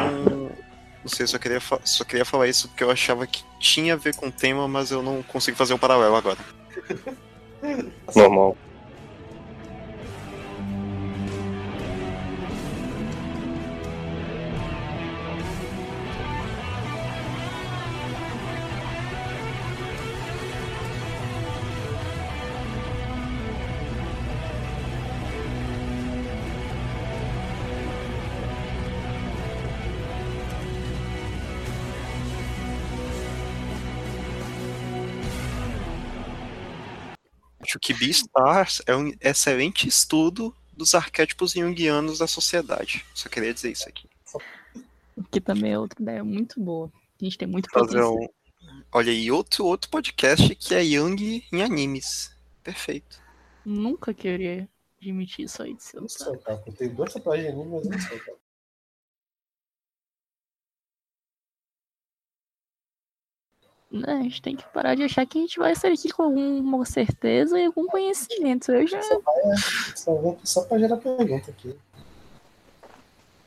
não 1.05 1.09
sei, 1.11 1.27
só 1.27 1.39
queria, 1.39 1.61
só 1.85 2.03
queria 2.03 2.25
falar 2.25 2.49
isso 2.49 2.67
porque 2.69 2.83
eu 2.83 2.91
achava 2.91 3.27
que 3.27 3.45
tinha 3.61 3.93
a 3.93 3.97
ver 3.97 4.17
com 4.17 4.29
o 4.29 4.33
tema, 4.33 4.67
mas 4.67 4.91
eu 4.91 5.03
não 5.03 5.23
consigo 5.23 5.57
fazer 5.57 5.75
um 5.75 5.79
paralelo 5.79 6.17
agora. 6.17 6.39
Normal. 8.17 8.57
Que 37.85 37.93
Beastars 37.93 38.81
é 38.87 38.97
um 38.97 39.13
excelente 39.21 39.87
estudo 39.87 40.57
dos 40.73 40.95
arquétipos 40.95 41.53
junguianos 41.53 42.19
da 42.19 42.27
sociedade. 42.27 43.05
Só 43.15 43.29
queria 43.29 43.53
dizer 43.53 43.73
isso 43.73 43.87
aqui. 43.87 44.09
Que 45.31 45.39
também 45.39 45.73
é 45.73 45.79
outra 45.79 46.03
ideia 46.03 46.25
muito 46.25 46.59
boa. 46.59 46.91
A 47.21 47.25
gente 47.25 47.37
tem 47.37 47.47
muito 47.47 47.69
Fazer 47.71 48.03
um... 48.03 48.27
Olha 48.91 49.13
aí, 49.13 49.31
outro, 49.31 49.67
outro 49.67 49.91
podcast 49.91 50.55
que 50.55 50.75
é 50.75 50.83
Young 50.83 51.45
em 51.53 51.63
animes. 51.63 52.35
Perfeito. 52.63 53.21
Nunca 53.67 54.15
queria 54.15 54.67
admitir 54.99 55.45
isso 55.45 55.63
aí 55.63 55.75
de 55.75 55.83
seu. 55.83 56.01
Eu 56.03 56.73
tenho 56.73 56.95
duas 56.95 57.13
tatuagens 57.13 57.49
de 57.49 57.53
anime, 57.53 57.71
mas 57.71 57.87
não 57.87 58.01
sei, 58.01 58.19
cara. 58.19 58.39
Né, 63.95 64.13
a 64.13 64.23
gente 64.25 64.43
tem 64.43 64.57
que 64.57 64.65
parar 64.75 64.97
de 64.97 65.05
achar 65.05 65.25
que 65.25 65.39
a 65.39 65.41
gente 65.43 65.57
vai 65.57 65.73
sair 65.77 65.93
aqui 65.93 66.11
com 66.11 66.25
alguma 66.25 66.85
certeza 66.85 67.57
e 67.57 67.67
algum 67.67 67.87
conhecimento. 67.87 68.73
Eu 68.73 68.89
já. 68.89 69.01
Só, 69.01 69.21
vai, 69.21 69.57
só, 69.95 70.37
só 70.43 70.63
pra 70.63 70.79
gerar 70.81 70.97
pergunta 70.97 71.53
aqui. 71.53 71.77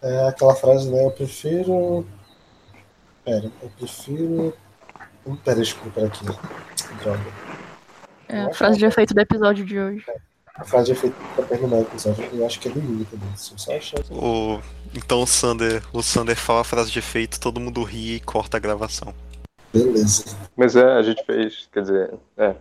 É 0.01 0.27
aquela 0.29 0.55
frase, 0.55 0.89
né? 0.89 1.03
Eu 1.03 1.11
prefiro. 1.11 2.07
Pera, 3.25 3.51
eu 3.61 3.69
prefiro. 3.77 4.53
Pera, 5.43 5.57
deixa 5.57 5.75
eu 5.75 5.81
procurar 5.81 6.07
aqui. 6.07 6.25
Droga. 7.03 7.33
É 8.29 8.41
a 8.43 8.53
frase 8.53 8.77
de 8.77 8.85
efeito 8.85 9.13
do 9.13 9.19
episódio 9.19 9.65
de 9.65 9.77
hoje. 9.77 10.05
É, 10.07 10.21
a 10.55 10.63
frase 10.63 10.85
de 10.85 10.91
efeito 10.93 11.15
pra 11.35 11.43
terminar 11.43 11.75
o 11.75 11.81
episódio, 11.81 12.23
eu 12.31 12.45
acho 12.45 12.57
que 12.57 12.69
é 12.69 12.71
do 12.71 12.79
Yuri 12.79 13.03
também. 13.03 13.35
Só 13.35 13.75
achar. 13.75 13.99
O... 14.09 14.61
Então 14.95 15.21
o 15.21 15.27
Sander, 15.27 15.83
o 15.91 16.01
Sander 16.01 16.37
fala 16.37 16.61
a 16.61 16.63
frase 16.63 16.89
de 16.89 16.99
efeito, 16.99 17.37
todo 17.37 17.59
mundo 17.59 17.83
ri 17.83 18.15
e 18.15 18.19
corta 18.21 18.55
a 18.55 18.59
gravação. 18.61 19.13
Beleza. 19.73 20.37
Mas 20.55 20.75
é, 20.75 20.83
a 20.83 21.01
gente 21.01 21.23
fez, 21.25 21.67
quer 21.71 21.81
dizer, 21.81 22.13
é. 22.37 22.55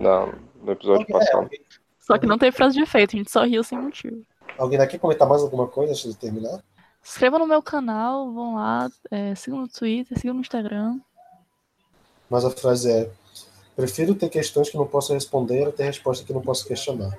Na, 0.00 0.26
no 0.62 0.72
episódio 0.72 1.02
okay, 1.02 1.18
passado. 1.18 1.48
É, 1.52 1.58
só 2.00 2.18
que 2.18 2.26
não 2.26 2.38
teve 2.38 2.56
frase 2.56 2.74
de 2.74 2.82
efeito, 2.82 3.14
a 3.14 3.18
gente 3.18 3.30
só 3.30 3.44
riu 3.44 3.62
sem 3.62 3.78
motivo. 3.78 4.22
Alguém 4.56 4.78
daqui 4.78 4.98
comentar 4.98 5.28
mais 5.28 5.42
alguma 5.42 5.68
coisa 5.68 5.92
antes 5.92 6.04
de 6.04 6.16
terminar? 6.16 6.62
Inscreva 7.04 7.38
no 7.38 7.46
meu 7.46 7.62
canal, 7.62 8.32
vão 8.32 8.56
lá, 8.56 8.90
é, 9.10 9.34
sigam 9.34 9.60
no 9.60 9.68
Twitter, 9.68 10.18
sigam 10.18 10.34
no 10.34 10.40
Instagram. 10.40 10.98
Mas 12.28 12.44
a 12.44 12.50
frase 12.50 12.90
é: 12.90 13.10
prefiro 13.76 14.14
ter 14.14 14.28
questões 14.28 14.68
que 14.68 14.76
não 14.76 14.86
posso 14.86 15.14
responder 15.14 15.68
a 15.68 15.72
ter 15.72 15.84
resposta 15.84 16.24
que 16.24 16.32
não 16.32 16.42
posso 16.42 16.66
questionar. 16.66 17.16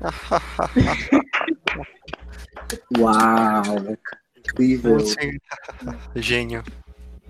Uau! 2.98 3.96
Incrível! 4.38 4.98
Gênio. 6.16 6.64